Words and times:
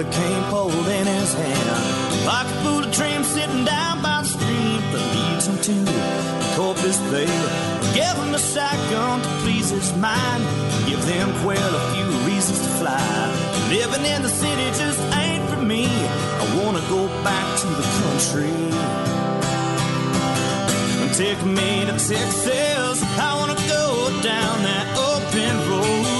a 0.00 0.04
cane 0.04 0.42
pole 0.44 0.70
in 0.70 1.06
his 1.06 1.34
hand. 1.34 2.24
Pocket 2.24 2.56
full 2.64 2.82
of 2.82 2.90
dreams 2.90 3.26
sitting 3.26 3.64
down 3.66 4.00
by 4.00 4.22
the 4.22 4.28
stream 4.28 4.80
that 4.92 5.04
leads 5.14 5.46
him 5.46 5.58
to 5.68 5.76
Corpus 6.56 6.98
Bay. 7.12 7.28
Give 7.92 8.16
him 8.22 8.34
a 8.34 8.38
shotgun 8.38 9.20
to 9.20 9.28
please 9.42 9.68
his 9.68 9.92
mind. 9.96 10.42
Give 10.88 11.04
them 11.04 11.28
quail 11.42 11.72
a 11.80 11.82
few 11.92 12.08
reasons 12.28 12.60
to 12.60 12.70
fly. 12.80 13.02
Living 13.68 14.06
in 14.06 14.22
the 14.22 14.30
city 14.30 14.66
just 14.80 15.00
ain't 15.16 15.44
for 15.50 15.60
me. 15.60 15.84
I 15.86 16.44
wanna 16.56 16.82
go 16.88 17.06
back 17.22 17.46
to 17.60 17.66
the 17.80 17.86
country. 18.00 18.56
Take 21.12 21.44
me 21.44 21.84
to 21.84 21.92
Texas. 21.92 22.96
I 23.18 23.30
wanna 23.38 23.58
go 23.68 24.08
down 24.22 24.62
that 24.62 24.86
open 25.12 25.54
road. 25.68 26.19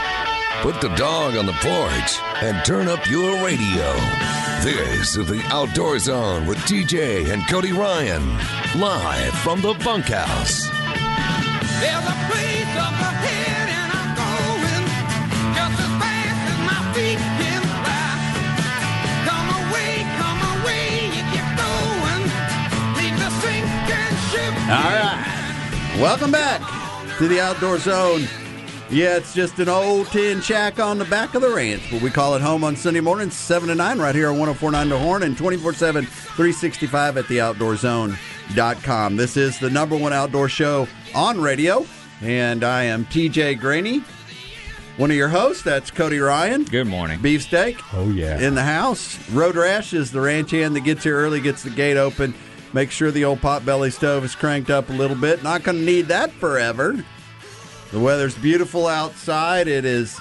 Put 0.61 0.79
the 0.79 0.89
dog 0.89 1.35
on 1.37 1.47
the 1.47 1.53
porch 1.53 2.19
and 2.43 2.63
turn 2.63 2.87
up 2.87 3.09
your 3.09 3.43
radio. 3.43 3.93
This 4.61 5.17
is 5.17 5.25
the 5.25 5.41
Outdoor 5.49 5.97
Zone 5.97 6.45
with 6.45 6.59
TJ 6.59 7.33
and 7.33 7.41
Cody 7.47 7.71
Ryan, 7.71 8.21
live 8.79 9.33
from 9.39 9.61
the 9.61 9.73
bunkhouse. 9.83 10.69
There's 11.81 12.05
a 12.05 12.17
place 12.29 12.73
up 12.77 12.93
ahead 12.93 13.69
and 13.73 13.89
I'm 13.89 14.13
going 14.13 14.85
just 15.57 15.81
as 15.81 15.91
fast 15.97 16.41
as 16.53 16.59
my 16.69 16.93
feet 16.93 17.17
can 17.41 17.61
fly. 17.81 18.21
Come 19.25 19.49
away, 19.65 20.05
come 20.21 20.41
away, 20.61 21.09
you 21.09 21.25
get 21.33 21.49
going. 21.57 22.21
Leave 23.01 23.17
the 23.17 23.31
sinking 23.41 24.13
ship. 24.29 24.53
All 24.69 24.93
right. 24.93 25.97
Welcome 25.99 26.29
back 26.29 26.61
to 27.17 27.27
the 27.27 27.41
Outdoor 27.41 27.79
Zone. 27.79 28.27
Yeah, 28.91 29.15
it's 29.15 29.33
just 29.33 29.57
an 29.59 29.69
old 29.69 30.07
tin 30.07 30.41
shack 30.41 30.77
on 30.77 30.97
the 30.97 31.05
back 31.05 31.33
of 31.33 31.41
the 31.41 31.49
ranch, 31.49 31.81
but 31.89 32.01
we 32.01 32.09
call 32.09 32.35
it 32.35 32.41
home 32.41 32.65
on 32.65 32.75
Sunday 32.75 32.99
mornings, 32.99 33.37
7 33.37 33.69
to 33.69 33.75
9, 33.75 33.99
right 33.99 34.13
here 34.13 34.27
on 34.27 34.37
1049 34.37 34.89
The 34.89 34.99
Horn 34.99 35.23
and 35.23 35.37
24 35.37 35.73
7, 35.73 36.05
365 36.05 37.15
at 37.15 37.25
theoutdoorzone.com. 37.25 39.15
This 39.15 39.37
is 39.37 39.57
the 39.59 39.69
number 39.69 39.95
one 39.95 40.11
outdoor 40.11 40.49
show 40.49 40.89
on 41.15 41.39
radio, 41.39 41.85
and 42.21 42.65
I 42.65 42.83
am 42.83 43.05
TJ 43.05 43.61
Graney, 43.61 44.03
one 44.97 45.09
of 45.09 45.15
your 45.15 45.29
hosts. 45.29 45.63
That's 45.63 45.89
Cody 45.89 46.19
Ryan. 46.19 46.65
Good 46.65 46.87
morning. 46.87 47.21
Beefsteak. 47.21 47.79
Oh, 47.93 48.09
yeah. 48.09 48.41
In 48.41 48.55
the 48.55 48.63
house. 48.63 49.17
Road 49.29 49.55
Rash 49.55 49.93
is 49.93 50.11
the 50.11 50.19
ranch 50.19 50.51
hand 50.51 50.75
that 50.75 50.81
gets 50.81 51.05
here 51.05 51.15
early, 51.15 51.39
gets 51.39 51.63
the 51.63 51.69
gate 51.69 51.95
open. 51.95 52.33
Make 52.73 52.91
sure 52.91 53.09
the 53.09 53.23
old 53.23 53.39
potbelly 53.39 53.93
stove 53.93 54.25
is 54.25 54.35
cranked 54.35 54.69
up 54.69 54.89
a 54.89 54.93
little 54.93 55.15
bit. 55.15 55.43
Not 55.43 55.63
going 55.63 55.77
to 55.77 55.83
need 55.85 56.07
that 56.07 56.31
forever. 56.31 57.05
The 57.91 57.99
weather's 57.99 58.37
beautiful 58.37 58.87
outside. 58.87 59.67
It 59.67 59.83
is 59.83 60.17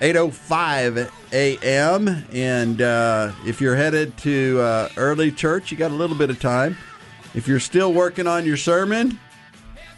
8:05 0.00 1.10
a.m. 1.32 2.24
and 2.32 2.82
uh, 2.82 3.32
if 3.46 3.62
you're 3.62 3.76
headed 3.76 4.14
to 4.18 4.60
uh, 4.60 4.88
early 4.98 5.32
church, 5.32 5.70
you 5.72 5.78
got 5.78 5.90
a 5.90 5.94
little 5.94 6.16
bit 6.16 6.28
of 6.28 6.38
time. 6.38 6.76
If 7.34 7.48
you're 7.48 7.60
still 7.60 7.94
working 7.94 8.26
on 8.26 8.44
your 8.44 8.58
sermon, 8.58 9.18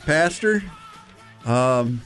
Pastor, 0.07 0.63
um, 1.45 2.01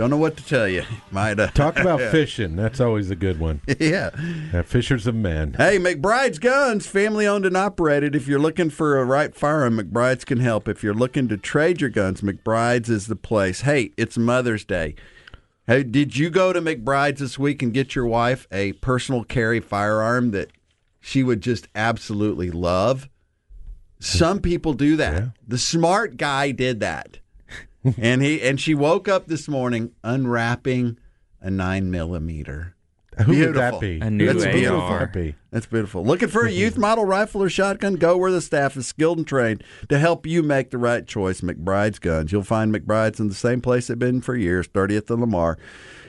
don't 0.00 0.08
know 0.08 0.16
what 0.16 0.38
to 0.38 0.44
tell 0.46 0.66
you. 0.66 0.82
Might 1.10 1.38
uh, 1.38 1.48
Talk 1.48 1.78
about 1.78 2.00
fishing. 2.10 2.56
That's 2.56 2.80
always 2.80 3.10
a 3.10 3.16
good 3.16 3.38
one. 3.38 3.60
yeah. 3.78 4.08
Uh, 4.50 4.62
fishers 4.62 5.06
of 5.06 5.14
men. 5.14 5.52
Hey, 5.58 5.78
McBride's 5.78 6.38
Guns, 6.38 6.86
family 6.86 7.26
owned 7.26 7.44
and 7.44 7.54
operated. 7.54 8.16
If 8.16 8.26
you're 8.26 8.38
looking 8.38 8.70
for 8.70 8.98
a 8.98 9.04
right 9.04 9.34
firearm, 9.34 9.78
McBride's 9.78 10.24
can 10.24 10.40
help. 10.40 10.68
If 10.68 10.82
you're 10.82 10.94
looking 10.94 11.28
to 11.28 11.36
trade 11.36 11.82
your 11.82 11.90
guns, 11.90 12.22
McBride's 12.22 12.88
is 12.88 13.08
the 13.08 13.16
place. 13.16 13.60
Hey, 13.60 13.92
it's 13.98 14.16
Mother's 14.16 14.64
Day. 14.64 14.94
Hey, 15.66 15.82
did 15.82 16.16
you 16.16 16.30
go 16.30 16.54
to 16.54 16.62
McBride's 16.62 17.20
this 17.20 17.38
week 17.38 17.62
and 17.62 17.74
get 17.74 17.94
your 17.94 18.06
wife 18.06 18.48
a 18.50 18.72
personal 18.72 19.22
carry 19.22 19.60
firearm 19.60 20.30
that 20.30 20.48
she 20.98 21.22
would 21.22 21.42
just 21.42 21.68
absolutely 21.74 22.50
love? 22.50 23.10
Some 23.98 24.40
people 24.40 24.72
do 24.72 24.96
that. 24.96 25.12
Yeah. 25.12 25.28
The 25.46 25.58
smart 25.58 26.16
guy 26.16 26.52
did 26.52 26.80
that. 26.80 27.18
And 27.98 28.22
he 28.22 28.42
and 28.42 28.60
she 28.60 28.74
woke 28.74 29.08
up 29.08 29.26
this 29.26 29.48
morning 29.48 29.92
unwrapping 30.04 30.98
a 31.40 31.50
nine 31.50 31.90
millimeter. 31.90 32.74
Who 33.18 33.32
Beautiful. 33.32 33.62
would 33.62 33.72
that 33.74 33.80
be? 33.80 34.00
A 34.00 34.08
new 34.08 34.32
That's 34.32 34.46
AR. 34.46 34.52
beautiful. 34.52 34.88
Who 34.88 34.98
would 34.98 35.12
be? 35.12 35.34
That's 35.50 35.66
beautiful. 35.66 36.04
Looking 36.04 36.28
for 36.28 36.46
a 36.46 36.50
youth 36.50 36.74
mm-hmm. 36.74 36.82
model 36.82 37.04
rifle 37.04 37.42
or 37.42 37.50
shotgun? 37.50 37.96
Go 37.96 38.16
where 38.16 38.30
the 38.30 38.40
staff 38.40 38.76
is 38.76 38.86
skilled 38.86 39.18
and 39.18 39.26
trained 39.26 39.64
to 39.88 39.98
help 39.98 40.26
you 40.26 40.42
make 40.42 40.70
the 40.70 40.78
right 40.78 41.06
choice. 41.06 41.40
McBride's 41.40 41.98
Guns. 41.98 42.30
You'll 42.30 42.44
find 42.44 42.72
McBride's 42.72 43.20
in 43.20 43.28
the 43.28 43.34
same 43.34 43.60
place 43.60 43.88
they've 43.88 43.98
been 43.98 44.20
for 44.20 44.36
years, 44.36 44.68
30th 44.68 45.10
and 45.10 45.20
Lamar. 45.20 45.58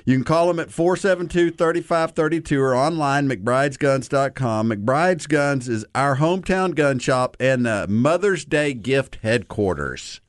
You 0.06 0.16
can 0.16 0.24
call 0.24 0.48
them 0.48 0.60
at 0.60 0.72
472 0.72 1.52
3532 1.52 2.62
or 2.62 2.76
online, 2.76 3.30
McBride'sGuns.com. 3.30 4.70
McBride's 4.70 5.28
Guns 5.28 5.68
is 5.68 5.86
our 5.94 6.18
hometown 6.18 6.76
gun 6.76 7.00
shop 7.00 7.36
and 7.40 7.66
the 7.66 7.88
Mother's 7.88 8.46
Day 8.46 8.74
gift 8.74 9.18
headquarters. 9.22 10.22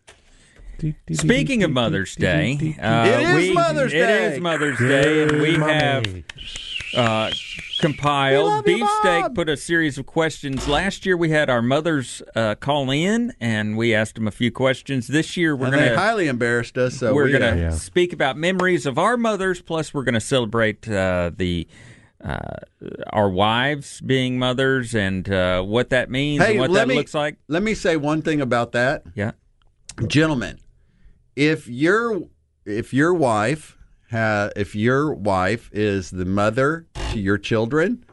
Speaking 1.12 1.62
of 1.62 1.70
Mother's 1.70 2.15
Day, 2.16 2.76
uh, 2.81 3.06
It 3.09 3.20
is 3.22 3.34
we, 3.48 3.53
Mother's 3.54 3.93
Day. 3.93 4.34
is 4.34 4.41
Mother's 4.41 4.78
Day, 4.78 5.22
and 5.22 5.41
we 5.41 5.54
have 5.54 6.04
uh, 6.97 7.31
compiled. 7.81 8.66
you, 8.66 8.78
Beefsteak 8.78 9.22
Bob. 9.22 9.34
put 9.34 9.48
a 9.48 9.56
series 9.56 9.98
of 9.98 10.06
questions. 10.06 10.69
Last 10.69 11.06
year 11.06 11.16
we 11.16 11.31
had 11.31 11.48
our 11.50 11.62
mothers 11.62 12.22
uh, 12.34 12.54
call 12.56 12.91
in, 12.91 13.32
and 13.41 13.76
we 13.76 13.94
asked 13.94 14.15
them 14.16 14.26
a 14.28 14.32
few 14.32 14.50
questions. 14.50 15.06
This 15.09 15.37
year 15.37 15.54
we're 15.56 15.70
going 15.70 15.82
they 15.82 15.88
to 15.91 15.97
highly 15.97 16.28
embarrassed 16.28 16.76
us. 16.78 16.99
So 16.99 17.14
we're 17.14 17.25
we, 17.25 17.32
going 17.38 17.54
to 17.54 17.60
Yeah. 17.60 17.70
speak 17.70 18.12
about 18.12 18.37
memories 18.37 18.87
of 18.87 18.99
our 18.99 19.16
mothers. 19.16 19.60
Plus, 19.62 19.94
we're 19.94 20.04
going 20.04 20.14
to 20.14 20.20
celebrate 20.20 20.88
uh, 20.88 21.31
the. 21.37 21.66
Uh, 22.25 22.38
our 23.10 23.28
wives 23.28 24.00
being 24.00 24.38
mothers 24.38 24.94
and 24.94 25.28
uh, 25.28 25.60
what 25.60 25.91
that 25.91 26.09
means 26.09 26.41
Hey, 26.41 26.53
and 26.53 26.60
what 26.60 26.72
that 26.72 26.87
me, 26.87 26.94
looks 26.94 27.14
like. 27.14 27.34
Let 27.49 27.64
me 27.64 27.75
say 27.75 27.97
one 27.97 28.22
thing 28.22 28.41
about 28.41 28.70
that. 28.72 29.03
Yeah. 29.16 29.32
gentlemen, 30.06 30.60
if 31.37 31.69
your 31.69 32.22
if 32.65 32.93
your 32.94 33.12
wife 33.15 33.76
ha, 34.10 34.50
if 34.56 34.75
your 34.75 35.12
wife 35.15 35.70
is 35.72 36.10
the 36.10 36.25
mother 36.25 36.87
to 37.12 37.19
your 37.19 37.38
children 37.38 38.04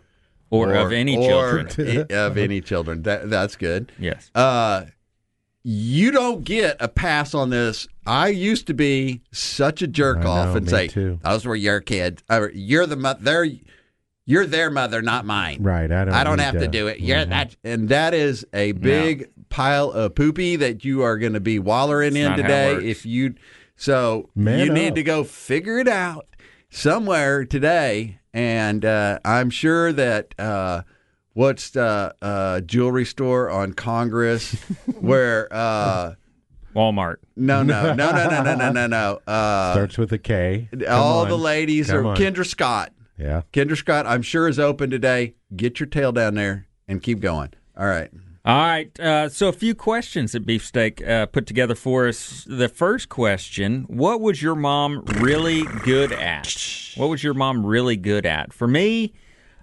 Or, 0.50 0.74
of 0.74 0.92
any 0.92 1.16
or 1.18 1.64
children. 1.68 2.08
i- 2.10 2.14
of 2.14 2.38
any 2.38 2.62
children, 2.62 3.04
that 3.04 3.30
that's 3.30 3.56
good. 3.56 3.92
Yes. 4.00 4.32
Uh, 4.34 4.86
you 5.64 6.10
don't 6.12 6.44
get 6.44 6.78
a 6.80 6.88
pass 6.88 7.34
on 7.34 7.50
this. 7.50 7.88
I 8.06 8.30
used 8.30 8.66
to 8.68 8.74
be 8.74 9.22
such 9.32 9.82
a 9.82 9.88
jerk 9.88 10.20
I 10.20 10.28
off 10.28 10.56
and 10.56 10.68
say, 10.70 10.88
too. 10.88 11.20
"Those 11.24 11.46
were 11.46 11.56
your 11.56 11.82
kids. 11.82 12.24
You're 12.54 12.86
the 12.88 12.96
mother. 12.96 13.20
They're 13.22 13.48
you're 14.26 14.46
their 14.46 14.72
mother, 14.72 15.02
not 15.02 15.26
mine." 15.26 15.58
Right. 15.62 15.92
I 15.92 16.06
don't. 16.06 16.14
I 16.14 16.24
don't 16.24 16.40
have 16.40 16.58
to 16.60 16.68
do 16.68 16.88
it. 16.88 17.02
You're 17.02 17.26
Mhm. 17.26 17.30
that, 17.30 17.56
and 17.64 17.90
that 17.90 18.14
is 18.14 18.46
a 18.54 18.72
big 18.72 19.30
pile 19.50 19.92
of 19.92 20.16
poopy 20.16 20.56
that 20.58 20.86
you 20.86 21.02
are 21.02 21.18
going 21.18 21.34
to 21.34 21.40
be 21.40 21.60
wallering 21.60 22.16
in 22.16 22.24
not 22.24 22.32
how 22.32 22.40
it 22.40 22.42
today. 22.44 22.90
If 22.90 23.06
you, 23.06 23.36
so 23.76 24.30
Man 24.36 24.60
you 24.60 24.72
need 24.74 24.96
to 24.96 25.04
go 25.04 25.24
figure 25.24 25.80
it 25.80 25.88
out 25.88 26.28
somewhere 26.70 27.46
today. 27.46 28.20
And 28.34 28.86
uh, 28.86 29.20
I'm 29.26 29.50
sure 29.50 29.92
that 29.94 30.36
uh, 30.40 30.84
what's 31.34 31.72
the 31.72 32.14
uh, 32.22 32.62
jewelry 32.62 33.06
store 33.06 33.50
on 33.50 33.74
Congress 33.74 34.54
where 35.00 35.48
uh, 35.52 36.14
Walmart. 36.76 37.18
no, 37.36 37.64
no, 37.64 37.94
no, 37.94 38.12
no, 38.12 38.30
no, 38.30 38.44
no, 38.44 38.56
no, 38.56 38.72
no, 38.72 38.88
no. 38.88 39.20
Uh, 39.26 39.74
Starts 39.74 39.98
with 39.98 40.12
a 40.12 40.18
K. 40.18 40.70
Come 40.72 40.84
all 40.90 41.24
on. 41.24 41.30
the 41.30 41.38
ladies 41.38 41.88
Come 41.88 41.98
are 41.98 42.06
on. 42.10 42.18
Kendra 42.18 42.46
Scott. 42.46 42.94
Yeah. 43.18 43.42
Kendra 43.52 43.76
Scott, 43.76 44.06
I'm 44.06 44.22
sure 44.22 44.48
is 44.48 44.60
open 44.60 44.90
today. 44.90 45.36
Get 45.56 45.80
your 45.80 45.88
tail 45.88 46.12
down 46.12 46.36
there 46.36 46.68
and 46.88 47.02
keep 47.02 47.20
going. 47.20 47.50
All 47.78 47.88
right. 47.88 48.10
All 48.46 48.58
right. 48.58 48.98
Uh, 49.00 49.28
so, 49.30 49.48
a 49.50 49.54
few 49.54 49.76
questions 49.76 50.32
that 50.32 50.46
Beefsteak 50.46 51.06
uh, 51.06 51.26
put 51.26 51.46
together 51.46 51.76
for 51.76 52.08
us. 52.08 52.46
The 52.48 52.70
first 52.70 53.10
question 53.10 53.84
What 53.88 54.22
was 54.22 54.42
your 54.42 54.56
mom 54.56 55.04
really 55.18 55.64
good 55.84 56.12
at? 56.14 56.56
What 56.96 57.08
was 57.10 57.24
your 57.24 57.34
mom 57.34 57.66
really 57.66 57.98
good 57.98 58.26
at? 58.26 58.54
For 58.54 58.68
me, 58.68 59.14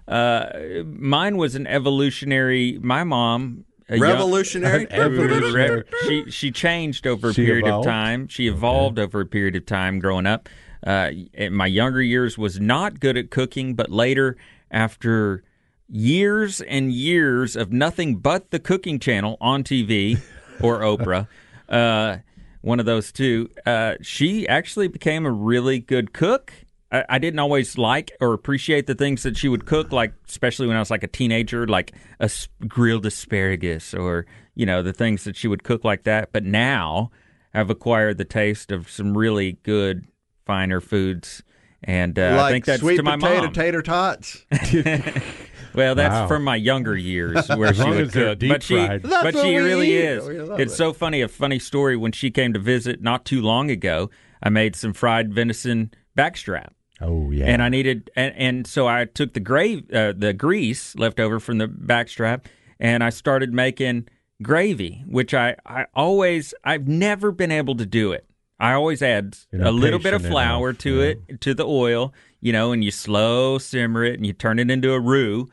uh, 0.07 0.49
mine 0.85 1.37
was 1.37 1.55
an 1.55 1.65
evolutionary. 1.67 2.77
My 2.81 3.03
mom. 3.03 3.65
a 3.89 3.97
young- 3.97 4.01
Revolutionary. 4.09 5.83
She 6.07 6.29
she 6.31 6.51
changed 6.51 7.07
over 7.07 7.29
a 7.29 7.33
She 7.33 7.45
period 7.45 7.65
evolved? 7.65 7.87
of 7.87 7.91
time. 7.91 8.27
She 8.27 8.47
evolved 8.47 8.99
over 8.99 9.21
a 9.21 9.25
period 9.25 9.55
of 9.55 9.65
time 9.65 9.97
growing 9.99 10.27
up. 10.27 10.47
Uh, 10.85 11.09
in 11.33 11.53
my 11.53 11.65
younger 11.65 12.01
years 12.03 12.37
was 12.37 12.59
not 12.59 12.99
good 12.99 13.17
at 13.17 13.31
cooking, 13.31 13.73
but 13.73 13.89
later 13.91 14.37
after 14.69 15.43
years 15.89 16.61
and 16.61 16.91
years 16.91 17.55
of 17.55 17.71
nothing 17.71 18.15
but 18.17 18.51
the 18.51 18.59
cooking 18.59 18.99
channel 18.99 19.37
on 19.39 19.63
TV 19.63 20.19
or 20.61 20.79
Oprah, 20.81 21.27
uh, 21.69 22.17
one 22.61 22.79
of 22.79 22.85
those 22.85 23.11
two, 23.11 23.49
uh, 23.65 23.95
she 24.01 24.47
actually 24.47 24.87
became 24.87 25.25
a 25.25 25.31
really 25.31 25.79
good 25.79 26.13
cook. 26.13 26.53
I, 26.91 27.05
I 27.09 27.19
didn't 27.19 27.39
always 27.39 27.77
like 27.77 28.11
or 28.19 28.33
appreciate 28.33 28.87
the 28.87 28.95
things 28.95 29.23
that 29.23 29.37
she 29.37 29.47
would 29.47 29.65
cook, 29.65 29.91
like 29.91 30.13
especially 30.27 30.67
when 30.67 30.75
I 30.75 30.79
was 30.79 30.91
like 30.91 31.03
a 31.03 31.07
teenager, 31.07 31.67
like 31.67 31.93
a 32.19 32.25
s- 32.25 32.47
grilled 32.67 33.05
asparagus 33.05 33.93
or 33.93 34.25
you 34.55 34.65
know 34.65 34.81
the 34.81 34.93
things 34.93 35.23
that 35.25 35.35
she 35.35 35.47
would 35.47 35.63
cook 35.63 35.83
like 35.83 36.03
that. 36.03 36.31
But 36.31 36.43
now 36.43 37.11
I've 37.53 37.69
acquired 37.69 38.17
the 38.17 38.25
taste 38.25 38.71
of 38.71 38.89
some 38.89 39.17
really 39.17 39.53
good, 39.63 40.05
finer 40.45 40.81
foods, 40.81 41.43
and 41.83 42.17
uh, 42.17 42.35
like 42.37 42.39
I 42.39 42.51
think 42.51 42.65
that's 42.65 42.81
sweet 42.81 42.97
to 42.97 43.03
my 43.03 43.17
potato 43.17 43.43
mom. 43.43 43.53
tater 43.53 43.81
tots. 43.81 44.45
Well, 45.77 45.95
that's 45.95 46.13
Wow. 46.13 46.27
from 46.27 46.43
my 46.43 46.55
younger 46.57 46.95
years 46.97 47.47
where 47.55 47.73
she 47.73 47.81
long 47.81 47.95
would 47.97 48.11
cook. 48.11 48.39
deep 48.39 48.49
but 48.51 48.63
she, 48.63 48.75
fried. 48.75 49.03
But 49.03 49.33
what 49.35 49.35
she 49.45 49.55
really 49.57 49.91
eat. 49.93 50.03
is. 50.03 50.27
We 50.27 50.39
It's 50.63 50.73
it. 50.73 50.75
so 50.75 50.91
funny. 50.91 51.21
A 51.21 51.27
funny 51.27 51.59
story 51.59 51.95
when 51.95 52.11
she 52.11 52.31
came 52.31 52.51
to 52.53 52.59
visit 52.59 53.01
not 53.01 53.23
too 53.23 53.41
long 53.41 53.69
ago. 53.71 54.09
I 54.43 54.49
made 54.49 54.75
some 54.75 54.93
fried 54.93 55.33
venison 55.33 55.91
backstrap, 56.17 56.69
Oh 57.01 57.31
yeah. 57.31 57.45
and 57.45 57.61
I 57.61 57.69
needed, 57.69 58.11
and, 58.15 58.33
and 58.35 58.67
so 58.67 58.87
I 58.87 59.05
took 59.05 59.33
the 59.33 59.39
gravy, 59.39 59.83
uh, 59.93 60.13
the 60.15 60.31
grease 60.33 60.95
left 60.95 61.19
over 61.19 61.39
from 61.39 61.57
the 61.57 61.67
backstrap, 61.67 62.45
and 62.79 63.03
I 63.03 63.09
started 63.09 63.51
making 63.53 64.07
gravy, 64.43 65.03
which 65.07 65.33
I, 65.33 65.55
I 65.65 65.85
always, 65.95 66.53
I've 66.63 66.87
never 66.87 67.31
been 67.31 67.51
able 67.51 67.75
to 67.77 67.85
do 67.85 68.11
it. 68.11 68.25
I 68.59 68.73
always 68.73 69.01
add 69.01 69.37
You're 69.51 69.65
a 69.65 69.71
little 69.71 69.99
bit 69.99 70.13
of 70.13 70.23
flour 70.25 70.69
enough, 70.69 70.79
to 70.81 70.95
yeah. 70.97 71.13
it, 71.27 71.41
to 71.41 71.53
the 71.55 71.65
oil, 71.65 72.13
you 72.41 72.51
know, 72.53 72.71
and 72.71 72.83
you 72.83 72.91
slow 72.91 73.57
simmer 73.57 74.03
it 74.03 74.15
and 74.15 74.25
you 74.25 74.33
turn 74.33 74.59
it 74.59 74.69
into 74.69 74.93
a 74.93 74.99
roux, 74.99 75.47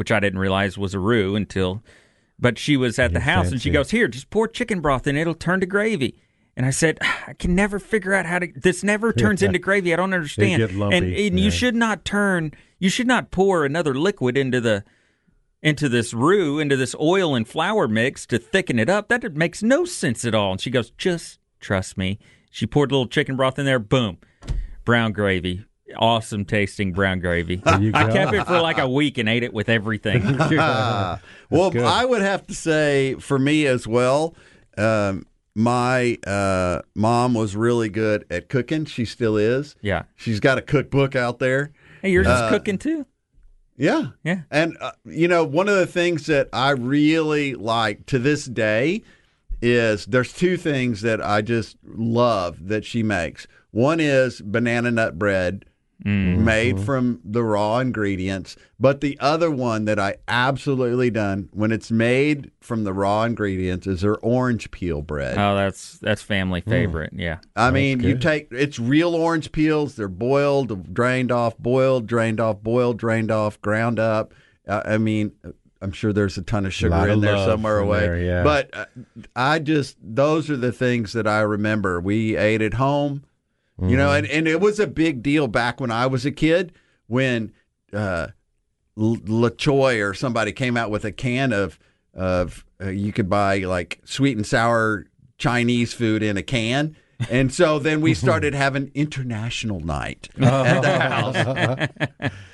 which 0.00 0.10
I 0.10 0.18
didn't 0.18 0.38
realize 0.38 0.78
was 0.78 0.94
a 0.94 0.98
roux 0.98 1.36
until. 1.36 1.82
But 2.38 2.58
she 2.58 2.78
was 2.78 2.98
at 2.98 3.12
the 3.12 3.20
house 3.20 3.52
and 3.52 3.60
she 3.60 3.68
goes, 3.68 3.90
"Here, 3.90 4.08
just 4.08 4.30
pour 4.30 4.48
chicken 4.48 4.80
broth 4.80 5.06
in; 5.06 5.14
it'll 5.14 5.34
turn 5.34 5.60
to 5.60 5.66
gravy." 5.66 6.16
And 6.56 6.64
I 6.64 6.70
said, 6.70 6.96
ah, 7.02 7.24
"I 7.28 7.32
can 7.34 7.54
never 7.54 7.78
figure 7.78 8.14
out 8.14 8.24
how 8.24 8.38
to. 8.38 8.50
This 8.56 8.82
never 8.82 9.12
turns 9.22 9.42
into 9.42 9.58
gravy. 9.58 9.92
I 9.92 9.96
don't 9.96 10.14
understand." 10.14 10.74
lumpy, 10.74 10.96
and 10.96 11.06
and 11.06 11.38
yeah. 11.38 11.44
you 11.44 11.50
should 11.50 11.76
not 11.76 12.06
turn. 12.06 12.52
You 12.78 12.88
should 12.88 13.06
not 13.06 13.30
pour 13.30 13.66
another 13.66 13.94
liquid 13.94 14.38
into 14.38 14.58
the 14.58 14.84
into 15.62 15.86
this 15.90 16.14
roux, 16.14 16.58
into 16.58 16.78
this 16.78 16.94
oil 16.98 17.34
and 17.34 17.46
flour 17.46 17.86
mix 17.86 18.24
to 18.24 18.38
thicken 18.38 18.78
it 18.78 18.88
up. 18.88 19.08
That 19.08 19.34
makes 19.34 19.62
no 19.62 19.84
sense 19.84 20.24
at 20.24 20.34
all. 20.34 20.52
And 20.52 20.60
she 20.62 20.70
goes, 20.70 20.88
just 20.92 21.38
trust 21.60 21.98
me. 21.98 22.18
She 22.50 22.66
poured 22.66 22.90
a 22.90 22.94
little 22.94 23.06
chicken 23.06 23.36
broth 23.36 23.58
in 23.58 23.66
there. 23.66 23.78
Boom, 23.78 24.16
brown 24.86 25.12
gravy. 25.12 25.66
Awesome 25.96 26.44
tasting 26.44 26.92
brown 26.92 27.20
gravy. 27.20 27.60
I 27.64 28.10
kept 28.12 28.32
it 28.34 28.46
for 28.46 28.60
like 28.60 28.78
a 28.78 28.88
week 28.88 29.18
and 29.18 29.28
ate 29.28 29.42
it 29.42 29.52
with 29.52 29.68
everything. 29.68 30.22
well, 30.38 31.70
good. 31.70 31.82
I 31.82 32.04
would 32.04 32.22
have 32.22 32.46
to 32.48 32.54
say 32.54 33.14
for 33.14 33.38
me 33.38 33.66
as 33.66 33.86
well. 33.86 34.34
Um, 34.78 35.26
my 35.54 36.16
uh, 36.26 36.82
mom 36.94 37.34
was 37.34 37.56
really 37.56 37.88
good 37.88 38.24
at 38.30 38.48
cooking. 38.48 38.84
She 38.84 39.04
still 39.04 39.36
is. 39.36 39.74
yeah. 39.82 40.04
She's 40.16 40.40
got 40.40 40.58
a 40.58 40.62
cookbook 40.62 41.16
out 41.16 41.38
there. 41.38 41.72
Hey, 42.02 42.12
yours 42.12 42.26
Uh, 42.26 42.44
is 42.44 42.50
cooking 42.56 42.78
too. 42.78 43.04
Yeah. 43.76 44.08
Yeah. 44.22 44.42
And, 44.50 44.76
uh, 44.80 44.92
you 45.04 45.26
know, 45.26 45.42
one 45.44 45.68
of 45.68 45.76
the 45.76 45.86
things 45.86 46.26
that 46.26 46.48
I 46.52 46.70
really 46.70 47.54
like 47.54 48.06
to 48.06 48.18
this 48.18 48.44
day 48.44 49.02
is 49.62 50.06
there's 50.06 50.32
two 50.32 50.56
things 50.56 51.02
that 51.02 51.20
I 51.24 51.42
just 51.42 51.76
love 51.84 52.68
that 52.68 52.84
she 52.84 53.02
makes. 53.02 53.46
One 53.72 53.98
is 54.00 54.40
banana 54.40 54.90
nut 54.90 55.18
bread 55.18 55.64
made 56.04 56.80
from 56.80 57.20
the 57.24 57.42
raw 57.42 57.78
ingredients, 57.78 58.56
but 58.78 59.00
the 59.00 59.18
other 59.20 59.50
one 59.50 59.84
that 59.84 59.98
I 59.98 60.16
absolutely 60.28 61.10
done 61.10 61.48
when 61.52 61.72
it's 61.72 61.90
made 61.90 62.50
from 62.60 62.84
the 62.84 62.92
raw 62.92 63.24
ingredients 63.24 63.86
is 63.86 64.00
their 64.00 64.18
orange 64.18 64.70
peel 64.70 65.02
bread. 65.02 65.36
Oh, 65.36 65.54
that's 65.54 65.98
that's 65.98 66.22
family 66.22 66.62
favorite. 66.62 67.12
Yeah. 67.14 67.38
I 67.54 67.70
mean, 67.70 68.00
you 68.00 68.16
take 68.18 68.48
it's 68.50 68.78
real 68.78 69.14
orange 69.14 69.52
peels. 69.52 69.96
They're 69.96 70.08
boiled, 70.08 70.94
drained 70.94 71.32
off, 71.32 71.58
boiled, 71.58 72.06
drained 72.06 72.40
off, 72.40 72.62
boiled, 72.62 72.98
drained 72.98 73.30
off, 73.30 73.60
ground 73.60 73.98
up. 73.98 74.32
Uh, 74.66 74.82
I 74.84 74.98
mean, 74.98 75.32
I'm 75.82 75.92
sure 75.92 76.12
there's 76.12 76.36
a 76.36 76.42
ton 76.42 76.66
of 76.66 76.74
sugar 76.74 76.90
Lot 76.90 77.08
in 77.08 77.20
there 77.20 77.36
somewhere 77.38 77.78
away. 77.78 78.00
there, 78.00 78.18
yeah. 78.18 78.42
But 78.42 78.70
uh, 78.72 78.84
I 79.34 79.58
just 79.58 79.96
those 80.02 80.50
are 80.50 80.56
the 80.56 80.72
things 80.72 81.12
that 81.14 81.26
I 81.26 81.40
remember. 81.40 82.00
We 82.00 82.36
ate 82.36 82.60
at 82.60 82.74
home, 82.74 83.24
you 83.82 83.96
know, 83.96 84.12
and, 84.12 84.26
and 84.26 84.46
it 84.46 84.60
was 84.60 84.78
a 84.78 84.86
big 84.86 85.22
deal 85.22 85.48
back 85.48 85.80
when 85.80 85.90
I 85.90 86.06
was 86.06 86.26
a 86.26 86.30
kid 86.30 86.72
when 87.06 87.52
uh, 87.92 88.28
La 88.96 89.48
Choy 89.48 90.06
or 90.06 90.14
somebody 90.14 90.52
came 90.52 90.76
out 90.76 90.90
with 90.90 91.04
a 91.04 91.12
can 91.12 91.52
of 91.52 91.78
of 92.12 92.64
uh, 92.80 92.88
you 92.88 93.12
could 93.12 93.28
buy 93.28 93.58
like 93.58 94.00
sweet 94.04 94.36
and 94.36 94.46
sour 94.46 95.06
Chinese 95.38 95.92
food 95.92 96.22
in 96.22 96.36
a 96.36 96.42
can. 96.42 96.96
And 97.28 97.52
so 97.52 97.78
then 97.78 98.00
we 98.00 98.14
started 98.26 98.54
having 98.54 98.90
international 98.94 99.80
night 99.80 100.28
at 100.38 100.80
the 100.82 100.98
house. 100.98 102.30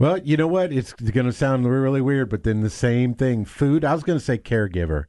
Well, 0.00 0.16
you 0.16 0.38
know 0.38 0.48
what? 0.48 0.72
It's 0.72 0.94
going 0.94 1.26
to 1.26 1.32
sound 1.32 1.70
really 1.70 2.00
weird, 2.00 2.30
but 2.30 2.42
then 2.42 2.62
the 2.62 2.70
same 2.70 3.12
thing. 3.12 3.44
Food. 3.44 3.84
I 3.84 3.92
was 3.92 4.02
going 4.02 4.18
to 4.18 4.24
say 4.24 4.38
caregiver, 4.38 5.04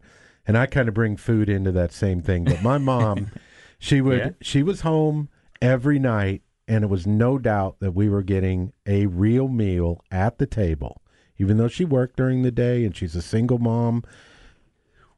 and 0.46 0.58
I 0.58 0.66
kind 0.66 0.90
of 0.90 0.94
bring 0.94 1.16
food 1.16 1.48
into 1.48 1.72
that 1.72 1.94
same 1.94 2.22
thing. 2.22 2.44
But 2.44 2.62
my 2.62 2.78
mom, 2.78 3.32
she 3.80 4.02
would. 4.02 4.20
Yeah. 4.20 4.30
She 4.42 4.64
was 4.64 4.82
home 4.82 5.30
every 5.62 6.00
night, 6.00 6.42
and 6.68 6.84
it 6.84 6.90
was 6.90 7.06
no 7.06 7.38
doubt 7.38 7.78
that 7.80 7.94
we 7.94 8.10
were 8.10 8.24
getting 8.24 8.74
a 8.86 9.06
real 9.06 9.48
meal 9.48 10.04
at 10.12 10.38
the 10.38 10.48
table. 10.48 11.02
Even 11.38 11.58
though 11.58 11.68
she 11.68 11.86
worked 11.86 12.18
during 12.18 12.42
the 12.42 12.52
day 12.52 12.86
and 12.86 12.96
she's 12.96 13.16
a 13.16 13.22
single 13.22 13.58
mom, 13.58 14.04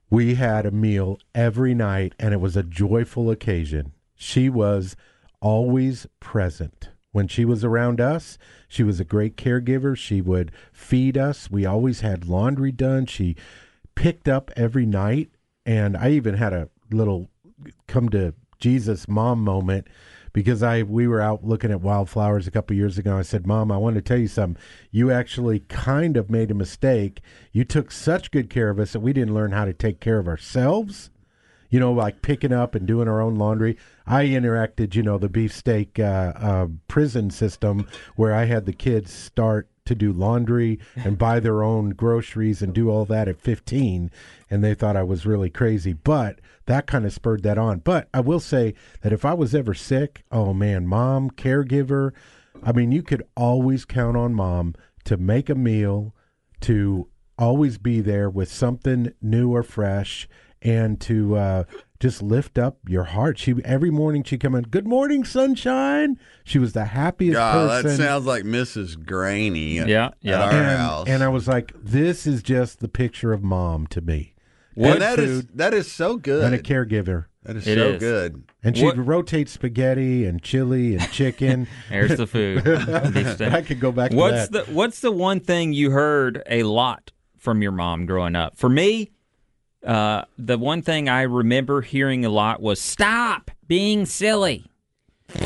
we 0.10 0.36
had 0.36 0.66
a 0.66 0.72
meal 0.72 1.20
every 1.34 1.74
night, 1.74 2.14
and 2.20 2.34
it 2.34 2.40
was 2.40 2.56
a 2.56 2.64
joyful 2.64 3.30
occasion. 3.30 3.94
She 4.16 4.50
was 4.50 4.96
always 5.42 6.08
present. 6.20 6.90
When 7.12 7.28
she 7.28 7.46
was 7.46 7.64
around 7.64 8.02
us, 8.02 8.38
she 8.68 8.84
was 8.84 9.00
a 9.00 9.06
great 9.06 9.38
caregiver. 9.38 9.96
She 9.96 10.20
would 10.20 10.52
feed 10.72 11.18
us. 11.18 11.52
We 11.52 11.66
always 11.66 12.02
had 12.02 12.28
laundry 12.28 12.72
done. 12.72 13.06
She 13.06 13.36
picked 13.94 14.28
up 14.28 14.50
every 14.56 14.86
night. 14.86 15.30
And 15.66 15.96
I 15.96 16.10
even 16.10 16.36
had 16.36 16.54
a 16.54 16.70
little 16.90 17.30
come 17.88 18.10
to 18.10 18.34
Jesus 18.60 19.08
mom 19.08 19.44
moment 19.44 19.88
because 20.34 20.64
I 20.64 20.84
we 20.84 21.08
were 21.08 21.22
out 21.22 21.46
looking 21.46 21.72
at 21.72 21.82
wildflowers 21.82 22.48
a 22.48 22.52
couple 22.52 22.76
years 22.76 22.98
ago. 22.98 23.18
I 23.18 23.22
said, 23.22 23.48
"Mom, 23.48 23.72
I 23.72 23.78
want 23.78 23.96
to 23.96 24.02
tell 24.02 24.18
you 24.18 24.28
something. 24.28 24.62
You 24.92 25.12
actually 25.12 25.60
kind 25.62 26.18
of 26.18 26.30
made 26.30 26.52
a 26.52 26.56
mistake. 26.56 27.22
You 27.52 27.64
took 27.64 27.92
such 27.92 28.32
good 28.32 28.50
care 28.50 28.70
of 28.70 28.80
us 28.80 28.94
that 28.94 29.00
we 29.00 29.14
didn't 29.14 29.36
learn 29.36 29.52
how 29.52 29.66
to 29.66 29.74
take 29.74 30.00
care 30.00 30.20
of 30.20 30.28
ourselves." 30.28 31.12
You 31.70 31.80
know, 31.80 31.92
like 31.92 32.22
picking 32.22 32.54
up 32.54 32.76
and 32.76 32.86
doing 32.86 33.08
our 33.08 33.20
own 33.20 33.36
laundry. 33.36 33.78
I 34.06 34.26
interacted, 34.26 34.94
you 34.94 35.02
know, 35.02 35.18
the 35.18 35.28
beefsteak 35.28 35.98
uh, 36.00 36.34
uh, 36.36 36.68
prison 36.88 37.32
system 37.32 37.88
where 38.16 38.32
I 38.32 38.46
had 38.46 38.68
the 38.68 38.74
kids 38.74 39.12
start 39.12 39.68
to 39.86 39.96
do 39.96 40.14
laundry 40.14 40.80
and 40.96 41.18
buy 41.18 41.40
their 41.40 41.64
own 41.64 41.92
groceries 41.92 42.62
and 42.62 42.74
do 42.74 42.90
all 42.90 43.06
that 43.06 43.28
at 43.28 43.40
15 43.40 44.10
and 44.50 44.64
they 44.64 44.74
thought 44.74 44.96
I 44.96 45.04
was 45.04 45.26
really 45.26 45.50
crazy. 45.50 45.94
But 45.94 46.40
that 46.66 46.88
kind 46.88 47.06
of 47.06 47.14
spurred 47.14 47.44
that 47.44 47.58
on. 47.58 47.80
But 47.80 48.08
I 48.14 48.22
will 48.22 48.40
say 48.40 48.74
that 49.02 49.14
if 49.14 49.26
I 49.26 49.34
was 49.34 49.54
ever 49.54 49.74
sick 49.74 50.24
oh 50.32 50.54
man 50.54 50.88
mom 50.88 51.30
caregiver 51.32 52.12
I 52.64 52.72
mean 52.72 52.92
you 52.92 53.04
could 53.04 53.24
always 53.36 53.86
count 53.86 54.16
on 54.16 54.34
mom 54.34 54.76
to 55.06 55.18
make 55.18 55.50
a 55.50 55.56
meal 55.56 56.16
to 56.62 57.08
always 57.38 57.78
be 57.78 58.00
there 58.00 58.30
with 58.30 58.52
something 58.52 59.14
new 59.22 59.54
or 59.54 59.64
fresh 59.64 60.30
and 60.62 61.02
to 61.02 61.36
uh, 61.36 61.64
just 62.04 62.22
lift 62.22 62.58
up 62.58 62.78
your 62.88 63.06
heart. 63.06 63.40
She 63.40 63.56
every 63.64 63.90
morning 63.90 64.24
she 64.24 64.38
come 64.38 64.56
in, 64.56 64.64
good 64.66 64.86
morning, 64.86 65.24
sunshine. 65.24 66.20
She 66.44 66.60
was 66.60 66.74
the 66.74 66.84
happiest 66.84 67.36
God, 67.36 67.82
person. 67.84 67.98
that 67.98 68.04
sounds 68.04 68.26
like 68.26 68.44
Mrs. 68.44 69.04
Graney. 69.06 69.80
at- 69.80 69.88
Yeah, 69.88 70.08
At 70.08 70.14
yeah. 70.22 70.44
our 70.44 70.52
and, 70.52 70.78
house. 70.78 71.08
and 71.08 71.24
I 71.24 71.30
was 71.30 71.48
like, 71.48 71.72
this 71.82 72.28
is 72.28 72.44
just 72.44 72.82
the 72.82 72.90
picture 72.90 73.32
of 73.32 73.42
mom 73.42 73.88
to 73.88 74.02
me. 74.02 74.34
and 74.76 74.86
Good 74.94 75.02
that 75.02 75.20
is 75.20 75.42
food 75.44 75.50
that 75.58 75.74
is 75.74 75.90
so 75.90 76.18
good. 76.18 76.44
and 76.44 76.54
a 76.54 76.60
caregiver. 76.60 77.26
that 77.44 77.56
is 77.56 77.66
It 77.68 77.78
so 77.78 77.88
is. 77.92 78.00
good. 78.00 78.44
And 78.64 78.76
she'd 78.76 78.84
What- 78.84 79.08
rotate 79.08 79.48
spaghetti 79.48 80.26
and 80.26 80.42
chili 80.44 80.98
and 80.98 81.10
chicken. 81.12 81.68
There's 81.90 82.18
the 82.18 82.28
food. 82.28 82.68
I 83.42 83.62
could 83.62 83.80
go 83.80 83.94
back 83.94 84.12
to 84.12 84.18
What's 84.18 84.50
the 84.50 84.64
What's 84.66 85.00
the 85.00 85.12
one 85.12 85.40
thing 85.40 85.72
you 85.72 85.92
heard 85.92 86.44
a 86.50 86.64
lot 86.64 87.14
from 87.38 87.62
your 87.62 87.72
mom 87.72 88.06
growing 88.08 88.36
up? 88.36 88.58
For 88.58 88.68
me, 88.68 89.12
uh, 89.86 90.24
the 90.38 90.58
one 90.58 90.82
thing 90.82 91.10
I 91.10 91.24
remember 91.24 91.82
hearing 91.82 92.26
a 92.26 92.30
lot 92.30 92.62
was 92.62 92.80
"Stop 92.82 93.52
being 93.68 94.06
silly." 94.06 94.66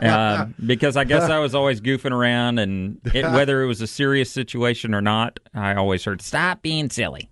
uh, 0.00 0.46
because 0.64 0.96
I 0.96 1.04
guess 1.04 1.28
I 1.30 1.38
was 1.38 1.54
always 1.54 1.80
goofing 1.80 2.12
around, 2.12 2.58
and 2.58 3.00
it, 3.14 3.24
whether 3.32 3.62
it 3.62 3.66
was 3.66 3.80
a 3.80 3.86
serious 3.86 4.30
situation 4.30 4.94
or 4.94 5.00
not, 5.02 5.38
I 5.54 5.74
always 5.74 6.04
heard 6.04 6.22
"Stop 6.22 6.62
being 6.62 6.90
silly." 6.90 7.28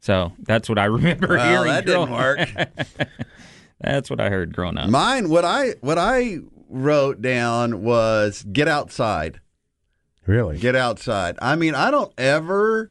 So 0.00 0.32
that's 0.40 0.68
what 0.68 0.78
I 0.78 0.84
remember 0.86 1.36
Well, 1.36 1.48
hearing. 1.64 1.72
that 1.72 1.86
didn't 1.86 2.10
work. 2.10 2.48
That's 3.80 4.10
what 4.10 4.20
I 4.20 4.28
heard 4.30 4.54
growing 4.54 4.78
up. 4.78 4.88
Mine, 4.90 5.28
what 5.28 5.44
I 5.44 5.74
what 5.80 5.98
I 5.98 6.38
wrote 6.68 7.22
down 7.22 7.82
was 7.82 8.44
get 8.52 8.68
outside. 8.68 9.40
Really? 10.26 10.58
Get 10.58 10.76
outside. 10.76 11.38
I 11.40 11.56
mean, 11.56 11.74
I 11.74 11.90
don't 11.90 12.12
ever 12.18 12.90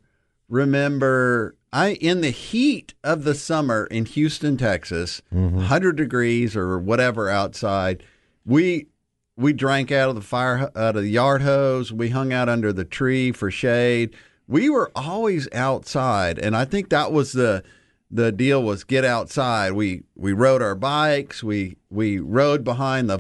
remember 0.50 1.56
I 1.74 1.94
in 1.94 2.22
the 2.22 2.30
heat 2.30 2.94
of 3.04 3.24
the 3.24 3.36
summer 3.36 3.86
in 3.86 4.06
Houston, 4.06 4.58
Texas, 4.58 5.22
mm-hmm. 5.34 5.58
100 5.58 5.96
degrees 5.96 6.56
or 6.56 6.80
whatever 6.80 7.30
outside. 7.30 8.04
We 8.46 8.88
we 9.36 9.54
drank 9.54 9.92
out 9.92 10.10
of 10.10 10.16
the 10.16 10.22
fire 10.22 10.72
out 10.76 10.96
of 10.96 11.04
the 11.04 11.10
yard 11.10 11.42
hose. 11.42 11.92
We 11.92 12.10
hung 12.10 12.34
out 12.34 12.50
under 12.50 12.74
the 12.74 12.86
tree 12.86 13.32
for 13.32 13.52
shade. 13.52 14.16
We 14.48 14.70
were 14.70 14.92
always 14.96 15.48
outside, 15.54 16.40
and 16.40 16.56
I 16.56 16.66
think 16.66 16.90
that 16.90 17.12
was 17.12 17.34
the 17.34 17.64
the 18.10 18.32
deal 18.32 18.64
was 18.64 18.84
get 18.84 19.04
outside. 19.04 19.74
We 19.74 20.04
we 20.16 20.34
rode 20.34 20.62
our 20.62 20.76
bikes. 20.76 21.44
We 21.44 21.78
we 21.90 22.20
rode 22.20 22.64
behind 22.64 23.10
the 23.10 23.20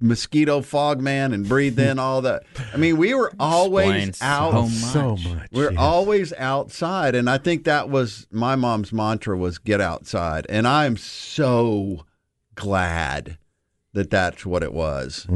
mosquito 0.00 0.60
fog 0.62 1.00
man 1.00 1.32
and 1.32 1.48
breathe 1.48 1.78
in 1.78 1.98
all 2.00 2.22
that. 2.22 2.42
I 2.72 2.76
mean, 2.76 2.96
we 2.96 3.14
were 3.14 3.32
always 3.38 4.08
Explains 4.08 4.22
out. 4.22 4.68
so 4.68 5.16
So 5.16 5.28
much. 5.34 5.48
We're 5.52 5.70
yes. 5.72 5.78
always 5.80 6.32
outside, 6.34 7.14
and 7.14 7.28
I 7.28 7.38
think 7.38 7.64
that 7.64 7.88
was 7.90 8.26
my 8.30 8.56
mom's 8.56 8.92
mantra 8.92 9.36
was 9.36 9.58
get 9.58 9.80
outside, 9.80 10.46
and 10.48 10.66
I'm 10.66 10.96
so 10.96 12.04
glad 12.54 13.38
that 13.92 14.10
that's 14.10 14.46
what 14.46 14.62
it 14.62 14.72
was. 14.72 15.26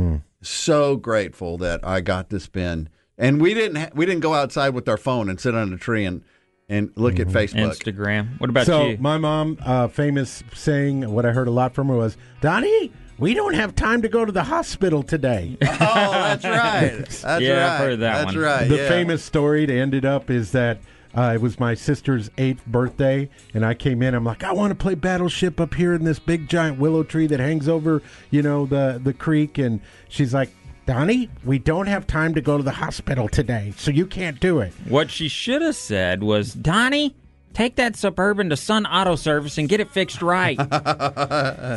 So 0.42 0.96
grateful 0.96 1.56
that 1.58 1.80
I 1.82 2.00
got 2.00 2.28
to 2.30 2.38
spend, 2.38 2.90
and 3.16 3.40
we 3.40 3.54
didn't 3.54 3.76
ha- 3.76 3.90
we 3.94 4.04
didn't 4.04 4.20
go 4.20 4.34
outside 4.34 4.70
with 4.70 4.88
our 4.88 4.98
phone 4.98 5.30
and 5.30 5.40
sit 5.40 5.54
under 5.54 5.76
a 5.76 5.78
tree 5.78 6.04
and 6.04 6.22
and 6.68 6.90
look 6.96 7.18
at 7.18 7.28
Facebook. 7.28 7.78
Instagram. 7.78 8.38
What 8.40 8.50
about 8.50 8.66
so 8.66 8.88
you? 8.88 8.98
my 8.98 9.16
mom, 9.18 9.58
uh, 9.64 9.88
famous 9.88 10.42
saying, 10.54 11.10
what 11.10 11.24
I 11.26 11.32
heard 11.32 11.48
a 11.48 11.50
lot 11.50 11.74
from 11.74 11.88
her 11.88 11.96
was, 11.96 12.16
Donnie, 12.42 12.92
we 13.18 13.34
don't 13.34 13.54
have 13.54 13.74
time 13.74 14.02
to 14.02 14.08
go 14.08 14.24
to 14.24 14.32
the 14.32 14.44
hospital 14.44 15.02
today. 15.02 15.56
oh, 15.62 15.66
that's 15.68 16.44
right. 16.44 16.90
That's 17.08 17.22
Yeah, 17.22 17.34
I've 17.34 17.40
right. 17.40 17.78
heard 17.78 18.00
that 18.00 18.24
That's 18.24 18.34
one. 18.34 18.44
right. 18.44 18.68
the 18.68 18.76
yeah. 18.76 18.88
famous 18.88 19.22
story 19.24 19.66
to 19.66 19.72
end 19.72 19.94
it 19.94 20.04
up 20.04 20.30
is 20.30 20.52
that 20.52 20.78
uh, 21.16 21.32
it 21.34 21.40
was 21.40 21.60
my 21.60 21.74
sister's 21.74 22.28
eighth 22.38 22.66
birthday, 22.66 23.28
and 23.54 23.64
I 23.64 23.74
came 23.74 24.02
in. 24.02 24.14
I'm 24.14 24.24
like, 24.24 24.42
I 24.42 24.52
want 24.52 24.72
to 24.72 24.74
play 24.74 24.96
Battleship 24.96 25.60
up 25.60 25.74
here 25.74 25.94
in 25.94 26.02
this 26.02 26.18
big 26.18 26.48
giant 26.48 26.78
willow 26.80 27.04
tree 27.04 27.28
that 27.28 27.38
hangs 27.38 27.68
over, 27.68 28.02
you 28.30 28.42
know, 28.42 28.66
the 28.66 29.00
the 29.02 29.12
creek. 29.14 29.56
And 29.58 29.80
she's 30.08 30.34
like, 30.34 30.50
Donnie, 30.86 31.30
we 31.44 31.60
don't 31.60 31.86
have 31.86 32.06
time 32.08 32.34
to 32.34 32.40
go 32.40 32.56
to 32.56 32.64
the 32.64 32.72
hospital 32.72 33.28
today, 33.28 33.72
so 33.76 33.92
you 33.92 34.06
can't 34.06 34.40
do 34.40 34.58
it. 34.58 34.72
What 34.88 35.08
she 35.10 35.28
should 35.28 35.62
have 35.62 35.76
said 35.76 36.24
was, 36.24 36.52
Donnie, 36.52 37.14
take 37.54 37.76
that 37.76 37.96
Suburban 37.96 38.50
to 38.50 38.56
Sun 38.56 38.84
Auto 38.86 39.16
Service 39.16 39.56
and 39.56 39.68
get 39.68 39.80
it 39.80 39.90
fixed 39.90 40.20
right. 40.20 40.56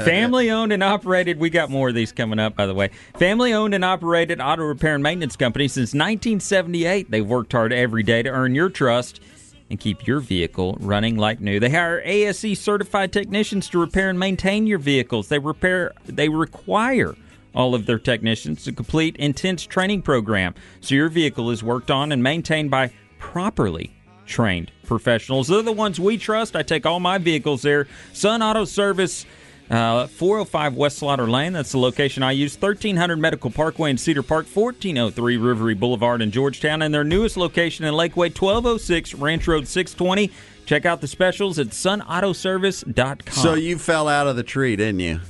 Family 0.06 0.52
owned 0.52 0.74
and 0.74 0.84
operated. 0.84 1.40
We 1.40 1.50
got 1.50 1.70
more 1.70 1.90
of 1.90 1.96
these 1.96 2.12
coming 2.12 2.40
up, 2.40 2.56
by 2.56 2.66
the 2.66 2.74
way. 2.74 2.90
Family 3.18 3.54
owned 3.54 3.74
and 3.74 3.86
operated 3.86 4.42
auto 4.42 4.64
repair 4.64 4.96
and 4.96 5.04
maintenance 5.04 5.36
company 5.36 5.68
since 5.68 5.94
1978. 5.94 7.10
They've 7.10 7.26
worked 7.26 7.54
hard 7.54 7.72
every 7.72 8.04
day 8.04 8.24
to 8.24 8.30
earn 8.30 8.56
your 8.56 8.70
trust 8.70 9.22
and 9.70 9.80
keep 9.80 10.08
your 10.08 10.20
vehicle 10.20 10.78
running 10.80 11.18
like 11.18 11.40
new. 11.40 11.60
They 11.60 11.70
hire 11.70 12.02
ASE 12.04 12.60
certified 12.60 13.14
technicians 13.14 13.70
to 13.70 13.80
repair 13.80 14.10
and 14.10 14.20
maintain 14.20 14.66
your 14.66 14.80
vehicles. 14.80 15.28
They 15.28 15.40
repair. 15.40 15.94
They 16.06 16.30
require 16.30 17.16
all 17.54 17.76
of 17.76 17.86
their 17.86 18.00
technicians 18.00 18.64
to 18.64 18.72
complete 18.72 19.16
intense 19.18 19.64
training 19.64 20.04
program 20.04 20.54
so 20.80 20.96
your 20.96 21.10
vehicle 21.10 21.50
is 21.50 21.64
worked 21.64 21.90
on 21.90 22.12
and 22.12 22.22
maintained 22.22 22.70
by 22.70 22.92
properly 23.20 23.97
trained 24.28 24.72
professionals. 24.86 25.48
They're 25.48 25.62
the 25.62 25.72
ones 25.72 26.00
we 26.00 26.18
trust. 26.18 26.56
I 26.56 26.64
take 26.64 26.86
all 26.86 27.00
my 27.00 27.18
vehicles 27.18 27.62
there. 27.62 27.88
Sun 28.14 28.42
Auto 28.42 28.66
Service, 28.66 29.26
uh, 29.70 30.08
405 30.08 30.76
West 30.76 31.00
Slaughter 31.00 31.28
Lane. 31.28 31.54
That's 31.54 31.72
the 31.72 31.80
location 31.80 32.24
I 32.24 32.32
use. 32.32 32.56
1300 32.56 33.18
Medical 33.18 33.50
Parkway 33.50 33.90
in 33.90 33.98
Cedar 33.98 34.24
Park, 34.24 34.46
1403 34.46 35.38
Rivery 35.38 35.80
Boulevard 35.80 36.22
in 36.22 36.32
Georgetown, 36.32 36.82
and 36.82 36.94
their 36.94 37.04
newest 37.04 37.38
location 37.38 37.86
in 37.86 37.94
Lakeway, 37.94 38.30
1206 38.36 39.16
Ranch 39.16 39.48
Road 39.48 39.68
620. 39.68 40.32
Check 40.66 40.86
out 40.86 41.02
the 41.02 41.08
specials 41.08 41.60
at 41.60 41.68
sunautoservice.com. 41.68 43.34
So 43.34 43.54
you 43.54 43.78
fell 43.78 44.08
out 44.08 44.28
of 44.28 44.36
the 44.36 44.44
tree, 44.44 44.76
didn't 44.76 45.00
you? 45.00 45.22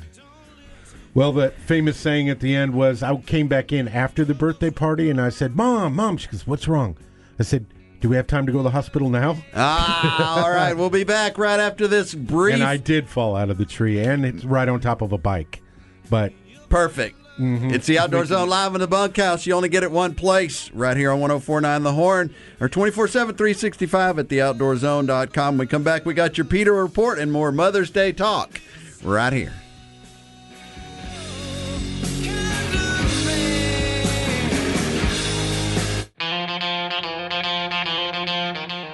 Well, 1.14 1.32
the 1.32 1.50
famous 1.50 1.98
saying 1.98 2.30
at 2.30 2.42
the 2.42 2.56
end 2.56 2.74
was, 2.76 3.02
I 3.02 3.16
came 3.18 3.48
back 3.48 3.72
in 3.72 3.88
after 3.88 4.24
the 4.24 4.36
birthday 4.36 4.70
party, 4.70 5.10
and 5.10 5.20
I 5.20 5.30
said, 5.30 5.56
Mom, 5.56 5.96
Mom. 5.96 6.18
She 6.18 6.28
goes, 6.28 6.46
What's 6.46 6.68
wrong? 6.68 6.96
I 7.40 7.44
said, 7.44 7.66
Do 8.00 8.10
we 8.10 8.16
have 8.16 8.28
time 8.28 8.46
to 8.46 8.52
go 8.52 8.60
to 8.60 8.64
the 8.64 8.70
hospital 8.70 9.10
now? 9.10 9.38
Ah, 9.56 10.44
all 10.44 10.52
right. 10.52 10.74
We'll 10.74 10.90
be 10.90 11.04
back 11.04 11.38
right 11.38 11.60
after 11.60 11.88
this 11.88 12.14
brief. 12.14 12.54
And 12.56 12.64
I 12.64 12.78
did 12.78 13.10
fall 13.10 13.36
out 13.36 13.50
of 13.50 13.58
the 13.58 13.66
tree, 13.66 14.00
and 14.00 14.26
it's 14.26 14.46
right 14.46 14.70
on 14.70 14.80
top 14.80 15.02
of 15.02 15.12
a 15.12 15.18
bike. 15.18 15.62
But 16.10 16.34
Perfect. 16.70 17.18
It's 17.40 17.86
the 17.86 18.00
Outdoor 18.00 18.26
Zone 18.26 18.50
live 18.50 18.74
in 18.74 18.82
the 18.82 18.88
bunkhouse. 18.88 19.46
You 19.46 19.54
only 19.54 19.70
get 19.70 19.84
it 19.84 19.92
one 19.92 20.16
place, 20.16 20.72
right 20.72 20.98
here 20.98 21.12
on 21.12 21.20
1049 21.20 21.84
The 21.84 21.94
Horn, 21.94 22.34
or 22.60 22.68
24 22.68 23.08
7, 23.08 23.36
365 23.36 24.18
at 24.20 24.28
theoutdoorzone.com. 24.28 25.54
When 25.54 25.60
we 25.60 25.68
come 25.68 25.84
back, 25.84 26.04
we 26.04 26.16
got 26.16 26.38
your 26.38 26.46
PETA 26.46 26.72
report 26.72 27.20
and 27.20 27.32
more 27.32 27.52
Mother's 27.52 27.92
Day 27.92 28.12
talk 28.12 28.60
right 29.04 29.32
here. 29.32 29.54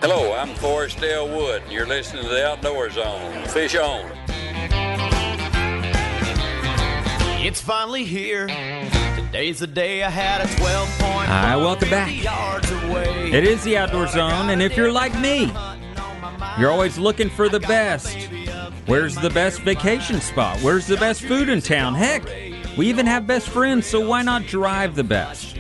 Hello, 0.06 0.34
I'm 0.34 0.54
Forrest 0.56 1.02
L. 1.02 1.30
Wood, 1.30 1.62
and 1.62 1.72
you're 1.72 1.88
listening 1.88 2.24
to 2.24 2.30
the 2.30 2.46
Outdoor 2.46 2.90
Zone. 2.90 3.42
Fish 3.46 3.74
on. 3.78 4.12
It's 7.42 7.62
finally 7.62 8.04
here. 8.04 8.48
Today's 9.16 9.60
the 9.60 9.68
day 9.68 10.04
I 10.04 10.10
had 10.10 10.42
a 10.42 10.56
12 10.58 10.90
point. 11.00 11.30
Hi, 11.30 11.56
welcome 11.56 11.90
back. 11.90 12.12
It 12.12 13.46
is 13.46 13.64
the 13.64 13.78
Outdoor 13.78 14.08
Zone, 14.08 14.50
and 14.50 14.62
if 14.62 14.76
you're 14.76 14.92
like 14.92 15.18
me, 15.22 15.50
you're 16.60 16.70
always 16.70 16.98
looking 16.98 17.30
for 17.30 17.48
the 17.48 17.62
best. 17.62 18.28
Where's 18.88 19.16
the 19.16 19.30
best 19.30 19.62
vacation 19.62 20.20
spot? 20.20 20.60
Where's 20.60 20.86
the 20.86 20.98
best 20.98 21.22
food 21.22 21.48
in 21.48 21.62
town? 21.62 21.96
Heck, 21.96 22.26
we 22.78 22.90
even 22.90 23.06
have 23.06 23.26
best 23.26 23.48
friends, 23.48 23.88
so 23.88 24.06
why 24.06 24.22
not 24.22 24.48
drive 24.48 24.96
the 24.96 25.06
best? 25.06 25.53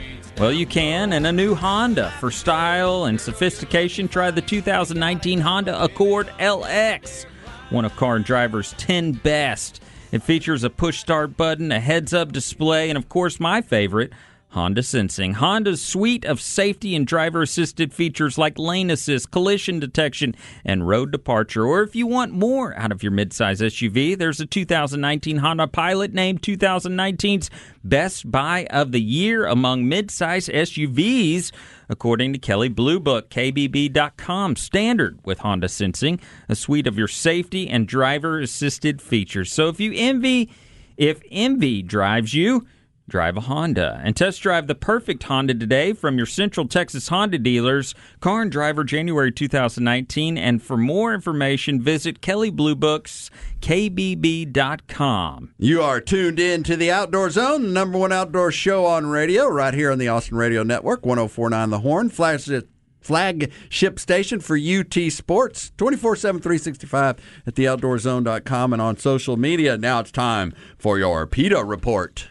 Well, 0.43 0.51
you 0.51 0.65
can, 0.65 1.13
and 1.13 1.25
a 1.25 1.31
new 1.31 1.55
Honda 1.55 2.11
for 2.19 2.29
style 2.29 3.05
and 3.05 3.21
sophistication. 3.21 4.09
Try 4.09 4.29
the 4.29 4.41
2019 4.41 5.39
Honda 5.39 5.81
Accord 5.81 6.27
LX, 6.37 7.25
one 7.69 7.85
of 7.85 7.95
car 7.95 8.17
and 8.17 8.25
driver's 8.25 8.73
10 8.73 9.13
best. 9.13 9.81
It 10.11 10.21
features 10.21 10.65
a 10.65 10.69
push 10.69 10.99
start 10.99 11.37
button, 11.37 11.71
a 11.71 11.79
heads 11.79 12.13
up 12.13 12.33
display, 12.33 12.89
and 12.89 12.97
of 12.97 13.07
course, 13.07 13.39
my 13.39 13.61
favorite, 13.61 14.11
Honda 14.53 14.83
Sensing. 14.83 15.33
Honda's 15.33 15.81
suite 15.81 16.25
of 16.25 16.39
safety 16.39 16.95
and 16.95 17.07
driver 17.07 17.41
assisted 17.41 17.91
features 17.91 18.37
like 18.37 18.59
lane 18.59 18.91
assist, 18.91 19.31
collision 19.31 19.79
detection, 19.79 20.35
and 20.63 20.87
road 20.87 21.11
departure. 21.11 21.65
Or 21.65 21.81
if 21.81 21.95
you 21.95 22.05
want 22.05 22.33
more 22.33 22.77
out 22.77 22.91
of 22.91 23.01
your 23.01 23.11
midsize 23.11 23.61
SUV, 23.65 24.15
there's 24.15 24.39
a 24.39 24.45
2019 24.45 25.37
Honda 25.37 25.65
Pilot 25.67 26.13
named 26.13 26.43
2019's 26.43 27.49
Best 27.83 28.29
Buy 28.29 28.67
of 28.69 28.91
the 28.91 29.01
Year 29.01 29.47
among 29.47 29.85
midsize 29.85 30.53
SUVs, 30.53 31.51
according 31.89 32.33
to 32.33 32.39
Kelley 32.39 32.69
Blue 32.69 32.99
Book, 32.99 33.31
KBB.com. 33.31 34.55
Standard 34.55 35.17
with 35.25 35.39
Honda 35.39 35.67
Sensing, 35.67 36.19
a 36.47 36.55
suite 36.55 36.85
of 36.85 36.95
your 36.95 37.07
safety 37.07 37.67
and 37.67 37.87
driver 37.87 38.39
assisted 38.39 39.01
features. 39.01 39.51
So 39.51 39.67
if 39.69 39.79
you 39.79 39.93
envy, 39.95 40.51
if 40.95 41.23
envy 41.31 41.81
drives 41.81 42.35
you, 42.35 42.67
Drive 43.09 43.35
a 43.35 43.41
Honda 43.41 43.99
and 44.01 44.15
test 44.15 44.41
drive 44.41 44.67
the 44.67 44.75
perfect 44.75 45.23
Honda 45.23 45.53
today 45.53 45.91
from 45.91 46.15
your 46.15 46.25
Central 46.25 46.67
Texas 46.69 47.09
Honda 47.09 47.37
dealers. 47.37 47.93
Car 48.21 48.43
and 48.43 48.51
Driver 48.51 48.85
January 48.85 49.29
2019. 49.31 50.37
And 50.37 50.63
for 50.63 50.77
more 50.77 51.13
information, 51.13 51.81
visit 51.81 52.21
Kelley 52.21 52.49
Blue 52.49 52.75
Books, 52.75 53.29
KBB.com. 53.59 55.53
You 55.57 55.81
are 55.81 55.99
tuned 55.99 56.39
in 56.39 56.63
to 56.63 56.77
the 56.77 56.91
Outdoor 56.91 57.29
Zone, 57.29 57.63
the 57.63 57.69
number 57.69 57.97
one 57.97 58.13
outdoor 58.13 58.53
show 58.53 58.85
on 58.85 59.07
radio, 59.07 59.47
right 59.47 59.73
here 59.73 59.91
on 59.91 59.97
the 59.99 60.07
Austin 60.07 60.37
Radio 60.37 60.63
Network, 60.63 61.05
1049 61.05 61.71
The 61.71 61.79
Horn, 61.79 62.09
flagship, 62.09 62.69
flagship 63.01 63.99
station 63.99 64.39
for 64.39 64.57
UT 64.57 65.11
Sports, 65.11 65.73
24 65.75 66.15
7, 66.15 66.41
365 66.41 67.17
at 67.45 67.55
theoutdoorzone.com 67.55 68.71
and 68.71 68.81
on 68.81 68.95
social 68.95 69.35
media. 69.35 69.77
Now 69.77 69.99
it's 69.99 70.11
time 70.11 70.53
for 70.77 70.97
your 70.97 71.27
PETA 71.27 71.65
report. 71.65 72.29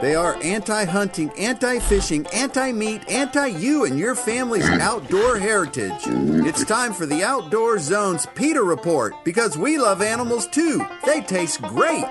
They 0.00 0.14
are 0.14 0.36
anti 0.42 0.84
hunting, 0.84 1.30
anti 1.38 1.80
fishing, 1.80 2.26
anti 2.28 2.70
meat, 2.70 3.02
anti 3.08 3.46
you 3.48 3.84
and 3.84 3.98
your 3.98 4.14
family's 4.14 4.68
outdoor 4.80 5.38
heritage. 5.38 6.02
It's 6.06 6.64
time 6.64 6.92
for 6.92 7.04
the 7.04 7.24
Outdoor 7.24 7.78
Zone's 7.80 8.26
PETA 8.34 8.62
Report 8.62 9.14
because 9.24 9.58
we 9.58 9.76
love 9.76 10.00
animals 10.00 10.46
too. 10.46 10.86
They 11.04 11.20
taste 11.20 11.60
great. 11.62 12.04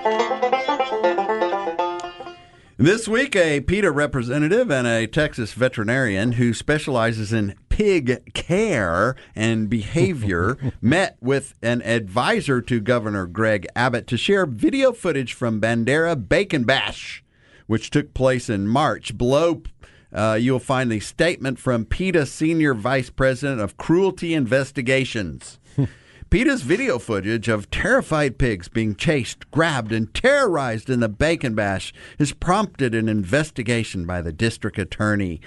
This 2.76 3.08
week, 3.08 3.34
a 3.34 3.60
PETA 3.60 3.90
representative 3.90 4.70
and 4.70 4.86
a 4.86 5.06
Texas 5.06 5.52
veterinarian 5.52 6.32
who 6.32 6.54
specializes 6.54 7.32
in 7.32 7.56
pig 7.70 8.34
care 8.34 9.16
and 9.34 9.70
behavior 9.70 10.58
met 10.80 11.16
with 11.20 11.54
an 11.62 11.82
advisor 11.82 12.60
to 12.60 12.80
Governor 12.80 13.26
Greg 13.26 13.66
Abbott 13.74 14.06
to 14.08 14.16
share 14.16 14.46
video 14.46 14.92
footage 14.92 15.32
from 15.32 15.60
Bandera 15.60 16.28
Bacon 16.28 16.64
Bash, 16.64 17.24
which 17.68 17.90
took 17.90 18.12
place 18.14 18.50
in 18.50 18.66
March. 18.66 19.16
Below, 19.16 19.62
uh, 20.12 20.36
you'll 20.40 20.58
find 20.58 20.90
the 20.90 20.98
statement 20.98 21.60
from 21.60 21.84
PETA 21.84 22.26
Senior 22.26 22.74
Vice 22.74 23.10
President 23.10 23.60
of 23.60 23.76
Cruelty 23.76 24.34
Investigations. 24.34 25.60
PETA's 26.30 26.62
video 26.62 26.98
footage 26.98 27.48
of 27.48 27.70
terrified 27.70 28.38
pigs 28.38 28.68
being 28.68 28.94
chased, 28.94 29.50
grabbed, 29.50 29.92
and 29.92 30.12
terrorized 30.12 30.90
in 30.90 31.00
the 31.00 31.08
bacon 31.08 31.54
bash 31.54 31.92
has 32.18 32.32
prompted 32.32 32.94
an 32.94 33.08
investigation 33.08 34.04
by 34.04 34.20
the 34.20 34.32
district 34.32 34.78
attorney. 34.78 35.40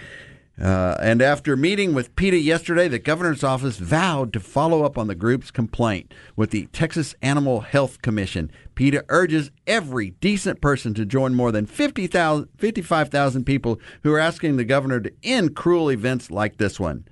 Uh, 0.59 0.95
and 1.01 1.21
after 1.21 1.55
meeting 1.55 1.93
with 1.93 2.15
PETA 2.15 2.37
yesterday, 2.37 2.87
the 2.87 2.99
governor's 2.99 3.43
office 3.43 3.77
vowed 3.77 4.31
to 4.33 4.39
follow 4.39 4.83
up 4.83 4.97
on 4.97 5.07
the 5.07 5.15
group's 5.15 5.49
complaint 5.49 6.13
with 6.35 6.51
the 6.51 6.67
Texas 6.67 7.15
Animal 7.21 7.61
Health 7.61 8.01
Commission. 8.01 8.51
PETA 8.75 9.05
urges 9.09 9.49
every 9.65 10.11
decent 10.11 10.61
person 10.61 10.93
to 10.93 11.05
join 11.05 11.33
more 11.33 11.51
than 11.51 11.65
50,000 11.65 12.49
55,000 12.57 13.43
people 13.45 13.79
who 14.03 14.13
are 14.13 14.19
asking 14.19 14.57
the 14.57 14.65
governor 14.65 14.99
to 14.99 15.11
end 15.23 15.55
cruel 15.55 15.89
events 15.89 16.29
like 16.29 16.57
this 16.57 16.79
one. 16.79 17.07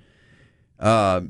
Uh, 0.78 1.22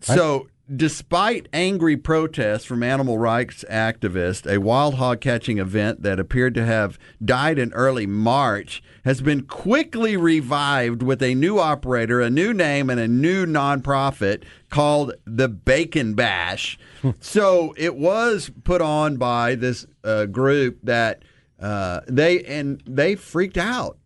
so, 0.00 0.48
despite 0.74 1.48
angry 1.52 1.96
protests 1.96 2.64
from 2.64 2.82
animal 2.82 3.18
rights 3.18 3.64
activists, 3.70 4.50
a 4.50 4.58
wild 4.58 4.94
hog 4.94 5.20
catching 5.20 5.58
event 5.58 6.02
that 6.02 6.20
appeared 6.20 6.54
to 6.54 6.64
have 6.64 6.98
died 7.24 7.58
in 7.58 7.72
early 7.72 8.06
March 8.06 8.82
has 9.04 9.20
been 9.22 9.42
quickly 9.42 10.16
revived 10.16 11.02
with 11.02 11.22
a 11.22 11.34
new 11.34 11.58
operator, 11.58 12.20
a 12.20 12.28
new 12.28 12.52
name, 12.52 12.90
and 12.90 13.00
a 13.00 13.08
new 13.08 13.46
nonprofit 13.46 14.44
called 14.68 15.14
the 15.24 15.48
Bacon 15.48 16.14
Bash. 16.14 16.78
so, 17.20 17.74
it 17.76 17.96
was 17.96 18.50
put 18.64 18.82
on 18.82 19.16
by 19.16 19.54
this 19.54 19.86
uh, 20.04 20.26
group 20.26 20.78
that 20.82 21.22
uh, 21.58 22.00
they 22.06 22.42
and 22.44 22.82
they 22.86 23.14
freaked 23.14 23.58
out. 23.58 23.96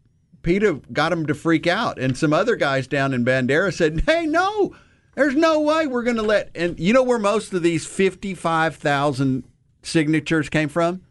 PETA 0.42 0.80
got 0.92 1.10
them 1.10 1.26
to 1.26 1.34
freak 1.34 1.66
out, 1.66 1.98
and 1.98 2.16
some 2.16 2.32
other 2.32 2.56
guys 2.56 2.86
down 2.86 3.14
in 3.14 3.24
Bandera 3.24 3.72
said, 3.72 4.02
"Hey, 4.06 4.26
no, 4.26 4.74
there's 5.14 5.34
no 5.34 5.60
way 5.60 5.86
we're 5.86 6.02
going 6.02 6.16
to 6.16 6.22
let." 6.22 6.50
And 6.54 6.78
you 6.78 6.92
know 6.92 7.02
where 7.02 7.18
most 7.18 7.52
of 7.52 7.62
these 7.62 7.86
fifty-five 7.86 8.76
thousand 8.76 9.44
signatures 9.82 10.48
came 10.48 10.68
from? 10.68 11.02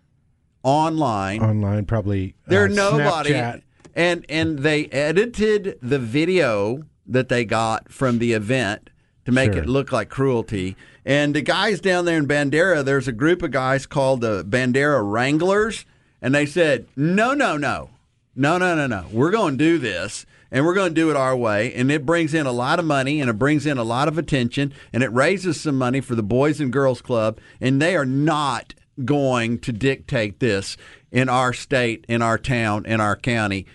Online. 0.64 1.42
Online, 1.42 1.86
probably. 1.86 2.36
There 2.48 2.66
uh, 2.66 2.68
nobody, 2.68 3.32
Snapchat. 3.32 3.62
and 3.96 4.26
and 4.30 4.60
they 4.60 4.86
edited 4.88 5.80
the 5.82 6.00
video 6.00 6.84
that 7.08 7.30
they 7.30 7.46
got 7.46 7.92
from 7.92 8.20
the 8.20 8.34
event 8.34 8.90
to 9.26 9.32
make 9.32 9.54
Sure. 9.54 9.64
it 9.64 9.70
look 9.70 9.92
like 9.92 10.10
cruelty. 10.10 10.76
And 11.04 11.36
the 11.36 11.42
guys 11.42 11.80
down 11.82 12.06
there 12.06 12.18
in 12.18 12.28
Bandera, 12.28 12.86
there's 12.86 13.08
a 13.08 13.12
group 13.12 13.42
of 13.42 13.50
guys 13.52 13.88
called 13.88 14.22
the 14.22 14.44
Bandera 14.44 15.02
Wranglers, 15.04 15.84
and 16.22 16.36
they 16.36 16.46
said, 16.46 16.86
"No, 16.96 17.34
no, 17.34 17.58
no, 17.58 17.90
no, 18.36 18.58
no, 18.60 18.76
no, 18.76 18.86
no. 18.86 19.06
We're 19.12 19.32
going 19.32 19.58
to 19.58 19.64
do 19.64 19.78
this." 19.80 20.28
And 20.52 20.66
we're 20.66 20.74
going 20.74 20.90
to 20.90 21.02
do 21.02 21.10
it 21.10 21.16
our 21.16 21.36
way. 21.36 21.74
And 21.74 21.90
it 21.90 22.06
brings 22.06 22.34
in 22.34 22.46
a 22.46 22.52
lot 22.52 22.80
of 22.80 22.86
money 22.86 23.22
and 23.22 23.30
it 23.30 23.40
brings 23.40 23.66
in 23.66 23.78
a 23.78 23.84
lot 23.84 24.08
of 24.08 24.18
attention 24.18 24.74
and 24.92 25.02
it 25.02 25.14
raises 25.14 25.62
some 25.62 25.78
money 25.78 26.02
for 26.02 26.16
the 26.16 26.24
Boys 26.24 26.60
and 26.60 26.74
Girls 26.74 27.02
Club. 27.02 27.40
And 27.62 27.82
they 27.82 27.96
are 27.96 28.06
not 28.06 28.74
going 29.06 29.60
to 29.60 29.72
dictate 29.72 30.40
this 30.40 30.76
in 31.12 31.30
our 31.30 31.54
state, 31.54 32.06
in 32.10 32.22
our 32.22 32.38
town, 32.38 32.86
in 32.86 33.00
our 33.00 33.16
county 33.16 33.66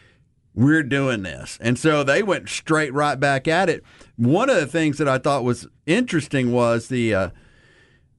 we're 0.57 0.83
doing 0.83 1.23
this. 1.23 1.59
And 1.61 1.79
so 1.79 2.03
they 2.03 2.23
went 2.23 2.49
straight 2.49 2.93
right 2.93 3.21
back 3.21 3.47
at 3.47 3.69
it. 3.69 3.85
One 4.17 4.49
of 4.49 4.57
the 4.57 4.67
things 4.67 4.97
that 4.99 5.07
I 5.07 5.19
thought 5.19 5.45
was 5.45 5.69
interesting 5.85 6.51
was 6.51 6.89
the 6.89 7.15
uh, 7.15 7.31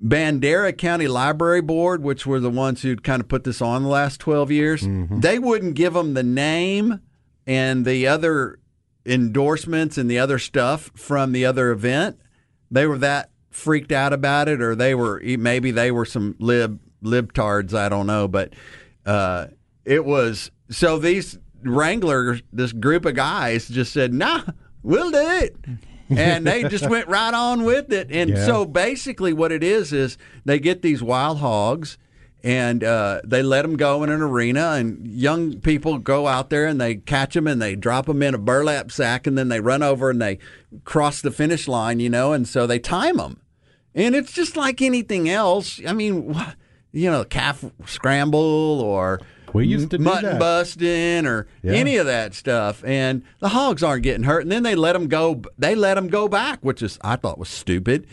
Bandera 0.01 0.77
County 0.77 1.08
Library 1.08 1.62
Board, 1.62 2.03
which 2.03 2.27
were 2.27 2.39
the 2.39 2.51
ones 2.51 2.84
who'd 2.84 3.03
kind 3.03 3.21
of 3.21 3.27
put 3.27 3.43
this 3.43 3.60
on 3.60 3.82
the 3.82 3.89
last 3.89 4.19
12 4.19 4.51
years. 4.51 4.82
They 5.19 5.39
wouldn't 5.39 5.73
give 5.73 5.93
them 5.93 6.13
the 6.13 6.21
name 6.23 7.01
and 7.47 7.86
the 7.86 8.05
other 8.05 8.60
endorsements 9.05 9.97
and 9.97 10.12
the 10.12 10.19
other 10.19 10.38
stuff 10.38 10.91
from 10.95 11.31
the 11.31 11.45
other 11.45 11.71
event. 11.71 12.19
They 12.69 12.86
were 12.86 12.97
that 12.99 13.31
freaked 13.49 13.91
out 13.91 14.13
about 14.13 14.47
it, 14.49 14.62
or 14.62 14.75
they 14.75 14.93
were 14.93 15.21
maybe 15.23 15.71
they 15.71 15.89
were 15.91 16.05
some 16.05 16.36
lib 16.39 16.79
libtards. 17.03 17.73
I 17.73 17.89
don't 17.89 18.05
know, 18.05 18.27
but 18.27 18.53
uh, 19.05 19.47
it 19.86 20.03
was 20.05 20.51
so 20.69 20.99
these 20.99 21.39
Wranglers, 21.63 22.43
this 22.53 22.71
group 22.73 23.05
of 23.05 23.15
guys, 23.15 23.67
just 23.67 23.93
said, 23.93 24.13
"Nah, 24.13 24.43
we'll 24.83 25.12
do 25.12 25.17
it." 25.17 25.55
and 26.10 26.45
they 26.47 26.63
just 26.63 26.89
went 26.89 27.07
right 27.10 27.33
on 27.33 27.63
with 27.63 27.91
it. 27.91 28.10
And 28.12 28.29
Yeah. 28.31 28.45
so 28.45 28.65
basically, 28.65 29.33
what 29.33 29.51
it 29.51 29.63
is 29.63 29.91
is 29.91 30.17
they 30.45 30.60
get 30.60 30.81
these 30.81 31.01
wild 31.03 31.39
hogs 31.39 31.97
and 32.43 32.84
uh, 32.84 33.21
they 33.23 33.41
let 33.43 33.63
them 33.63 33.76
go 33.78 34.04
in 34.04 34.10
an 34.10 34.21
arena, 34.21 34.71
and 34.73 35.06
young 35.08 35.60
people 35.60 35.97
go 35.97 36.28
out 36.28 36.50
there 36.50 36.65
and 36.65 36.80
they 36.80 36.95
catch 36.95 37.34
them 37.34 37.47
and 37.47 37.62
they 37.62 37.76
drop 37.76 38.06
them 38.06 38.21
in 38.23 38.34
a 38.34 38.38
burlap 38.38 38.91
sack, 38.91 39.28
and 39.28 39.38
then 39.38 39.50
they 39.50 39.60
run 39.60 39.84
over 39.84 40.10
and 40.10 40.21
they 40.21 40.38
cross 40.86 41.21
the 41.21 41.32
finish 41.32 41.67
line, 41.67 42.00
you 42.00 42.10
know, 42.10 42.34
and 42.34 42.47
so 42.47 42.67
they 42.67 42.80
time 42.80 43.17
them. 43.17 43.41
And 43.95 44.15
it's 44.15 44.32
just 44.32 44.56
like 44.56 44.82
anything 44.82 45.28
else. 45.28 45.82
I 45.88 45.93
mean, 45.93 46.36
you 46.91 47.10
know, 47.10 47.23
calf 47.23 47.65
scramble 47.86 48.80
or 48.82 49.19
We 49.54 49.65
used 49.65 49.89
to 49.91 49.97
mutton 49.97 50.38
busting 50.38 51.26
or 51.26 51.47
Yeah. 51.63 51.73
any 51.73 51.97
of 51.97 52.06
that 52.06 52.36
stuff. 52.36 52.84
And 52.86 53.23
the 53.39 53.50
hogs 53.50 53.82
aren't 53.82 54.04
getting 54.04 54.23
hurt. 54.23 54.43
And 54.43 54.52
then 54.52 54.62
they 54.62 54.76
let 54.76 54.93
them 54.93 55.08
go. 55.08 55.41
They 55.58 55.73
let 55.73 55.95
them 55.95 56.10
go 56.10 56.28
back, 56.28 56.60
which 56.62 56.84
is 56.84 57.00
I 57.02 57.15
thought 57.15 57.39
was 57.39 57.50
stupid. 57.50 58.06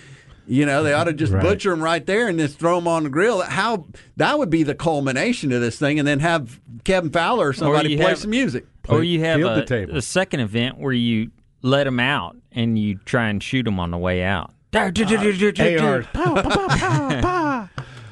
You 0.47 0.67
know, 0.67 0.83
they 0.83 0.93
ought 0.93 1.05
to 1.05 1.13
just 1.15 1.33
Right. 1.33 1.43
butcher 1.43 1.71
them 1.71 1.83
right 1.83 2.05
there 2.05 2.29
and 2.29 2.39
just 2.39 2.59
throw 2.59 2.77
them 2.77 2.87
on 2.87 3.05
the 3.05 3.09
grill. 3.09 3.41
How 3.41 3.87
that 4.19 4.39
would 4.39 4.51
be 4.51 4.63
the 4.63 4.75
culmination 4.75 5.53
of 5.53 5.61
this 5.63 5.79
thing, 5.79 5.99
and 5.99 6.07
then 6.07 6.21
have 6.21 6.61
Kevin 6.85 7.11
Fowler 7.11 7.49
or 7.49 7.53
somebody 7.55 7.91
you 7.93 7.97
play 7.97 8.09
have- 8.09 8.19
some 8.19 8.31
music. 8.31 8.67
Or 8.89 9.03
you 9.03 9.21
have 9.21 9.41
a, 9.41 9.55
the 9.57 9.65
table. 9.65 9.97
a 9.97 10.03
second 10.03 10.41
event 10.41 10.77
where 10.79 10.93
you 10.93 11.31
let 11.63 11.85
them 11.85 11.99
out 11.99 12.37
and 12.53 12.79
you 12.79 12.97
try 13.07 13.29
and 13.29 13.43
shoot 13.43 13.63
them 13.63 13.81
on 13.81 13.91
the 13.91 13.97
way 13.97 14.23
out. 14.23 14.51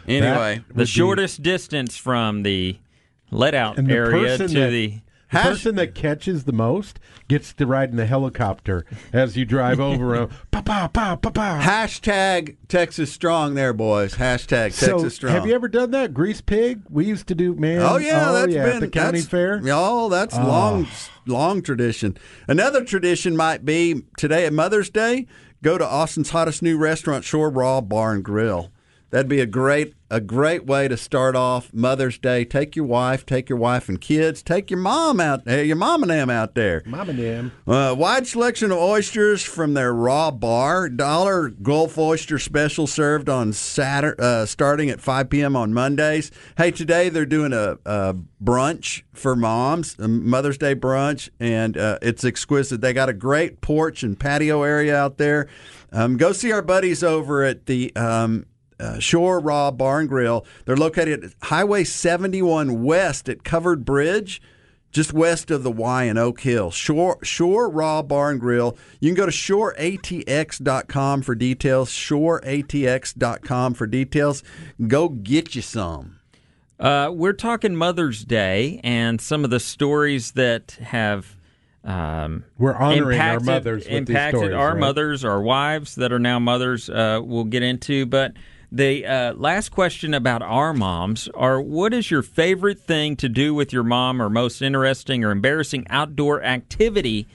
Anyway, 0.08 0.60
The 0.74 0.86
shortest 0.86 1.42
distance 1.42 1.96
from 1.96 2.42
the 2.42 2.76
let 3.30 3.54
out 3.54 3.78
area 3.78 4.36
to 4.38 4.46
the 4.48 4.94
The 5.32 5.38
Hash- 5.38 5.46
person 5.48 5.74
that 5.76 5.94
catches 5.94 6.44
the 6.44 6.52
most 6.52 7.00
gets 7.26 7.52
to 7.54 7.66
ride 7.66 7.90
in 7.90 7.96
the 7.96 8.06
helicopter 8.06 8.84
as 9.12 9.36
you 9.36 9.44
drive 9.44 9.80
over 9.90 10.14
him. 10.14 10.28
Pa 10.50 10.60
pa 10.62 10.88
pa 10.88 11.16
pa 11.16 11.30
pa. 11.30 11.60
hashtag 11.62 12.56
Texas 12.68 13.10
Strong, 13.12 13.54
there, 13.54 13.72
boys. 13.72 14.16
Hashtag 14.16 14.72
So, 14.72 14.92
Texas 14.98 15.14
Strong. 15.16 15.32
have 15.32 15.46
you 15.46 15.54
ever 15.54 15.68
done 15.68 15.90
that? 15.92 16.12
Grease 16.12 16.40
pig? 16.42 16.82
We 16.90 17.06
used 17.06 17.26
to 17.28 17.34
do, 17.34 17.54
man. 17.54 17.80
Oh 17.80 17.96
yeah, 17.96 18.28
oh, 18.30 18.32
that's 18.34 18.52
yeah, 18.52 18.64
been 18.66 18.74
at 18.76 18.80
the 18.80 18.88
county 18.88 19.20
that's- 19.20 19.26
fair. 19.26 19.60
Oh, 19.66 20.08
that's 20.10 20.34
ah. 20.36 20.46
long, 20.46 20.86
long 21.26 21.62
tradition. 21.62 22.16
Another 22.46 22.84
tradition 22.84 23.36
might 23.36 23.64
be 23.64 24.02
today 24.18 24.44
at 24.46 24.52
Mother's 24.52 24.90
Day. 24.90 25.26
Go 25.62 25.78
to 25.78 25.86
Austin's 25.86 26.30
hottest 26.30 26.60
new 26.62 26.76
restaurant, 26.76 27.24
Shore 27.24 27.48
Raw 27.48 27.80
Bar 27.80 28.12
and 28.14 28.24
Grill. 28.24 28.70
That'd 29.12 29.28
be 29.28 29.40
a 29.40 29.46
great 29.46 29.94
a 30.12 30.20
great 30.20 30.66
way 30.66 30.88
to 30.88 30.96
start 30.96 31.34
off 31.34 31.72
Mother's 31.72 32.18
Day. 32.18 32.44
Take 32.44 32.76
your 32.76 32.84
wife, 32.84 33.24
take 33.24 33.48
your 33.48 33.56
wife 33.58 33.88
and 33.88 33.98
kids, 33.98 34.42
take 34.42 34.70
your 34.70 34.78
mom 34.78 35.20
out 35.20 35.46
there, 35.46 35.64
your 35.64 35.76
mom 35.76 36.02
and 36.02 36.10
them 36.10 36.28
out 36.28 36.54
there. 36.54 36.82
Mom 36.84 37.08
and 37.08 37.18
them. 37.18 37.52
Uh, 37.66 37.94
wide 37.96 38.26
selection 38.26 38.70
of 38.70 38.76
oysters 38.76 39.42
from 39.42 39.72
their 39.72 39.94
raw 39.94 40.30
bar. 40.30 40.90
Dollar 40.90 41.48
Gulf 41.48 41.96
oyster 41.96 42.38
special 42.38 42.86
served 42.86 43.30
on 43.30 43.54
Saturday, 43.54 44.22
uh, 44.22 44.44
starting 44.44 44.90
at 44.90 45.00
5 45.00 45.30
p.m. 45.30 45.56
on 45.56 45.72
Mondays. 45.72 46.30
Hey, 46.58 46.70
today 46.70 47.08
they're 47.08 47.24
doing 47.24 47.54
a, 47.54 47.78
a 47.86 48.14
brunch 48.42 49.02
for 49.14 49.34
moms, 49.34 49.98
a 49.98 50.08
Mother's 50.08 50.58
Day 50.58 50.74
brunch, 50.74 51.30
and 51.40 51.78
uh, 51.78 51.98
it's 52.02 52.22
exquisite. 52.22 52.82
They 52.82 52.92
got 52.92 53.08
a 53.08 53.14
great 53.14 53.62
porch 53.62 54.02
and 54.02 54.20
patio 54.20 54.62
area 54.62 54.94
out 54.94 55.16
there. 55.16 55.48
Um, 55.90 56.18
go 56.18 56.32
see 56.32 56.52
our 56.52 56.62
buddies 56.62 57.02
over 57.02 57.44
at 57.44 57.66
the 57.66 57.94
um, 57.96 58.46
uh, 58.82 58.98
Shore 58.98 59.38
Raw 59.38 59.70
Bar 59.70 60.00
and 60.00 60.08
Grill. 60.08 60.44
They're 60.64 60.76
located 60.76 61.24
at 61.24 61.34
Highway 61.42 61.84
71 61.84 62.82
West 62.82 63.28
at 63.28 63.44
Covered 63.44 63.84
Bridge 63.84 64.42
just 64.92 65.12
west 65.12 65.50
of 65.50 65.62
the 65.62 65.70
Y 65.70 66.04
in 66.04 66.18
Oak 66.18 66.40
Hill. 66.40 66.70
Shore, 66.70 67.18
Shore 67.22 67.68
Raw 67.68 68.02
Bar 68.02 68.30
and 68.32 68.40
Grill. 68.40 68.76
You 69.00 69.08
can 69.08 69.16
go 69.16 69.26
to 69.26 69.32
shoreatx.com 69.32 71.22
for 71.22 71.34
details. 71.34 71.90
Shoreatx.com 71.90 73.74
for 73.74 73.86
details. 73.86 74.42
Go 74.86 75.08
get 75.08 75.54
you 75.54 75.62
some. 75.62 76.20
Uh, 76.78 77.10
we're 77.12 77.32
talking 77.32 77.74
Mother's 77.74 78.24
Day 78.24 78.80
and 78.84 79.20
some 79.20 79.44
of 79.44 79.50
the 79.50 79.60
stories 79.60 80.32
that 80.32 80.72
have 80.80 81.36
um, 81.84 82.44
We're 82.58 82.74
honoring 82.74 83.18
our 83.20 83.34
impacted, 83.34 83.46
mothers 83.46 83.84
with 83.84 83.88
these 83.88 83.98
impacted 83.98 84.40
stories, 84.40 84.54
our 84.54 84.72
right? 84.72 84.80
mothers, 84.80 85.24
our 85.24 85.40
wives 85.40 85.94
that 85.96 86.12
are 86.12 86.18
now 86.18 86.38
mothers. 86.38 86.90
Uh, 86.90 87.20
we'll 87.22 87.44
get 87.44 87.62
into, 87.62 88.04
but 88.06 88.32
the 88.74 89.06
uh, 89.06 89.34
last 89.34 89.68
question 89.70 90.14
about 90.14 90.42
our 90.42 90.72
moms 90.72 91.28
are: 91.34 91.60
What 91.60 91.92
is 91.92 92.10
your 92.10 92.22
favorite 92.22 92.80
thing 92.80 93.16
to 93.16 93.28
do 93.28 93.54
with 93.54 93.72
your 93.72 93.82
mom, 93.82 94.20
or 94.20 94.30
most 94.30 94.62
interesting 94.62 95.24
or 95.24 95.30
embarrassing 95.30 95.86
outdoor 95.90 96.42
activity 96.42 97.28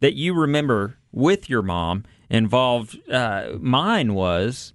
that 0.00 0.14
you 0.14 0.34
remember 0.34 0.96
with 1.12 1.48
your 1.48 1.62
mom 1.62 2.04
involved. 2.28 2.98
Uh, 3.10 3.52
mine 3.58 4.14
was 4.14 4.72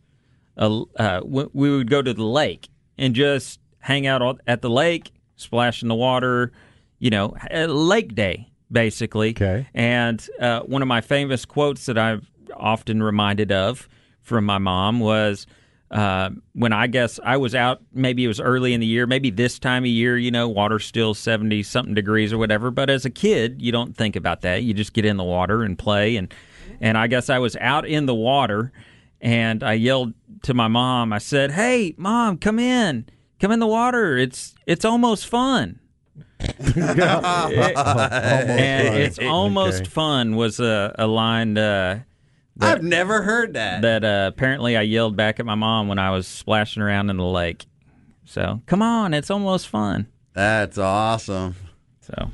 a, 0.58 0.84
uh, 0.98 1.22
we 1.26 1.70
would 1.76 1.90
go 1.90 2.02
to 2.02 2.14
the 2.14 2.24
lake 2.24 2.70
and 2.98 3.16
just 3.16 3.60
hang 3.80 4.08
out 4.08 4.40
at 4.48 4.62
the 4.62 4.70
lake, 4.70 5.12
splash 5.36 5.82
in 5.82 5.88
the 5.88 5.96
water. 5.96 6.52
You 7.00 7.10
know, 7.10 7.36
a 7.52 7.68
lake 7.68 8.16
day 8.16 8.50
basically. 8.72 9.30
Okay. 9.32 9.68
And 9.74 10.28
uh, 10.40 10.62
one 10.62 10.82
of 10.82 10.88
my 10.88 11.02
famous 11.02 11.46
quotes 11.46 11.86
that 11.86 11.98
I've 11.98 12.30
often 12.56 13.04
reminded 13.04 13.52
of 13.52 13.88
from 14.22 14.46
my 14.46 14.58
mom 14.58 15.00
was 15.00 15.46
uh, 15.96 16.30
when 16.54 16.74
I 16.74 16.88
guess 16.88 17.20
I 17.24 17.38
was 17.38 17.56
out, 17.56 17.82
maybe 17.94 18.26
it 18.26 18.28
was 18.28 18.40
early 18.42 18.74
in 18.74 18.82
the 18.82 18.86
year, 18.86 19.08
maybe 19.08 19.30
this 19.30 19.58
time 19.60 19.84
of 19.84 19.88
year, 19.90 20.18
you 20.18 20.30
know, 20.30 20.50
water's 20.50 20.86
still 20.86 21.14
70 21.14 21.64
something 21.64 21.94
degrees 21.94 22.34
or 22.34 22.38
whatever. 22.38 22.70
But 22.70 22.90
as 22.90 23.06
a 23.06 23.10
kid, 23.10 23.62
you 23.62 23.72
don't 23.72 23.96
think 23.96 24.16
about 24.16 24.42
that. 24.42 24.64
You 24.64 24.74
just 24.74 24.94
get 24.94 25.06
in 25.06 25.16
the 25.18 25.24
water 25.24 25.64
and 25.64 25.78
play. 25.78 26.18
And, 26.18 26.34
and 26.82 26.98
I 26.98 27.08
guess 27.08 27.30
I 27.30 27.40
was 27.40 27.56
out 27.58 27.88
in 27.88 28.06
the 28.08 28.16
water 28.16 28.74
and 29.22 29.64
I 29.64 29.74
yelled 29.74 30.14
to 30.44 30.54
my 30.54 30.68
mom, 30.68 31.14
I 31.14 31.18
said, 31.20 31.52
Hey, 31.52 31.96
mom, 31.98 32.38
come 32.38 32.60
in. 32.60 33.08
Come 33.40 33.52
in 33.52 33.60
the 33.60 33.68
water. 33.68 34.18
It's 34.18 34.54
it's 34.66 34.86
almost 34.86 35.28
fun. 35.28 35.80
and 36.40 37.00
fun. 37.78 38.32
it's 39.02 39.20
almost 39.20 39.82
Okay. 39.82 39.90
fun 39.90 40.36
was 40.36 40.60
a, 40.60 40.94
a 41.00 41.08
line 41.08 41.58
uh, 41.58 42.02
I've 42.60 42.84
never 42.84 43.22
heard 43.24 43.54
that. 43.54 43.82
that 43.82 44.04
uh, 44.04 44.30
apparently 44.34 44.78
I 44.78 44.82
yelled 44.84 45.16
back 45.16 45.40
at 45.40 45.46
my 45.46 45.56
mom 45.56 45.88
when 45.88 46.00
I 46.00 46.12
was 46.12 46.26
splashing 46.28 46.82
around 46.82 47.10
in 47.10 47.18
the 47.18 47.24
lake. 47.26 47.66
So 48.24 48.62
come 48.66 48.82
on, 48.82 49.14
it's 49.14 49.30
almost 49.30 49.68
fun. 49.68 50.08
That's 50.34 50.78
awesome. 50.78 51.56
So 52.02 52.32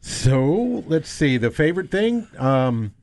So 0.00 0.84
let's 0.86 1.08
see 1.08 1.36
the 1.36 1.50
favorite 1.50 1.90
thing. 1.90 2.26
Um, 2.38 2.94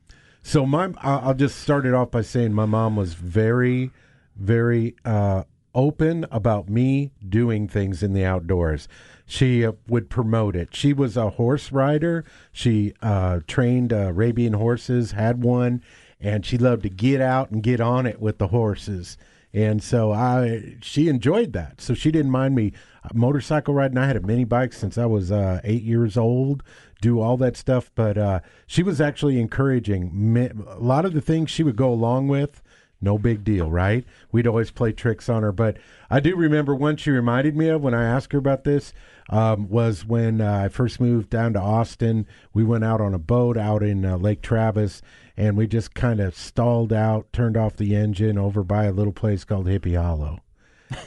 so 0.42 0.66
my, 0.66 0.90
I- 1.02 1.18
I'll 1.18 1.34
just 1.34 1.58
start 1.60 1.86
it 1.86 1.94
off 1.94 2.10
by 2.10 2.22
saying 2.22 2.52
my 2.54 2.64
mom 2.66 2.96
was 2.96 3.14
very, 3.14 3.90
very 4.36 4.96
uh, 5.04 5.44
open 5.74 6.26
about 6.30 6.68
me 6.68 7.12
doing 7.28 7.68
things 7.68 8.02
in 8.02 8.14
the 8.14 8.24
outdoors. 8.24 8.88
She 9.26 9.64
uh, 9.64 9.72
would 9.86 10.08
promote 10.08 10.56
it. 10.56 10.74
She 10.74 10.92
was 10.92 11.16
a 11.16 11.30
horse 11.30 11.70
rider. 11.70 12.24
She 12.52 12.94
uh, 13.02 13.40
trained 13.46 13.92
uh, 13.92 13.96
Arabian 14.08 14.54
horses, 14.54 15.12
had 15.12 15.44
one, 15.44 15.82
and 16.20 16.44
she 16.44 16.58
loved 16.58 16.82
to 16.82 16.88
get 16.88 17.20
out 17.20 17.50
and 17.50 17.62
get 17.62 17.80
on 17.80 18.06
it 18.06 18.20
with 18.20 18.38
the 18.38 18.48
horses. 18.48 19.16
And 19.52 19.82
so 19.82 20.12
I, 20.12 20.76
she 20.82 21.08
enjoyed 21.08 21.52
that. 21.54 21.80
So 21.80 21.94
she 21.94 22.10
didn't 22.10 22.30
mind 22.30 22.54
me 22.54 22.72
motorcycle 23.14 23.74
riding. 23.74 23.98
I 23.98 24.06
had 24.06 24.16
a 24.16 24.20
mini 24.20 24.44
bike 24.44 24.72
since 24.72 24.98
I 24.98 25.06
was 25.06 25.32
uh, 25.32 25.60
eight 25.64 25.82
years 25.82 26.16
old. 26.16 26.62
Do 27.00 27.20
all 27.20 27.36
that 27.38 27.56
stuff, 27.56 27.90
but 27.94 28.18
uh, 28.18 28.40
she 28.66 28.82
was 28.82 29.00
actually 29.00 29.40
encouraging 29.40 30.10
me, 30.12 30.50
a 30.66 30.78
lot 30.80 31.04
of 31.04 31.14
the 31.14 31.20
things 31.20 31.50
she 31.50 31.62
would 31.62 31.76
go 31.76 31.90
along 31.90 32.28
with. 32.28 32.60
No 33.00 33.16
big 33.16 33.44
deal, 33.44 33.70
right? 33.70 34.04
We'd 34.32 34.48
always 34.48 34.72
play 34.72 34.92
tricks 34.92 35.28
on 35.28 35.44
her. 35.44 35.52
But 35.52 35.76
I 36.10 36.18
do 36.18 36.34
remember 36.34 36.74
one 36.74 36.96
she 36.96 37.10
reminded 37.10 37.56
me 37.56 37.68
of 37.68 37.80
when 37.80 37.94
I 37.94 38.04
asked 38.04 38.32
her 38.32 38.40
about 38.40 38.64
this 38.64 38.92
um, 39.30 39.68
was 39.68 40.04
when 40.04 40.40
uh, 40.40 40.62
I 40.64 40.68
first 40.68 41.00
moved 41.00 41.30
down 41.30 41.52
to 41.52 41.60
Austin. 41.60 42.26
We 42.52 42.64
went 42.64 42.84
out 42.84 43.00
on 43.00 43.14
a 43.14 43.18
boat 43.18 43.56
out 43.56 43.84
in 43.84 44.04
uh, 44.04 44.16
Lake 44.16 44.42
Travis, 44.42 45.00
and 45.38 45.56
we 45.56 45.68
just 45.68 45.94
kind 45.94 46.18
of 46.18 46.34
stalled 46.34 46.92
out, 46.92 47.32
turned 47.32 47.56
off 47.56 47.76
the 47.76 47.94
engine 47.94 48.36
over 48.36 48.64
by 48.64 48.86
a 48.86 48.92
little 48.92 49.12
place 49.12 49.44
called 49.44 49.66
Hippie 49.66 49.96
Hollow. 49.96 50.40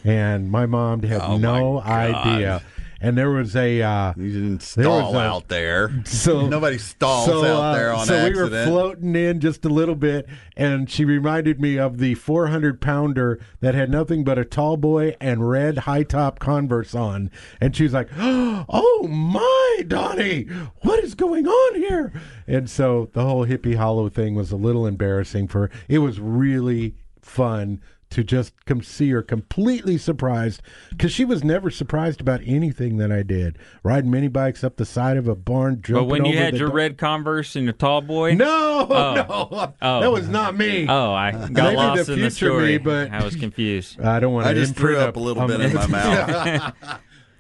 And 0.05 0.49
my 0.49 0.65
mom 0.65 1.03
had 1.03 1.19
Oh, 1.21 1.37
no 1.37 1.81
idea. 1.81 2.63
And 3.03 3.17
there 3.17 3.31
was 3.31 3.55
a 3.55 3.81
uh, 3.81 4.13
You 4.15 4.31
didn't 4.31 4.61
There 4.75 4.87
was 4.87 5.13
a- 5.13 5.17
out 5.17 5.47
there. 5.47 5.91
so 6.05 6.47
Nobody 6.47 6.77
stalls 6.77 7.25
so, 7.25 7.43
out 7.43 7.61
uh, 7.61 7.73
there 7.73 7.93
on 7.93 8.05
so 8.05 8.23
we 8.29 8.35
were 8.35 8.47
floating 8.47 9.15
in 9.15 9.39
just 9.39 9.65
a 9.65 9.69
little 9.69 9.95
bit, 9.95 10.27
and 10.55 10.89
she 10.89 11.03
reminded 11.03 11.59
me 11.59 11.79
of 11.79 11.97
the 11.97 12.13
400 12.13 12.79
pounder 12.79 13.39
that 13.59 13.73
had 13.73 13.89
nothing 13.89 14.23
but 14.23 14.37
a 14.37 14.45
tall 14.45 14.77
boy 14.77 15.15
and 15.19 15.49
red 15.49 15.79
high 15.79 16.03
top 16.03 16.37
Converse 16.37 16.93
on, 16.93 17.31
and 17.59 17.75
she 17.75 17.83
was 17.83 17.93
like, 17.93 18.09
"Oh 18.17 19.07
my, 19.09 19.83
Donnie, 19.87 20.43
what 20.81 21.03
is 21.03 21.15
going 21.15 21.47
on 21.47 21.75
here?" 21.75 22.13
And 22.47 22.69
so 22.69 23.09
the 23.13 23.23
whole 23.23 23.47
hippie 23.47 23.75
hollow 23.75 24.09
thing 24.09 24.35
was 24.35 24.51
a 24.51 24.55
little 24.57 24.85
embarrassing 24.85 25.47
for 25.47 25.61
her. 25.61 25.71
It 25.87 25.99
was 25.99 26.19
really 26.19 26.95
fun 27.19 27.81
to 28.11 28.23
just 28.23 28.53
come 28.65 28.81
see 28.83 29.09
her 29.09 29.21
completely 29.23 29.97
surprised 29.97 30.61
because 30.89 31.11
she 31.11 31.25
was 31.25 31.43
never 31.43 31.69
surprised 31.69 32.21
about 32.21 32.41
anything 32.45 32.97
that 32.97 33.11
I 33.11 33.23
did. 33.23 33.57
Riding 33.83 34.11
mini 34.11 34.27
bikes 34.27 34.63
up 34.63 34.77
the 34.77 34.85
side 34.85 35.17
of 35.17 35.27
a 35.27 35.35
barn, 35.35 35.81
but 35.89 36.03
when 36.05 36.25
you 36.25 36.33
over 36.33 36.43
had 36.43 36.57
your 36.57 36.67
do- 36.69 36.73
red 36.75 36.97
Converse 36.97 37.55
and 37.55 37.63
your 37.65 37.73
tall 37.73 38.01
boy, 38.01 38.35
no, 38.35 38.47
Oh. 38.89 39.13
no, 39.15 39.73
Oh. 39.81 39.99
that 40.01 40.11
was 40.11 40.27
not 40.29 40.55
me. 40.55 40.85
oh, 40.87 41.11
I 41.13 41.31
got 41.31 41.49
Maybe 41.51 41.75
lost 41.75 42.05
the 42.07 42.13
in 42.13 42.21
the 42.21 42.31
story. 42.31 42.73
me, 42.73 42.77
but- 42.77 43.11
I 43.11 43.23
was 43.23 43.35
confused. 43.35 43.99
I 44.03 44.19
don't 44.19 44.33
want 44.33 44.45
to. 44.45 44.51
I 44.51 44.53
just 44.53 44.75
threw 44.75 44.97
up 44.97 45.15
a 45.15 45.19
little 45.19 45.47
bit 45.47 45.59
in 45.61 45.73
my 45.73 45.87
mouth. 45.87 46.73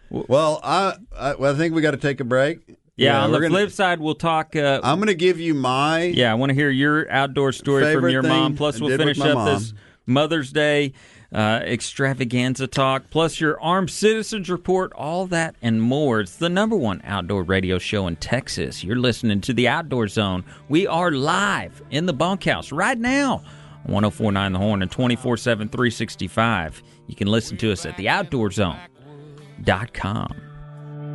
well, 0.09 0.59
I, 0.63 0.95
I 1.17 1.35
well, 1.35 1.53
I 1.53 1.57
think 1.57 1.73
we 1.75 1.81
got 1.81 1.91
to 1.91 1.97
take 1.97 2.19
a 2.19 2.23
break. 2.25 2.59
Yeah, 2.97 3.23
on 3.23 3.31
the 3.31 3.39
gonna- 3.39 3.49
flip 3.49 3.71
side, 3.71 3.99
we'll 3.99 4.15
talk. 4.15 4.55
Uh, 4.55 4.79
I'm 4.83 4.97
going 4.99 5.07
to 5.07 5.15
give 5.15 5.39
you 5.39 5.53
my 5.53 6.03
yeah, 6.03 6.31
I 6.31 6.35
want 6.35 6.49
to 6.51 6.53
hear 6.53 6.69
your 6.69 7.09
outdoor 7.11 7.51
story 7.51 7.93
from 7.93 8.09
your 8.09 8.21
thing 8.21 8.29
mom. 8.29 8.55
Plus, 8.55 8.79
we'll 8.79 8.95
finish 8.97 9.19
up 9.19 9.33
mom. 9.35 9.45
this 9.47 9.73
Mother's 10.11 10.51
Day 10.51 10.93
uh, 11.33 11.61
extravaganza 11.63 12.67
talk. 12.67 13.09
Plus, 13.09 13.39
your 13.39 13.59
armed 13.61 13.89
citizens 13.89 14.49
report. 14.49 14.91
All 14.93 15.27
that 15.27 15.55
and 15.61 15.81
more. 15.81 16.19
It's 16.21 16.37
the 16.37 16.49
number 16.49 16.75
one 16.75 17.01
outdoor 17.03 17.43
radio 17.43 17.79
show 17.79 18.07
in 18.07 18.15
Texas. 18.17 18.83
You're 18.83 18.97
listening 18.97 19.41
to 19.41 19.53
the 19.53 19.67
Outdoor 19.67 20.07
Zone. 20.07 20.43
We 20.69 20.87
are 20.87 21.11
live 21.11 21.81
in 21.89 22.05
the 22.05 22.13
bunkhouse 22.13 22.71
right 22.71 22.97
now. 22.97 23.43
1049 23.85 24.53
The 24.53 24.59
Horn 24.59 24.81
and 24.81 24.91
24 24.91 25.37
7 25.37 25.69
365. 25.69 26.83
You 27.07 27.15
can 27.15 27.27
listen 27.27 27.57
to 27.57 27.71
us 27.71 27.85
at 27.85 27.97
the 27.97 28.05
theoutdoorzone.com. 28.05 30.35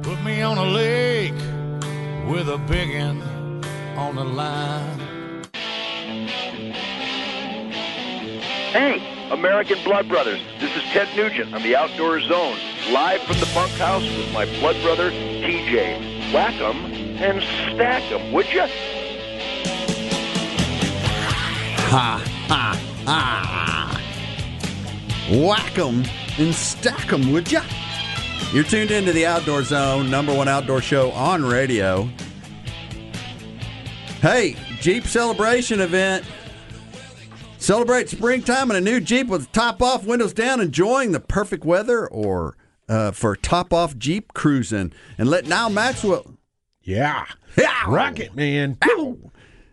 Put 0.02 0.22
me 0.22 0.42
on 0.42 0.58
a 0.58 0.64
lake 0.64 1.32
with 2.28 2.48
a 2.48 2.58
big 2.68 2.98
one 2.98 3.22
on 3.96 4.16
the 4.16 4.24
line. 4.24 5.15
Hey, 8.72 9.00
American 9.30 9.78
Blood 9.84 10.08
Brothers. 10.08 10.40
This 10.60 10.74
is 10.76 10.82
Ted 10.92 11.08
Nugent 11.16 11.54
on 11.54 11.62
the 11.62 11.76
Outdoor 11.76 12.20
Zone, 12.20 12.56
live 12.90 13.22
from 13.22 13.38
the 13.38 13.48
bunkhouse 13.54 14.02
with 14.02 14.32
my 14.32 14.44
blood 14.60 14.76
brother, 14.82 15.10
TJ. 15.10 16.32
Whack 16.32 16.54
'em 16.60 16.84
and 17.22 17.42
stack 17.42 18.02
'em, 18.12 18.32
would 18.32 18.52
ya? 18.52 18.66
ha 21.88 22.22
ha 22.48 22.80
ha. 23.06 24.00
Whack 25.30 25.78
'em 25.78 26.04
and 26.38 26.54
stack 26.54 27.12
'em, 27.12 27.32
would 27.32 27.50
ya? 27.50 27.62
You're 28.52 28.64
tuned 28.64 28.90
into 28.90 29.12
the 29.12 29.26
Outdoor 29.26 29.62
Zone, 29.62 30.10
number 30.10 30.34
one 30.34 30.48
outdoor 30.48 30.82
show 30.82 31.12
on 31.12 31.44
radio. 31.44 32.08
Hey, 34.20 34.56
Jeep 34.80 35.06
celebration 35.06 35.80
event. 35.80 36.24
Celebrate 37.66 38.08
springtime 38.08 38.70
in 38.70 38.76
a 38.76 38.80
new 38.80 39.00
Jeep 39.00 39.26
with 39.26 39.50
top 39.50 39.82
off, 39.82 40.04
windows 40.06 40.32
down, 40.32 40.60
enjoying 40.60 41.10
the 41.10 41.18
perfect 41.18 41.64
weather 41.64 42.06
or 42.06 42.56
uh, 42.88 43.10
for 43.10 43.34
top 43.34 43.72
off 43.72 43.98
Jeep 43.98 44.32
cruising. 44.34 44.92
And 45.18 45.28
let 45.28 45.46
Nyle 45.46 45.68
Maxwell. 45.68 46.36
Yeah, 46.80 47.26
Yeah. 47.58 47.82
rocket 47.88 48.36
man. 48.36 48.78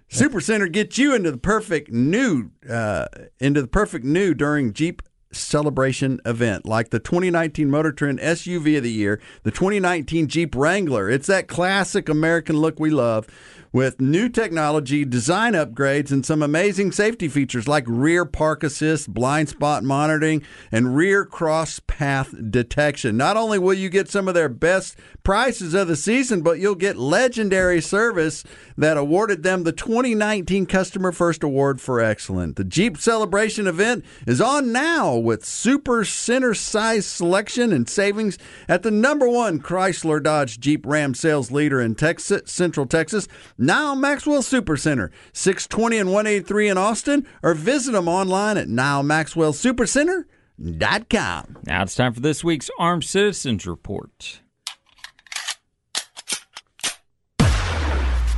Super 0.08 0.42
Center 0.42 0.66
get 0.70 0.98
you 0.98 1.14
into 1.14 1.30
the 1.30 1.38
perfect 1.38 1.92
new 1.92 2.50
uh, 2.68 3.06
into 3.40 3.62
the 3.62 3.68
perfect 3.68 4.04
new 4.06 4.34
during 4.34 4.74
Jeep 4.74 5.04
celebration 5.32 6.20
event 6.26 6.66
like 6.66 6.90
the 6.90 7.00
2019 7.00 7.70
Motor 7.70 7.92
Trend 7.92 8.18
SUV 8.20 8.78
of 8.78 8.84
the 8.84 8.92
year, 8.92 9.22
the 9.44 9.52
2019 9.52 10.28
Jeep 10.28 10.56
Wrangler. 10.56 11.12
It's 11.12 11.28
that 11.28 11.48
classic 11.48 12.10
American 12.10 12.58
look 12.58 12.80
we 12.80 12.90
love 12.90 13.28
with 13.74 14.00
new 14.00 14.30
technology, 14.30 15.04
design 15.04 15.54
upgrades 15.54 16.12
and 16.12 16.24
some 16.24 16.44
amazing 16.44 16.92
safety 16.92 17.28
features 17.28 17.68
like 17.68 17.84
rear 17.88 18.24
park 18.24 18.64
assist, 18.64 19.12
blind 19.12 19.50
spot 19.50 19.84
monitoring 19.84 20.44
and 20.72 20.96
rear 20.96 21.26
cross 21.26 21.82
path 21.88 22.34
detection. 22.52 23.18
Not 23.18 23.36
only 23.36 23.58
will 23.58 23.74
you 23.74 23.90
get 23.90 24.10
some 24.10 24.28
of 24.28 24.36
their 24.36 24.48
best 24.48 24.96
prices 25.24 25.74
of 25.74 25.88
the 25.88 25.96
season, 25.96 26.42
but 26.42 26.60
you'll 26.60 26.76
get 26.76 26.98
legendary 26.98 27.82
service 27.82 28.44
that 28.78 28.96
awarded 28.96 29.42
them 29.42 29.64
the 29.64 29.72
2019 29.72 30.68
Customer 30.68 31.12
First 31.12 31.44
Award 31.44 31.82
for 31.82 32.00
Excellence. 32.00 32.56
The 32.56 32.64
Jeep 32.64 32.98
Celebration 32.98 33.66
event 33.66 34.06
is 34.28 34.40
on 34.40 34.72
now 34.72 35.16
with 35.16 35.44
super 35.44 36.06
center 36.06 36.54
size 36.54 37.08
selection 37.08 37.74
and 37.74 37.90
savings 37.90 38.38
at 38.68 38.84
the 38.84 38.92
number 38.92 39.28
one 39.28 39.60
Chrysler 39.60 40.22
Dodge 40.22 40.60
Jeep 40.60 40.86
Ram 40.86 41.16
sales 41.16 41.50
leader 41.50 41.82
in 41.82 41.96
Texas, 41.96 42.52
Central 42.52 42.86
Texas, 42.86 43.28
Nyle 43.64 43.96
Maxwell 43.96 44.42
Supercenter, 44.42 45.10
620 45.32 45.98
and 45.98 46.12
183 46.12 46.68
in 46.68 46.78
Austin, 46.78 47.26
or 47.42 47.54
visit 47.54 47.94
them 47.94 48.10
online 48.10 48.58
at 48.58 48.68
nylemaxwellsupercenter.com. 48.68 51.58
Now 51.66 51.84
it's 51.84 51.96
time 51.96 52.14
for 52.14 52.20
this 52.20 52.44
week's 52.44 52.70
Armed 52.78 53.06
Citizens 53.06 53.66
Report. 53.66 54.42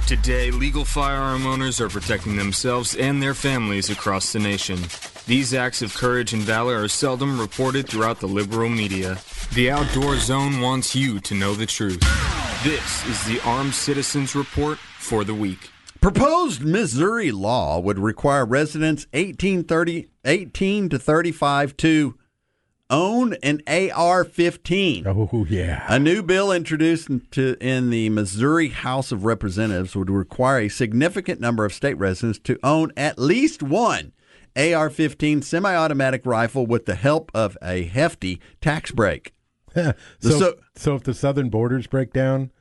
Today, 0.05 0.51
legal 0.51 0.85
firearm 0.85 1.47
owners 1.47 1.81
are 1.81 1.89
protecting 1.89 2.35
themselves 2.35 2.95
and 2.95 3.23
their 3.23 3.33
families 3.33 3.89
across 3.89 4.31
the 4.31 4.38
nation. 4.38 4.77
These 5.25 5.55
acts 5.55 5.81
of 5.81 5.95
courage 5.95 6.33
and 6.33 6.43
valor 6.43 6.83
are 6.83 6.88
seldom 6.88 7.39
reported 7.39 7.89
throughout 7.89 8.19
the 8.19 8.27
liberal 8.27 8.69
media. 8.69 9.17
The 9.55 9.71
Outdoor 9.71 10.17
Zone 10.17 10.61
wants 10.61 10.95
you 10.95 11.19
to 11.21 11.33
know 11.33 11.55
the 11.55 11.65
truth. 11.65 12.03
This 12.65 13.06
is 13.06 13.23
the 13.25 13.39
Armed 13.47 13.75
Citizens 13.75 14.34
Report 14.36 14.80
for 14.80 15.23
the 15.23 15.36
week. 15.36 15.69
Proposed 16.01 16.63
Missouri 16.63 17.32
law 17.32 17.80
would 17.80 17.99
require 17.99 18.43
residents 18.43 19.06
18, 19.13 19.63
30, 19.65 20.08
18 20.25 20.89
to 20.89 20.97
35 20.97 21.78
to 21.78 22.17
own 22.89 23.36
an 23.43 23.62
AR 23.67 24.23
15. 24.23 25.06
Oh, 25.08 25.45
yeah. 25.47 25.86
A 25.88 25.99
new 25.99 26.23
bill 26.23 26.51
introduced 26.51 27.08
into, 27.08 27.56
in 27.62 27.91
the 27.91 28.10
Missouri 28.10 28.69
House 28.69 29.12
of 29.12 29.25
Representatives 29.25 29.95
would 29.95 30.10
require 30.10 30.62
a 30.62 30.69
significant 30.69 31.39
number 31.39 31.65
of 31.65 31.73
state 31.73 31.99
residents 31.99 32.39
to 32.39 32.58
own 32.63 32.91
at 32.97 33.19
least 33.19 33.62
one 33.62 34.12
AR 34.56 34.89
15 34.89 35.43
semi 35.43 35.75
automatic 35.75 36.25
rifle 36.25 36.65
with 36.65 36.88
the 36.88 36.95
help 36.95 37.30
of 37.36 37.58
a 37.62 37.84
hefty 37.84 38.41
tax 38.60 38.89
break. 38.91 39.34
so, 39.75 39.93
so- 40.19 40.56
so 40.78 40.95
if 40.95 41.04
the 41.04 41.13
southern 41.13 41.49
borders 41.49 41.88
break 41.88 42.12
down, 42.12 42.51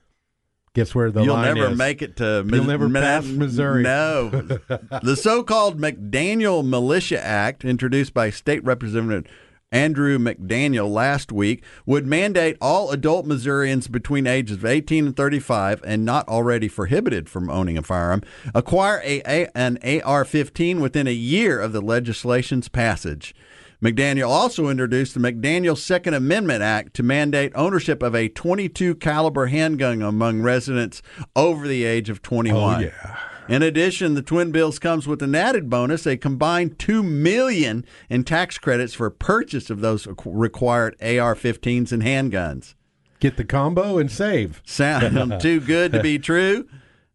guess 0.75 0.95
where 0.95 1.11
the 1.11 1.23
You'll 1.23 1.35
line 1.35 1.55
never 1.55 1.73
is? 1.73 1.79
make 1.79 2.03
it 2.03 2.17
to 2.17 2.45
You'll 2.47 2.65
never 2.65 2.89
Min- 2.89 3.03
pass 3.03 3.25
Missouri. 3.27 3.83
No. 3.83 4.29
the 5.03 5.17
so 5.17 5.43
called 5.43 5.81
McDaniel 5.81 6.67
Militia 6.67 7.25
Act, 7.25 7.65
introduced 7.65 8.13
by 8.13 8.31
State 8.31 8.63
Representative 8.65 9.25
Andrew 9.73 10.19
McDaniel 10.19 10.89
last 10.89 11.33
week, 11.33 11.65
would 11.85 12.07
mandate 12.07 12.57
all 12.61 12.91
adult 12.93 13.27
Missourians 13.27 13.89
between 13.89 14.27
ages 14.27 14.59
of 14.59 14.65
18 14.65 15.07
and 15.07 15.17
35 15.17 15.83
and 15.85 16.05
not 16.05 16.29
already 16.29 16.69
prohibited 16.69 17.29
from 17.29 17.51
owning 17.51 17.77
a 17.77 17.83
firearm 17.83 18.23
acquire 18.55 19.01
a, 19.05 19.21
a, 19.27 19.49
an 19.57 19.79
AR 20.05 20.25
15 20.25 20.81
within 20.81 21.07
a 21.09 21.13
year 21.13 21.61
of 21.61 21.73
the 21.73 21.81
legislation's 21.81 22.69
passage. 22.69 23.35
McDaniel 23.85 24.31
also 24.31 24.68
introduced 24.68 25.12
the 25.12 25.20
McDaniel 25.20 25.77
Second 25.77 26.14
Amendment 26.14 26.62
Act 26.62 26.94
to 26.94 27.03
mandate 27.03 27.53
ownership 27.55 28.03
of 28.03 28.14
a 28.14 28.31
22 28.31 28.94
caliber 28.94 29.47
handgun 29.47 30.01
among 30.01 30.40
residents 30.40 31.03
over 31.37 31.68
the 31.68 31.85
age 31.85 32.09
of 32.09 32.23
21. 32.23 32.77
Oh, 32.77 32.79
yeah. 32.87 33.18
In 33.47 33.62
addition, 33.62 34.14
the 34.14 34.23
twin 34.23 34.53
bills 34.53 34.79
comes 34.79 35.07
with 35.07 35.20
an 35.20 35.35
added 35.35 35.68
bonus, 35.68 36.07
a 36.07 36.16
combined 36.16 36.79
2 36.79 37.03
million 37.03 37.85
in 38.09 38.25
tax 38.25 38.57
credits 38.57 38.94
for 38.94 39.11
purchase 39.11 39.68
of 39.68 39.83
those 39.83 40.09
required 40.25 40.97
AR-15s 41.03 41.92
and 41.92 42.03
handguns. 42.03 42.75
Get 43.20 43.37
the 43.37 43.44
combo 43.44 43.99
and 43.99 44.11
save. 44.11 44.62
Sound 44.64 45.38
too 45.42 45.61
good 45.61 45.92
to 45.92 46.03
be 46.03 46.18
true? 46.18 46.66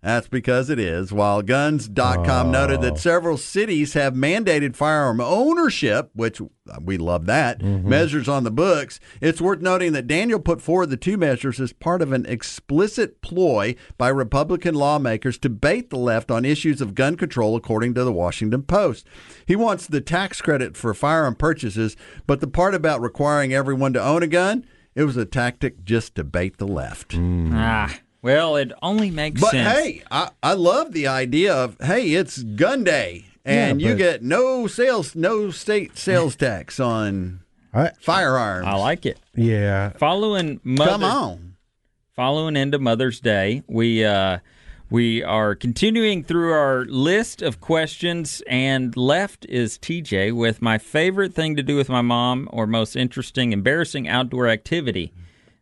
That's 0.02 0.30
because 0.30 0.70
it 0.70 0.80
is. 0.80 1.12
While 1.12 1.42
Guns.com 1.42 2.52
noted 2.52 2.80
that 2.82 2.94
oh. 2.94 2.98
several 2.98 3.38
cities 3.38 3.94
have 3.94 4.14
mandated 4.14 4.78
firearm 4.78 5.20
ownership, 5.20 6.10
which 6.14 6.40
uh, 6.40 6.46
we 6.82 6.98
love 6.98 7.26
that, 7.26 7.60
mm-hmm. 7.60 7.90
measures 7.90 8.30
on 8.30 8.46
the 8.46 8.52
books, 8.52 9.02
it's 9.20 9.42
worth 9.42 9.60
noting 9.60 9.92
that 9.92 10.08
Daniel 10.08 10.40
put 10.40 10.62
forward 10.62 10.90
the 10.90 10.96
two 10.96 11.18
measures 11.18 11.60
as 11.60 11.74
part 11.74 12.02
of 12.02 12.14
an 12.14 12.26
explicit 12.28 13.22
ploy 13.22 13.76
by 13.98 14.08
Republican 14.08 14.74
lawmakers 14.74 15.38
to 15.40 15.50
bait 15.50 15.90
the 15.90 15.98
left 15.98 16.32
on 16.32 16.46
issues 16.46 16.80
of 16.80 16.96
gun 16.96 17.18
control, 17.18 17.58
according 17.58 17.94
to 17.94 18.06
the 18.06 18.14
Washington 18.14 18.64
Post. 18.64 19.06
He 19.46 19.58
wants 19.58 19.86
the 19.86 20.02
tax 20.02 20.40
credit 20.40 20.78
for 20.78 20.94
firearm 20.94 21.36
purchases, 21.36 21.98
but 22.26 22.40
the 22.40 22.48
part 22.48 22.74
about 22.74 23.02
requiring 23.02 23.54
everyone 23.54 23.92
to 23.94 24.04
own 24.04 24.24
a 24.24 24.28
gun, 24.28 24.66
it 24.96 25.04
was 25.04 25.18
a 25.18 25.26
tactic 25.26 25.84
just 25.84 26.16
to 26.16 26.24
bait 26.24 26.58
the 26.58 26.68
left. 26.68 27.10
Mm. 27.10 27.52
Ah, 27.54 28.00
well, 28.22 28.56
it 28.56 28.72
only 28.82 29.12
makes 29.12 29.40
But 29.42 29.52
sense. 29.52 29.70
hey, 29.72 30.04
I, 30.12 30.30
I 30.44 30.54
love 30.54 30.92
the 30.94 31.08
idea 31.08 31.54
of 31.54 31.78
hey, 31.82 32.14
it's 32.14 32.42
gun 32.44 32.84
day, 32.84 33.26
and 33.46 33.82
Yeah, 33.82 33.90
you 33.90 33.96
get 33.96 34.22
no 34.24 34.68
sales, 34.68 35.16
no 35.16 35.52
state 35.52 35.98
sales 35.98 36.36
tax 36.38 36.80
on 36.80 37.42
I, 37.74 37.92
firearms. 38.00 38.68
I 38.68 38.76
like 38.76 39.06
it. 39.06 39.20
yeah. 39.36 39.92
Following 39.92 40.60
Mother, 40.64 40.92
Come 40.92 41.04
on, 41.04 41.56
following 42.16 42.56
into 42.58 42.80
Mother's 42.80 43.20
Day, 43.20 43.64
we 43.68 44.04
uh, 44.04 44.40
we 44.92 45.24
are 45.24 45.54
continuing 45.54 46.24
through 46.24 46.52
our 46.52 46.84
list 46.86 47.44
of 47.44 47.62
questions, 47.62 48.42
and 48.48 48.98
left 48.98 49.46
is 49.46 49.78
TJ 49.78 50.34
with 50.36 50.64
my 50.64 50.80
favorite 50.80 51.34
thing 51.36 51.56
to 51.56 51.62
do 51.64 51.76
with 51.76 51.90
my 51.90 52.02
mom, 52.02 52.50
or 52.52 52.66
most 52.66 52.96
interesting, 52.96 53.54
embarrassing 53.54 54.08
outdoor 54.08 54.48
activity 54.48 55.14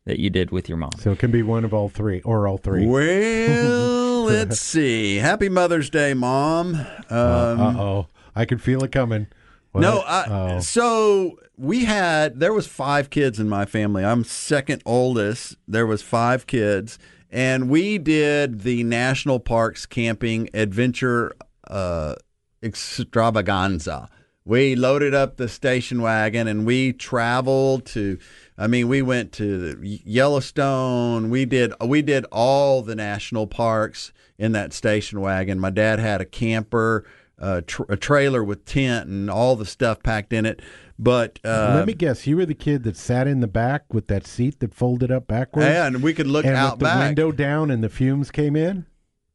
that 0.08 0.20
you 0.20 0.30
did 0.30 0.52
with 0.52 0.70
your 0.70 0.78
mom. 0.78 0.92
So 1.00 1.12
it 1.12 1.20
can 1.20 1.32
be 1.32 1.44
one 1.44 1.66
of 1.66 1.74
all 1.74 1.90
three 1.90 2.22
or 2.22 2.48
all 2.48 2.58
three. 2.58 2.88
well, 2.88 4.24
let's 4.24 4.60
see. 4.60 5.18
Happy 5.18 5.50
Mother's 5.50 5.90
Day, 5.90 6.14
Mom. 6.14 6.76
Um, 6.76 6.86
uh 7.10 7.74
oh. 7.78 8.08
I 8.34 8.46
can 8.46 8.58
feel 8.58 8.84
it 8.86 8.92
coming. 8.94 9.28
What? 9.74 9.82
No, 9.82 10.00
I, 10.00 10.26
oh. 10.30 10.60
so 10.62 11.38
we 11.58 11.84
had 11.84 12.40
there 12.40 12.54
was 12.54 12.68
five 12.68 13.10
kids 13.10 13.38
in 13.38 13.50
my 13.50 13.66
family. 13.66 14.06
I'm 14.06 14.24
second 14.24 14.82
oldest. 14.86 15.58
There 15.68 15.86
was 15.86 16.02
five 16.02 16.48
kids, 16.48 16.98
and 17.30 17.70
we 17.70 17.98
did 17.98 18.62
the 18.62 18.84
national 18.84 19.42
parks 19.42 19.86
camping 19.86 20.50
adventure 20.54 21.34
uh, 21.68 22.16
extravaganza. 22.64 24.08
We 24.48 24.76
loaded 24.76 25.14
up 25.14 25.36
the 25.38 25.50
station 25.50 26.02
wagon 26.02 26.48
and 26.48 26.66
we 26.66 26.94
traveled 26.94 27.86
to. 27.88 28.18
I 28.58 28.68
mean, 28.68 28.88
we 28.88 29.02
went 29.02 29.34
to 29.34 29.78
Yellowstone. 29.84 31.30
We 31.30 31.46
did 31.46 31.74
we 31.84 32.02
did 32.02 32.26
all 32.32 32.82
the 32.82 32.96
national 32.96 33.48
parks 33.48 34.12
in 34.38 34.52
that 34.54 34.74
station 34.74 35.20
wagon. 35.22 35.60
My 35.60 35.70
dad 35.70 36.00
had 36.00 36.22
a 36.22 36.26
camper, 36.26 37.06
uh, 37.40 37.62
tr- 37.68 37.84
a 37.90 37.98
trailer 37.98 38.44
with 38.44 38.66
tent 38.66 39.08
and 39.10 39.30
all 39.30 39.56
the 39.56 39.66
stuff 39.66 40.02
packed 40.02 40.32
in 40.32 40.46
it. 40.46 40.62
But 41.00 41.40
uh, 41.46 41.74
Let 41.76 41.86
me 41.86 41.94
guess. 41.94 42.26
You 42.26 42.38
were 42.38 42.46
the 42.46 42.56
kid 42.56 42.84
that 42.84 42.98
sat 42.98 43.28
in 43.28 43.42
the 43.42 43.48
back 43.48 43.94
with 43.94 44.08
that 44.08 44.26
seat 44.26 44.60
that 44.62 44.74
folded 44.74 45.12
up 45.12 45.28
backwards, 45.28 45.68
and 45.68 46.02
we 46.02 46.14
could 46.14 46.26
look 46.28 46.46
and 46.46 46.56
out 46.56 46.74
with 46.74 46.80
the 46.80 46.86
back. 46.86 47.08
window 47.10 47.32
down, 47.32 47.70
and 47.70 47.84
the 47.84 47.90
fumes 47.90 48.32
came 48.32 48.56
in. 48.56 48.86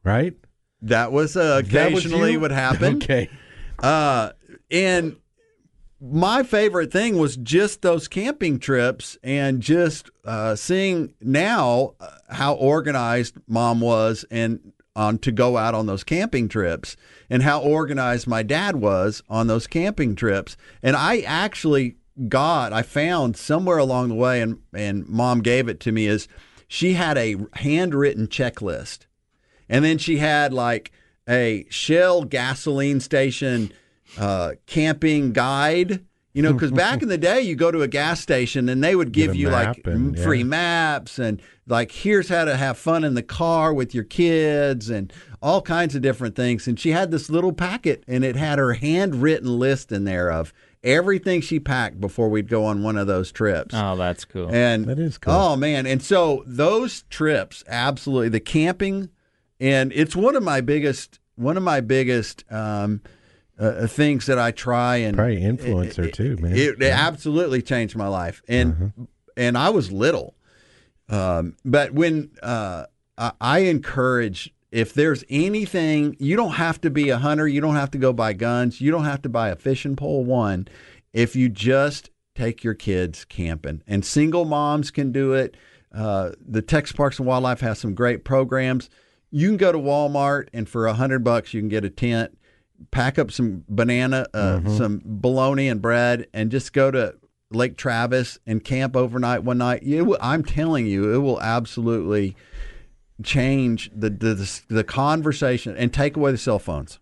Right? 0.02 0.34
That 0.80 1.12
was 1.12 1.36
uh, 1.36 1.62
That 1.66 1.92
was 1.92 2.04
occasionally 2.04 2.32
you? 2.32 2.40
would. 2.40 2.50
Okay. 2.82 3.30
Uh, 3.78 4.30
and 4.72 5.16
my 6.00 6.42
favorite 6.42 6.90
thing 6.90 7.16
was 7.16 7.36
just 7.36 7.82
those 7.82 8.08
camping 8.08 8.58
trips 8.58 9.16
and 9.22 9.60
just 9.60 10.10
uh, 10.24 10.56
seeing 10.56 11.14
now 11.20 11.94
uh, 12.00 12.08
how 12.30 12.54
organized 12.54 13.36
mom 13.46 13.80
was 13.80 14.24
and 14.30 14.72
on 14.96 15.18
to 15.18 15.30
go 15.30 15.56
out 15.56 15.74
on 15.74 15.86
those 15.86 16.02
camping 16.02 16.48
trips 16.48 16.96
and 17.30 17.42
how 17.42 17.60
organized 17.60 18.26
my 18.26 18.42
dad 18.42 18.76
was 18.76 19.22
on 19.28 19.46
those 19.46 19.66
camping 19.66 20.16
trips. 20.16 20.56
And 20.82 20.96
I 20.96 21.20
actually 21.20 21.96
got, 22.28 22.72
I 22.72 22.82
found 22.82 23.36
somewhere 23.36 23.78
along 23.78 24.08
the 24.08 24.14
way, 24.16 24.40
and, 24.40 24.58
and 24.74 25.06
mom 25.08 25.40
gave 25.40 25.68
it 25.68 25.80
to 25.80 25.92
me, 25.92 26.06
is 26.06 26.26
she 26.66 26.94
had 26.94 27.16
a 27.16 27.36
handwritten 27.54 28.26
checklist. 28.26 29.06
And 29.68 29.84
then 29.84 29.98
she 29.98 30.18
had 30.18 30.52
like 30.52 30.90
a 31.28 31.64
Shell 31.70 32.24
gasoline 32.24 33.00
station 33.00 33.72
uh, 34.18 34.52
camping 34.66 35.32
guide. 35.32 36.04
You 36.34 36.40
know, 36.40 36.54
because 36.54 36.70
back 36.70 37.02
in 37.02 37.08
the 37.08 37.18
day, 37.18 37.42
you 37.42 37.54
go 37.54 37.70
to 37.70 37.82
a 37.82 37.88
gas 37.88 38.18
station 38.18 38.70
and 38.70 38.82
they 38.82 38.96
would 38.96 39.12
give 39.12 39.34
you 39.34 39.50
like 39.50 39.86
and- 39.86 40.16
m- 40.16 40.24
free 40.24 40.38
yeah. 40.38 40.44
maps 40.44 41.18
and 41.18 41.42
like 41.66 41.92
here's 41.92 42.30
how 42.30 42.46
to 42.46 42.56
have 42.56 42.78
fun 42.78 43.04
in 43.04 43.12
the 43.12 43.22
car 43.22 43.74
with 43.74 43.94
your 43.94 44.04
kids 44.04 44.88
and 44.88 45.12
all 45.42 45.60
kinds 45.60 45.94
of 45.94 46.00
different 46.00 46.34
things. 46.34 46.66
And 46.66 46.80
she 46.80 46.92
had 46.92 47.10
this 47.10 47.28
little 47.28 47.52
packet 47.52 48.02
and 48.08 48.24
it 48.24 48.34
had 48.34 48.58
her 48.58 48.72
handwritten 48.72 49.58
list 49.58 49.92
in 49.92 50.04
there 50.04 50.32
of 50.32 50.54
everything 50.82 51.42
she 51.42 51.60
packed 51.60 52.00
before 52.00 52.28
we'd 52.30 52.48
go 52.48 52.64
on 52.64 52.82
one 52.82 52.96
of 52.96 53.06
those 53.06 53.30
trips. 53.30 53.74
Oh, 53.76 53.96
that's 53.96 54.24
cool. 54.24 54.48
And 54.50 54.86
That 54.86 54.98
is 54.98 55.18
cool. 55.18 55.34
Oh 55.34 55.56
man! 55.56 55.86
And 55.86 56.02
so 56.02 56.44
those 56.46 57.02
trips, 57.10 57.62
absolutely, 57.68 58.30
the 58.30 58.40
camping, 58.40 59.10
and 59.60 59.92
it's 59.92 60.16
one 60.16 60.34
of 60.34 60.42
my 60.42 60.60
biggest, 60.60 61.20
one 61.36 61.56
of 61.56 61.62
my 61.62 61.80
biggest 61.80 62.44
um, 62.50 63.00
uh, 63.58 63.86
things 63.86 64.26
that 64.26 64.38
I 64.38 64.50
try 64.50 64.96
and 64.96 65.16
Probably 65.16 65.40
influencer 65.40 66.12
too, 66.12 66.36
man. 66.38 66.56
It, 66.56 66.82
it 66.82 66.92
absolutely 66.92 67.62
changed 67.62 67.96
my 67.96 68.08
life, 68.08 68.42
and 68.48 68.92
and 69.36 69.56
I 69.56 69.70
was 69.70 69.92
little, 69.92 70.34
um, 71.08 71.56
but 71.64 71.92
when 71.92 72.30
uh, 72.42 72.86
I, 73.18 73.32
I 73.40 73.58
encourage. 73.60 74.52
If 74.70 74.94
there's 74.94 75.22
anything, 75.28 76.16
you 76.18 76.34
don't 76.34 76.52
have 76.52 76.80
to 76.80 76.88
be 76.88 77.10
a 77.10 77.18
hunter. 77.18 77.46
You 77.46 77.60
don't 77.60 77.74
have 77.74 77.90
to 77.90 77.98
go 77.98 78.14
buy 78.14 78.32
guns. 78.32 78.80
You 78.80 78.90
don't 78.90 79.04
have 79.04 79.20
to 79.20 79.28
buy 79.28 79.50
a 79.50 79.54
fishing 79.54 79.96
pole. 79.96 80.24
One, 80.24 80.66
if 81.12 81.36
you 81.36 81.50
just 81.50 82.08
take 82.34 82.64
your 82.64 82.72
kids 82.72 83.26
camping, 83.26 83.82
and 83.86 84.02
single 84.02 84.46
moms 84.46 84.90
can 84.90 85.12
do 85.12 85.34
it. 85.34 85.58
Uh, 85.94 86.30
the 86.40 86.62
Texas 86.62 86.96
Parks 86.96 87.18
and 87.18 87.28
Wildlife 87.28 87.60
has 87.60 87.78
some 87.78 87.94
great 87.94 88.24
programs. 88.24 88.88
You 89.30 89.48
can 89.48 89.58
go 89.58 89.72
to 89.72 89.78
Walmart, 89.78 90.48
and 90.54 90.66
for 90.66 90.86
a 90.86 90.94
hundred 90.94 91.22
bucks, 91.22 91.52
you 91.52 91.60
can 91.60 91.68
get 91.68 91.84
a 91.84 91.90
tent 91.90 92.38
pack 92.90 93.18
up 93.18 93.30
some 93.30 93.64
banana, 93.68 94.26
uh, 94.34 94.60
some 94.68 95.00
bologna 95.04 95.68
and 95.68 95.80
bread, 95.80 96.26
and 96.34 96.50
just 96.50 96.72
go 96.72 96.90
to 96.90 97.14
Lake 97.50 97.76
Travis 97.76 98.38
and 98.46 98.64
camp 98.64 98.96
overnight 98.96 99.44
one 99.44 99.58
night. 99.58 99.82
You, 99.82 100.16
I'm 100.20 100.42
telling 100.44 100.86
you, 100.86 101.12
it 101.14 101.18
will 101.18 101.40
absolutely 101.40 102.34
change 103.22 103.90
the 103.94 104.10
the, 104.10 104.60
the 104.68 104.84
conversation 104.84 105.76
and 105.76 105.92
take 105.92 106.16
away 106.16 106.32
the 106.32 106.38
cell 106.38 106.58
phones. 106.58 106.98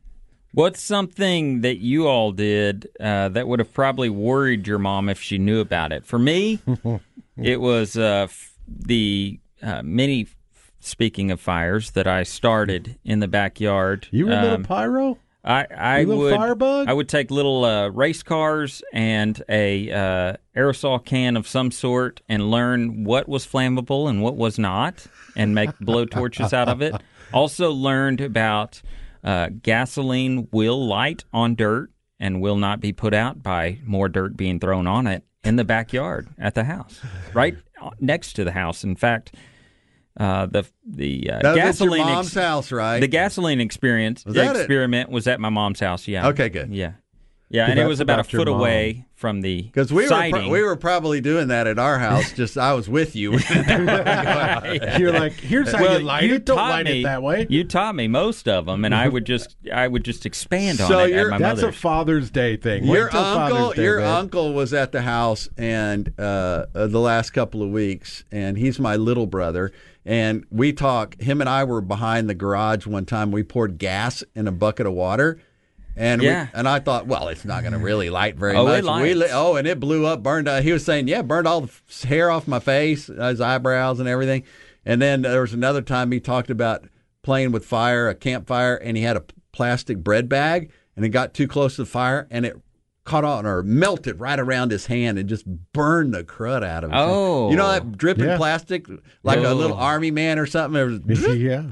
What's 0.52 0.82
something 0.82 1.60
that 1.60 1.78
you 1.78 2.08
all 2.08 2.32
did 2.32 2.88
uh, 2.98 3.28
that 3.28 3.46
would 3.46 3.60
have 3.60 3.72
probably 3.72 4.10
worried 4.10 4.66
your 4.66 4.80
mom 4.80 5.08
if 5.08 5.20
she 5.20 5.38
knew 5.38 5.60
about 5.60 5.92
it? 5.92 6.04
For 6.04 6.18
me, 6.18 6.58
it 7.36 7.60
was 7.60 7.96
uh, 7.96 8.26
f- 8.28 8.54
the 8.68 9.38
uh, 9.62 9.82
many, 9.84 10.26
speaking 10.80 11.30
of 11.30 11.40
fires, 11.40 11.92
that 11.92 12.08
I 12.08 12.24
started 12.24 12.98
in 13.04 13.20
the 13.20 13.28
backyard. 13.28 14.08
You 14.10 14.26
were 14.26 14.32
a 14.32 14.42
little 14.42 14.54
Um, 14.56 14.64
pyro? 14.64 15.18
I, 15.42 15.66
I 15.74 16.05
would 16.05 16.35
firebug? 16.35 16.88
I 16.88 16.92
would 16.92 17.09
take 17.09 17.31
little 17.31 17.64
uh, 17.64 17.88
race 17.88 18.22
cars 18.22 18.83
and 18.92 19.42
a 19.48 19.90
uh, 19.90 20.33
aerosol 20.55 21.03
can 21.05 21.37
of 21.37 21.48
some 21.48 21.70
sort 21.70 22.20
and 22.29 22.50
learn 22.50 23.05
what 23.05 23.29
was 23.29 23.46
flammable 23.46 24.09
and 24.09 24.22
what 24.22 24.37
was 24.37 24.59
not, 24.59 25.07
and 25.37 25.55
make 25.55 25.70
blow 25.79 26.05
torches 26.05 26.53
out 26.53 26.68
of 26.68 26.83
it. 26.83 26.94
Also 27.33 27.70
learned 27.70 28.20
about 28.20 28.83
uh, 29.22 29.50
gasoline 29.62 30.48
will 30.50 30.85
light 30.85 31.22
on 31.33 31.55
dirt 31.55 31.92
and 32.18 32.40
will 32.40 32.57
not 32.57 32.81
be 32.81 32.92
put 32.92 33.14
out 33.14 33.40
by 33.40 33.79
more 33.85 34.09
dirt 34.09 34.37
being 34.37 34.59
thrown 34.59 34.88
on 34.88 35.07
it 35.07 35.22
in 35.44 35.55
the 35.55 35.62
backyard 35.62 36.26
at 36.40 36.57
the 36.57 36.64
house, 36.64 36.98
right 37.33 37.57
next 38.00 38.33
to 38.33 38.42
the 38.42 38.50
house. 38.50 38.83
In 38.83 38.96
fact. 38.96 39.33
Uh, 40.20 40.44
the 40.46 40.66
the 40.87 41.30
uh, 41.30 41.38
That 41.40 41.42
was 41.42 41.46
at 41.46 41.54
your 41.56 41.64
gasoline 41.64 42.06
mom's 42.06 42.35
house, 42.35 42.70
right? 42.70 43.00
The 43.00 43.09
gasoline 43.09 43.61
experience 43.61 44.24
Was 44.26 44.35
that 44.35 44.54
it? 44.54 44.61
experiment 44.61 45.11
was 45.11 45.26
at 45.26 45.40
my 45.40 45.48
mom's 45.48 45.80
house. 45.80 46.06
Yeah. 46.06 46.28
Okay, 46.28 46.50
good. 46.50 46.70
Yeah, 46.74 46.92
yeah, 47.48 47.66
and 47.70 47.78
it 47.78 47.87
was 47.87 48.00
about, 48.00 48.20
about 48.20 48.26
a 48.35 48.37
foot 48.37 48.46
mom. 48.48 48.61
away 48.61 49.06
from 49.14 49.40
the 49.40 49.62
Because 49.62 49.90
we 49.92 50.04
were 50.09 50.30
pro- 50.30 50.48
we 50.50 50.62
were 50.62 50.76
probably 50.76 51.20
doing 51.22 51.48
that 51.48 51.66
at 51.66 51.78
our 51.78 51.98
house. 51.98 52.33
Just 52.37 52.59
I 52.59 52.74
was 52.74 52.87
with 52.88 53.16
you. 53.16 53.33
You're 54.98 55.12
like, 55.12 55.33
here's 55.33 55.72
how 55.72 55.80
well, 55.83 55.98
you 56.00 56.04
light 56.04 56.24
it. 56.30 56.44
Don't 56.44 56.56
taught 56.56 56.70
light 56.70 56.85
me, 56.87 57.00
it 57.00 57.04
that 57.04 57.22
way. 57.22 57.46
You 57.48 57.64
taught 57.64 57.94
me 57.94 58.09
most 58.09 58.48
of 58.48 58.66
them, 58.66 58.85
and 58.85 58.94
I 58.94 59.09
would 59.09 59.24
just 59.24 59.56
I 59.72 59.88
would 59.88 60.04
just 60.04 60.26
expand 60.26 60.80
on 60.80 60.88
So 60.88 60.98
it 61.00 61.04
at 61.04 61.11
you're- 61.11 61.38
That's 61.38 61.62
a. 61.62 61.72
Father's 61.72 62.30
Day 62.30 62.56
thing. 62.56 62.87
Wait 62.87 62.96
your 62.96 63.14
uncle, 63.16 63.72
Day, 63.72 63.83
your 63.85 63.98
babe. 64.00 64.06
uncle 64.06 64.52
was 64.52 64.74
at 64.74 64.92
the 64.92 65.02
house 65.02 65.48
and 65.56 66.12
uh, 66.18 66.66
uh, 66.74 66.87
the 66.88 67.00
last 67.00 67.30
couple 67.30 67.62
of 67.62 67.70
weeks, 67.70 68.24
and 68.30 68.59
he's 68.59 68.78
my 68.78 68.96
little 68.96 69.26
brother. 69.26 69.72
And 70.04 70.44
we 70.50 70.72
talk. 70.72 71.20
Him 71.20 71.40
and 71.40 71.48
I 71.50 71.64
were 71.64 71.80
behind 71.80 72.28
the 72.28 72.34
garage 72.34 72.86
one 72.86 73.04
time. 73.04 73.32
We 73.32 73.42
poured 73.42 73.78
gas 73.78 74.24
in 74.34 74.48
a 74.48 74.52
bucket 74.52 74.86
of 74.86 74.92
water. 74.94 75.38
And 75.96 76.22
Yeah. 76.22 76.44
we, 76.44 76.50
and 76.54 76.68
I 76.68 76.78
thought, 76.78 77.06
well, 77.06 77.28
it's 77.28 77.44
not 77.44 77.62
going 77.62 77.72
to 77.74 77.78
really 77.78 78.08
light 78.10 78.36
very 78.36 78.56
Oh, 78.56 78.64
much. 78.64 79.02
We 79.02 79.24
oh, 79.30 79.56
and 79.56 79.66
it 79.68 79.78
blew 79.78 80.06
up, 80.06 80.22
burned. 80.22 80.48
Uh, 80.48 80.62
he 80.62 80.72
was 80.72 80.84
saying, 80.84 81.08
yeah, 81.08 81.20
burned 81.22 81.46
all 81.46 81.62
the 81.62 82.06
hair 82.06 82.30
off 82.30 82.48
my 82.48 82.60
face, 82.60 83.08
his 83.08 83.40
eyebrows, 83.40 84.00
and 84.00 84.08
everything. 84.08 84.44
And 84.86 85.02
then 85.02 85.22
there 85.22 85.42
was 85.42 85.52
another 85.52 85.82
time 85.82 86.10
he 86.12 86.20
talked 86.20 86.48
about 86.48 86.88
playing 87.22 87.52
with 87.52 87.66
fire, 87.66 88.08
a 88.08 88.14
campfire, 88.14 88.76
and 88.76 88.96
he 88.96 89.02
had 89.02 89.16
a 89.16 89.24
plastic 89.52 89.98
bread 89.98 90.28
bag, 90.28 90.70
and 90.96 91.04
it 91.04 91.10
got 91.10 91.34
too 91.34 91.46
close 91.46 91.76
to 91.76 91.82
the 91.82 91.86
fire, 91.90 92.26
and 92.30 92.46
it 92.46 92.56
caught 93.11 93.25
on 93.25 93.44
or 93.44 93.62
melted 93.62 94.20
right 94.20 94.38
around 94.38 94.70
his 94.70 94.87
hand 94.87 95.18
and 95.18 95.29
just 95.29 95.44
burned 95.73 96.14
the 96.14 96.23
crud 96.23 96.62
out 96.64 96.85
of 96.85 96.90
him. 96.90 96.96
Oh. 96.99 97.51
you 97.51 97.57
know 97.57 97.66
that 97.68 97.99
dripping 97.99 98.25
Yeah. 98.27 98.37
plastic, 98.37 98.87
like 99.23 99.38
a 99.40 99.49
Oh. 99.49 99.55
little 99.55 99.77
army 99.77 100.11
man 100.11 100.38
or 100.38 100.46
something. 100.46 100.81
It 100.81 101.07
was 101.09 101.37
yeah. 101.37 101.64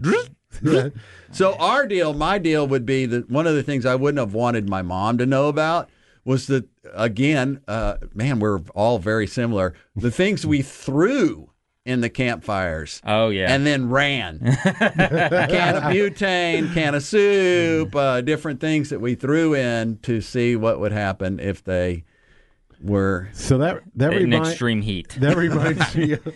yeah. 0.63 0.89
so 1.31 1.55
our 1.55 1.87
deal, 1.87 2.13
my 2.13 2.39
deal 2.39 2.67
would 2.67 2.85
be 2.85 3.07
that 3.07 3.31
one 3.31 3.47
of 3.47 3.55
the 3.55 3.63
things 3.63 3.87
I 3.87 3.95
wouldn't 3.95 4.19
have 4.19 4.35
wanted 4.35 4.69
my 4.69 4.83
mom 4.83 5.19
to 5.19 5.27
know 5.27 5.49
about 5.49 5.89
was 6.25 6.47
that 6.49 6.67
again, 6.95 7.61
uh, 7.69 7.99
man, 8.15 8.41
we're 8.41 8.59
all 8.75 8.99
very 8.99 9.27
similar. 9.27 9.75
The 9.95 10.11
things 10.11 10.45
we 10.45 10.63
threw 10.63 11.48
in 11.89 12.01
the 12.03 12.11
campfires. 12.11 13.01
oh 13.05 13.31
yeah, 13.31 13.53
And 13.53 13.67
then 13.67 13.89
ran. 13.89 14.39
can 14.63 15.77
of 15.77 15.83
butane, 15.85 16.73
can 16.75 16.95
of 16.95 17.03
soup, 17.03 17.95
uh, 17.97 18.21
different 18.21 18.61
things 18.61 18.91
that 18.91 19.01
we 19.01 19.15
threw 19.15 19.55
in 19.55 19.99
to 20.03 20.21
see 20.21 20.55
what 20.55 20.79
would 20.81 20.93
happen 20.93 21.41
if 21.41 21.65
they 21.65 22.05
were. 22.81 23.29
So 23.33 23.59
that 23.59 23.83
that 23.97 24.13
in 24.13 24.25
reminds 24.25 24.51
extreme 24.51 24.83
heat. 24.83 25.17
that 25.21 25.37
reminds 25.37 25.95
me 25.97 26.13
of, 26.13 26.29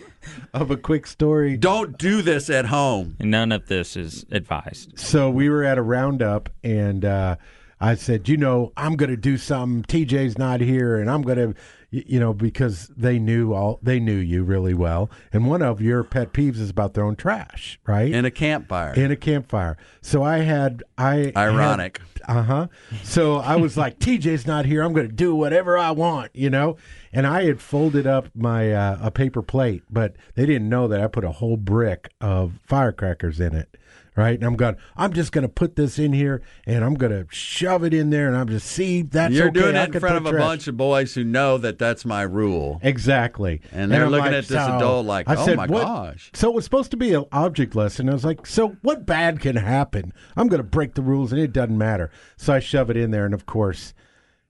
of 0.53 0.71
a 0.71 0.77
quick 0.77 1.07
story. 1.07 1.55
Don't 1.55 1.97
do 1.97 2.21
this 2.21 2.49
at 2.49 2.65
home. 2.65 3.15
None 3.19 3.51
of 3.51 3.67
this 3.67 3.95
is 3.95 4.25
advised. 4.31 4.97
So 4.97 5.29
we 5.29 5.49
were 5.49 5.63
at 5.63 5.77
a 5.77 5.81
roundup, 5.83 6.49
and 6.63 7.05
uh, 7.05 7.35
I 7.79 7.95
said, 7.95 8.27
you 8.27 8.37
know, 8.37 8.71
I'm 8.75 8.95
going 8.95 9.09
to 9.11 9.17
do 9.17 9.37
something. 9.37 9.83
TJ's 9.83 10.37
not 10.37 10.61
here, 10.61 10.97
and 10.97 11.09
I'm 11.09 11.21
going 11.21 11.37
to, 11.37 11.55
you 11.93 12.19
know, 12.19 12.33
because 12.33 12.87
they 12.97 13.19
knew 13.19 13.53
all 13.53 13.79
they 13.83 13.99
knew 13.99 14.15
you 14.15 14.43
really 14.43 14.73
well. 14.73 15.11
And 15.31 15.47
one 15.47 15.61
of 15.61 15.79
your 15.79 16.03
pet 16.03 16.33
peeves 16.33 16.59
is 16.59 16.71
about 16.71 16.93
throwing 16.95 17.15
trash, 17.15 17.79
right? 17.85 18.11
In 18.11 18.25
a 18.25 18.31
campfire. 18.31 18.93
in 18.93 19.11
a 19.11 19.15
campfire. 19.15 19.77
So 20.01 20.23
I 20.23 20.39
had 20.39 20.83
I 20.97 21.31
Ironic. 21.35 22.01
Uh 22.27 22.43
huh. 22.43 22.67
So 23.03 23.35
I 23.35 23.57
was 23.57 23.77
like, 23.77 23.99
TJ's 23.99 24.47
not 24.47 24.65
here. 24.65 24.81
I'm 24.81 24.93
going 24.93 25.07
to 25.07 25.13
do 25.13 25.35
whatever 25.35 25.77
I 25.77 25.91
want, 25.91 26.31
you 26.33 26.49
know. 26.49 26.77
And 27.11 27.27
I 27.27 27.43
had 27.43 27.61
folded 27.61 28.07
up 28.07 28.29
my 28.33 28.71
uh, 28.73 28.97
a 29.01 29.11
paper 29.11 29.43
plate, 29.43 29.83
but 29.89 30.15
they 30.33 30.45
didn't 30.47 30.69
know 30.69 30.87
that 30.87 30.99
I 30.99 31.07
put 31.07 31.23
a 31.23 31.31
whole 31.31 31.57
brick 31.57 32.09
of 32.19 32.59
firecrackers 32.65 33.39
in 33.39 33.53
it. 33.55 33.77
Right, 34.15 34.35
and 34.35 34.43
I'm 34.43 34.55
going. 34.55 34.75
I'm 34.95 35.11
just 35.11 35.31
going 35.31 35.41
to 35.41 35.49
put 35.49 35.75
this 35.75 35.97
in 35.97 36.13
here, 36.13 36.43
and 36.67 36.83
I'm 36.85 36.93
going 36.93 37.11
to 37.11 37.25
shove 37.33 37.83
it 37.83 37.95
in 37.95 38.11
there, 38.11 38.27
and 38.27 38.37
I'm 38.37 38.47
just 38.47 38.67
see 38.67 39.01
that's 39.01 39.33
You're 39.33 39.47
okay. 39.47 39.59
doing 39.59 39.75
it 39.75 39.95
in 39.95 39.99
front 39.99 40.17
of 40.17 40.25
a 40.27 40.29
trash." 40.29 40.39
bunch 40.41 40.67
of 40.67 40.77
boys 40.77 41.15
who 41.15 41.23
know 41.23 41.57
that 41.57 41.79
that's 41.79 42.05
my 42.05 42.21
rule. 42.21 42.79
Exactly. 42.83 43.59
And 43.71 43.91
they're 43.91 44.05
I'm 44.05 44.11
looking 44.11 44.25
like, 44.25 44.33
at 44.35 44.45
this 44.47 44.63
so- 44.63 44.77
adult 44.77 45.07
like, 45.07 45.27
I 45.27 45.35
"Oh 45.35 45.45
said, 45.45 45.57
my 45.57 45.65
"What-" 45.65 45.81
gosh." 45.83 46.29
So 46.35 46.47
it 46.49 46.53
was 46.53 46.63
supposed 46.63 46.91
to 46.91 46.97
be 46.97 47.13
an 47.15 47.25
object 47.31 47.75
lesson. 47.75 48.07
I 48.07 48.13
was 48.13 48.23
like, 48.23 48.45
so 48.45 48.77
what 48.83 49.05
bad 49.05 49.39
can 49.39 49.55
happen? 49.55 50.13
I'm 50.37 50.47
going 50.47 50.59
to 50.61 50.67
break 50.67 50.93
the 50.93 51.01
rules 51.01 51.31
and 51.31 51.41
it 51.41 51.51
doesn't 51.51 51.75
matter. 51.77 52.11
So 52.37 52.53
I 52.53 52.59
shove 52.59 52.91
it 52.91 52.97
in 52.97 53.09
there. 53.09 53.25
And 53.25 53.33
of 53.33 53.47
course, 53.47 53.95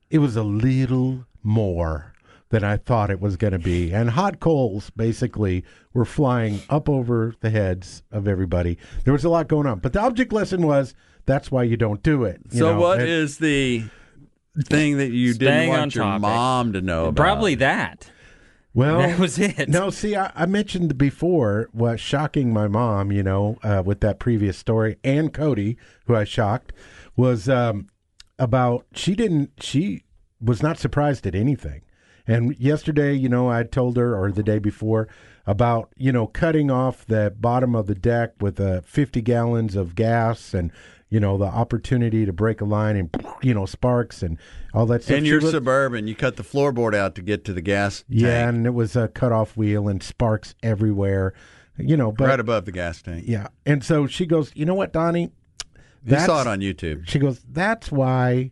it 0.10 0.18
was 0.20 0.36
a 0.36 0.44
little 0.44 1.26
more 1.42 2.13
than 2.54 2.64
I 2.64 2.78
thought 2.78 3.10
it 3.10 3.20
was 3.20 3.36
going 3.36 3.54
to 3.54 3.58
be. 3.60 3.92
And 3.92 4.12
hot 4.12 4.40
coals 4.40 4.92
basically 4.92 5.64
were 5.96 6.06
flying 6.06 6.60
up 6.70 6.88
over 6.88 7.34
the 7.42 7.50
heads 7.50 8.04
of 8.12 8.28
everybody. 8.28 8.78
There 9.06 9.12
was 9.12 9.24
a 9.26 9.30
lot 9.30 9.48
going 9.48 9.66
on. 9.66 9.80
But 9.80 9.94
the 9.94 10.02
object 10.02 10.32
lesson 10.32 10.68
was 10.68 10.94
that's 11.26 11.50
why 11.50 11.64
you 11.64 11.78
don't 11.78 12.04
do 12.04 12.24
it. 12.26 12.42
you 12.52 12.60
So 12.60 12.74
know? 12.74 12.80
what 12.80 13.00
And- 13.00 13.10
is 13.10 13.40
the 13.40 13.84
thing 14.66 14.98
that 14.98 15.10
you 15.10 15.34
didn't 15.34 15.70
want 15.70 15.96
your 15.96 16.04
topic. 16.04 16.22
mom 16.22 16.74
to 16.74 16.82
know 16.82 17.06
about? 17.08 17.16
Probably 17.16 17.56
that. 17.56 18.12
Well, 18.76 19.00
That 19.00 19.18
was 19.20 19.40
it. 19.40 19.68
No, 19.68 19.90
see, 19.90 20.16
I, 20.16 20.32
I 20.36 20.46
mentioned 20.46 20.96
before 20.96 21.70
what 21.72 22.00
shocking 22.00 22.54
my 22.54 22.68
mom, 22.68 23.12
you 23.12 23.24
know, 23.24 23.58
uh, 23.64 23.82
with 23.84 24.00
that 24.02 24.20
previous 24.20 24.58
story, 24.60 24.98
and 25.04 25.34
Cody, 25.34 25.76
who 26.06 26.16
I 26.16 26.24
shocked, 26.24 26.72
was 27.16 27.50
um, 27.50 27.88
about 28.38 28.86
she 28.94 29.16
didn't, 29.16 29.52
she 29.60 30.04
was 30.40 30.62
not 30.62 30.78
surprised 30.78 31.26
at 31.26 31.34
anything. 31.34 31.82
And 32.28 32.58
yesterday, 32.58 33.14
you 33.14 33.28
know, 33.30 33.50
I 33.50 33.64
told 33.64 33.98
her, 33.98 34.16
or 34.18 34.32
the 34.32 34.44
day 34.44 34.60
before, 34.60 35.08
about, 35.46 35.90
you 35.98 36.12
know, 36.12 36.28
cutting 36.28 36.72
off 36.72 37.06
the 37.06 37.34
bottom 37.38 37.76
of 37.76 37.88
the 37.88 37.96
deck 37.96 38.32
with 38.40 38.60
uh, 38.60 38.82
50 38.82 39.22
gallons 39.22 39.76
of 39.76 39.94
gas 39.96 40.54
and, 40.54 40.72
you 41.10 41.20
know, 41.20 41.38
the 41.38 41.46
opportunity 41.46 42.26
to 42.26 42.32
break 42.32 42.62
a 42.62 42.66
line 42.66 42.96
and, 42.96 43.10
you 43.42 43.54
know, 43.54 43.66
sparks 43.66 44.24
and 44.24 44.38
all 44.74 44.86
that 44.86 45.04
stuff. 45.04 45.18
And 45.18 45.28
was- 45.30 45.52
suburban. 45.52 46.08
You 46.08 46.16
cut 46.16 46.38
the 46.38 46.44
floorboard 46.44 46.96
out 46.96 47.16
to 47.16 47.22
get 47.22 47.44
to 47.46 47.54
the 47.54 47.62
gas 47.62 48.06
yeah, 48.08 48.30
tank. 48.46 48.56
and 48.56 48.66
it 48.66 48.74
was 48.74 48.96
a 48.96 49.10
cutoff 49.10 49.58
wheel 49.58 49.90
and 49.90 50.02
sparks 50.02 50.56
everywhere. 50.64 51.34
You 51.78 51.98
know, 51.98 52.12
but 52.12 52.28
right 52.28 52.40
above 52.40 52.66
the 52.66 52.72
gas 52.72 53.02
tank. 53.02 53.26
yeah. 53.28 53.48
And 53.66 53.84
so 53.84 54.06
she 54.06 54.28
goes, 54.28 54.52
"You 54.54 54.64
know 54.64 54.76
what, 54.76 54.94
Donnie? 54.94 55.32
You 56.06 56.20
saw 56.20 56.42
it 56.42 56.48
on 56.48 56.60
YouTube. 56.60 57.08
She 57.08 57.18
goes, 57.18 57.44
"That's 57.50 57.92
why 57.92 58.52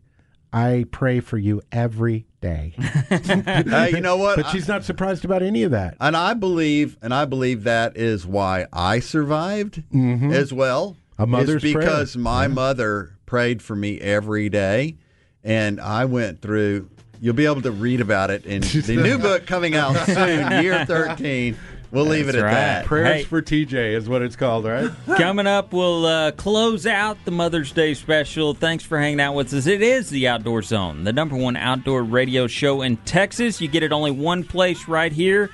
I 0.53 0.85
pray 0.91 1.19
for 1.19 1.37
you 1.37 1.61
every 1.71 2.25
day." 2.41 2.73
Hey, 3.11 3.91
you 3.91 4.01
know 4.01 4.17
what? 4.17 4.37
but 4.37 4.47
she's 4.49 4.67
not 4.67 4.83
surprised 4.83 5.23
about 5.25 5.41
any 5.43 5.63
of 5.63 5.71
that. 5.71 5.95
And 5.99 6.15
I 6.17 6.33
believe, 6.33 6.97
and 7.01 7.13
I 7.13 7.25
believe 7.25 7.63
that 7.63 7.95
is 7.97 8.25
why 8.25 8.65
I 8.73 8.99
survived 8.99 9.83
as 9.93 10.51
well. 10.53 10.91
Mm-hmm. 11.17 11.23
A 11.23 11.27
mother's 11.27 11.63
is 11.63 11.73
prayer. 11.73 11.85
because 11.85 12.17
my 12.17 12.47
mother 12.47 13.15
prayed 13.25 13.61
for 13.61 13.75
me 13.75 13.99
every 13.99 14.49
day, 14.49 14.97
and 15.43 15.79
I 15.79 16.05
went 16.05 16.41
through. 16.41 16.89
You'll 17.23 17.35
be 17.35 17.45
able 17.45 17.61
to 17.61 17.71
read 17.71 18.01
about 18.01 18.31
it 18.31 18.45
in 18.47 18.61
the 18.87 18.97
new 19.01 19.19
book 19.19 19.45
coming 19.45 19.75
out 19.75 19.95
soon, 20.07 20.63
year 20.63 20.83
thirteen. 20.87 21.55
We'll 21.91 22.05
leave 22.05 22.29
it 22.29 22.35
at 22.35 22.43
right. 22.43 22.51
that. 22.53 22.85
Prayers 22.85 23.07
Hey. 23.17 23.23
for 23.23 23.41
TJ 23.41 23.93
is 23.95 24.07
what 24.07 24.21
it's 24.21 24.37
called, 24.37 24.63
right? 24.65 24.89
Coming 25.17 25.47
up, 25.47 25.73
we'll 25.73 26.05
uh, 26.05 26.31
close 26.31 26.87
out 26.87 27.17
the 27.25 27.31
Mother's 27.31 27.73
Day 27.73 27.93
special. 27.93 28.53
Thanks 28.53 28.85
for 28.85 28.97
hanging 28.97 29.19
out 29.19 29.35
with 29.35 29.53
us. 29.53 29.67
It 29.67 29.81
is 29.81 30.09
the 30.09 30.29
Outdoor 30.29 30.61
Zone, 30.61 31.03
the 31.03 31.11
number 31.11 31.35
one 31.35 31.57
outdoor 31.57 32.03
radio 32.03 32.47
show 32.47 32.81
in 32.81 32.95
Texas. 32.97 33.59
You 33.59 33.67
get 33.67 33.83
it 33.83 33.91
only 33.91 34.11
one 34.11 34.45
place 34.45 34.87
right 34.87 35.11
here 35.11 35.49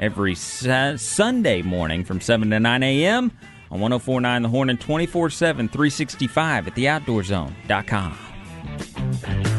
every 0.00 0.34
su- 0.34 0.96
Sunday 0.96 1.60
morning 1.60 2.04
from 2.04 2.22
7 2.22 2.48
to 2.50 2.58
9 2.58 2.82
a.m. 2.82 3.30
on 3.70 3.80
1049 3.80 4.42
The 4.42 4.48
Horn 4.48 4.70
and 4.70 4.80
24 4.80 5.28
7, 5.30 5.68
365 5.68 6.68
at 6.68 6.74
theoutdoorzone.com. 6.74 9.51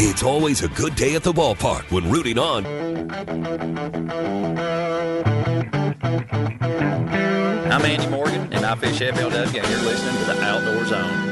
It's 0.00 0.22
always 0.22 0.62
a 0.62 0.68
good 0.68 0.94
day 0.94 1.16
at 1.16 1.24
the 1.24 1.32
ballpark 1.32 1.90
when 1.90 2.08
rooting 2.08 2.38
on 2.38 2.64
I'm 7.66 7.82
Andy 7.84 8.06
Morgan, 8.06 8.52
and 8.52 8.64
I 8.64 8.76
fish 8.76 9.00
FLW, 9.00 9.44
and 9.44 9.54
you're 9.54 9.82
listening 9.82 10.16
to 10.18 10.24
the 10.24 10.40
Outdoor 10.40 10.84
Zone. 10.84 11.28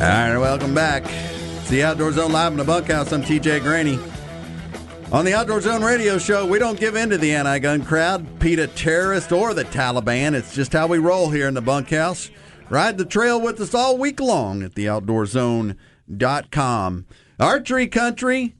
All 0.00 0.10
right, 0.10 0.36
welcome 0.36 0.74
back. 0.74 1.04
It's 1.06 1.68
the 1.70 1.84
Outdoor 1.84 2.10
Zone 2.10 2.32
live 2.32 2.50
in 2.50 2.58
the 2.58 2.64
bunkhouse. 2.64 3.12
I'm 3.12 3.22
TJ 3.22 3.60
Greaney. 3.60 4.13
On 5.12 5.24
the 5.24 5.34
Outdoor 5.34 5.60
Zone 5.60 5.84
radio 5.84 6.18
show, 6.18 6.44
we 6.44 6.58
don't 6.58 6.80
give 6.80 6.96
in 6.96 7.10
to 7.10 7.18
the 7.18 7.32
anti 7.34 7.60
gun 7.60 7.84
crowd, 7.84 8.40
PETA 8.40 8.66
terrorist, 8.68 9.30
or 9.30 9.54
the 9.54 9.64
Taliban. 9.64 10.34
It's 10.34 10.52
just 10.54 10.72
how 10.72 10.88
we 10.88 10.98
roll 10.98 11.30
here 11.30 11.46
in 11.46 11.54
the 11.54 11.60
bunkhouse. 11.60 12.30
Ride 12.68 12.98
the 12.98 13.04
trail 13.04 13.40
with 13.40 13.60
us 13.60 13.74
all 13.74 13.96
week 13.96 14.18
long 14.18 14.64
at 14.64 14.74
theoutdoorzone.com. 14.74 17.06
Archery 17.38 17.86
country, 17.86 18.56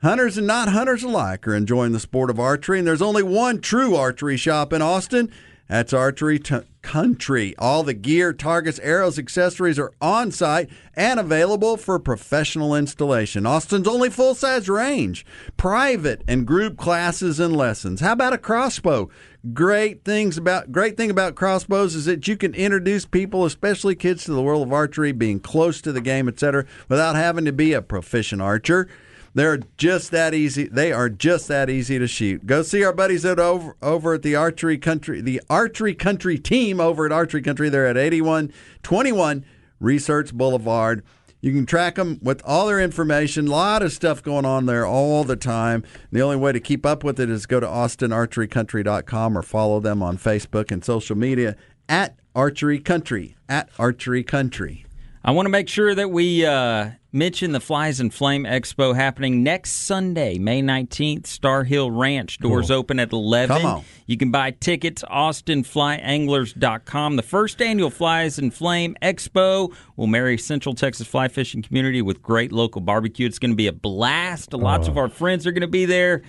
hunters 0.00 0.38
and 0.38 0.46
not 0.46 0.68
hunters 0.68 1.02
alike 1.02 1.46
are 1.46 1.54
enjoying 1.54 1.92
the 1.92 2.00
sport 2.00 2.30
of 2.30 2.40
archery, 2.40 2.78
and 2.78 2.86
there's 2.86 3.02
only 3.02 3.22
one 3.22 3.60
true 3.60 3.94
archery 3.94 4.38
shop 4.38 4.72
in 4.72 4.80
Austin. 4.80 5.30
That's 5.72 5.94
Archery 5.94 6.38
T- 6.38 6.58
Country. 6.82 7.54
All 7.56 7.82
the 7.82 7.94
gear, 7.94 8.34
targets, 8.34 8.78
arrows, 8.80 9.18
accessories 9.18 9.78
are 9.78 9.94
on 10.02 10.30
site 10.30 10.68
and 10.94 11.18
available 11.18 11.78
for 11.78 11.98
professional 11.98 12.74
installation. 12.74 13.46
Austin's 13.46 13.88
only 13.88 14.10
full 14.10 14.34
size 14.34 14.68
range, 14.68 15.24
private 15.56 16.24
and 16.28 16.46
group 16.46 16.76
classes 16.76 17.40
and 17.40 17.56
lessons. 17.56 18.02
How 18.02 18.12
about 18.12 18.34
a 18.34 18.38
crossbow? 18.38 19.08
Great 19.54 20.04
things 20.04 20.36
about 20.36 20.72
great 20.72 20.98
thing 20.98 21.08
about 21.08 21.36
crossbows 21.36 21.94
is 21.94 22.04
that 22.04 22.28
you 22.28 22.36
can 22.36 22.54
introduce 22.54 23.06
people, 23.06 23.46
especially 23.46 23.94
kids, 23.94 24.24
to 24.24 24.34
the 24.34 24.42
world 24.42 24.66
of 24.66 24.74
archery, 24.74 25.12
being 25.12 25.40
close 25.40 25.80
to 25.80 25.90
the 25.90 26.02
game, 26.02 26.28
etc., 26.28 26.66
without 26.90 27.16
having 27.16 27.46
to 27.46 27.52
be 27.52 27.72
a 27.72 27.80
proficient 27.80 28.42
archer. 28.42 28.90
They're 29.34 29.60
just 29.78 30.10
that 30.10 30.34
easy. 30.34 30.66
They 30.66 30.92
are 30.92 31.08
just 31.08 31.48
that 31.48 31.70
easy 31.70 31.98
to 31.98 32.06
shoot. 32.06 32.46
Go 32.46 32.62
see 32.62 32.84
our 32.84 32.92
buddies 32.92 33.24
at 33.24 33.38
over 33.38 33.76
over 33.80 34.14
at 34.14 34.22
the 34.22 34.36
Archery 34.36 34.76
Country, 34.78 35.20
the 35.20 35.40
Archery 35.48 35.94
Country 35.94 36.38
team 36.38 36.80
over 36.80 37.06
at 37.06 37.12
Archery 37.12 37.42
Country. 37.42 37.68
They're 37.68 37.86
at 37.86 37.96
8121 37.96 39.44
Research 39.80 40.34
Boulevard. 40.34 41.02
You 41.40 41.52
can 41.52 41.66
track 41.66 41.96
them 41.96 42.20
with 42.22 42.40
all 42.44 42.68
their 42.68 42.78
information. 42.78 43.48
A 43.48 43.50
lot 43.50 43.82
of 43.82 43.92
stuff 43.92 44.22
going 44.22 44.44
on 44.44 44.66
there 44.66 44.86
all 44.86 45.24
the 45.24 45.34
time. 45.34 45.82
The 46.12 46.22
only 46.22 46.36
way 46.36 46.52
to 46.52 46.60
keep 46.60 46.86
up 46.86 47.02
with 47.02 47.18
it 47.18 47.28
is 47.28 47.46
go 47.46 47.58
to 47.58 47.66
austinarcherycountry.com 47.66 49.36
or 49.36 49.42
follow 49.42 49.80
them 49.80 50.04
on 50.04 50.18
Facebook 50.18 50.70
and 50.70 50.84
social 50.84 51.16
media 51.16 51.56
at 51.88 52.16
Archery 52.34 52.78
Country. 52.78 53.36
At 53.48 53.70
Archery 53.76 54.22
Country. 54.22 54.86
I 55.24 55.32
want 55.32 55.46
to 55.46 55.50
make 55.50 55.68
sure 55.68 55.94
that 55.96 56.10
we 56.10 56.46
uh, 56.46 56.90
mention 57.12 57.52
the 57.52 57.60
Flies 57.60 58.00
and 58.00 58.12
Flame 58.12 58.44
Expo 58.44 58.94
happening 58.94 59.42
next 59.42 59.72
Sunday, 59.72 60.38
May 60.38 60.62
19th, 60.62 61.26
Star 61.26 61.64
Hill 61.64 61.90
Ranch. 61.90 62.38
Doors 62.38 62.68
Cool. 62.68 62.76
open 62.78 62.98
at 62.98 63.12
11. 63.12 63.56
Come 63.58 63.66
on. 63.66 63.84
You 64.06 64.16
can 64.16 64.30
buy 64.30 64.50
tickets, 64.52 65.04
austinflyanglers.com. 65.10 67.16
The 67.16 67.22
first 67.22 67.60
annual 67.62 67.90
Flies 67.90 68.38
and 68.38 68.52
Flame 68.52 68.96
Expo 69.02 69.72
will 69.96 70.06
marry 70.06 70.38
Central 70.38 70.74
Texas 70.74 71.06
fly 71.06 71.28
fishing 71.28 71.62
community 71.62 72.02
with 72.02 72.22
great 72.22 72.52
local 72.52 72.80
barbecue. 72.80 73.26
It's 73.26 73.38
going 73.38 73.52
to 73.52 73.56
be 73.56 73.66
a 73.66 73.72
blast. 73.72 74.52
Lots 74.54 74.88
of 74.88 74.96
our 74.98 75.08
friends 75.08 75.46
are 75.46 75.52
going 75.52 75.60
to 75.62 75.66
be 75.68 75.84
there. 75.84 76.22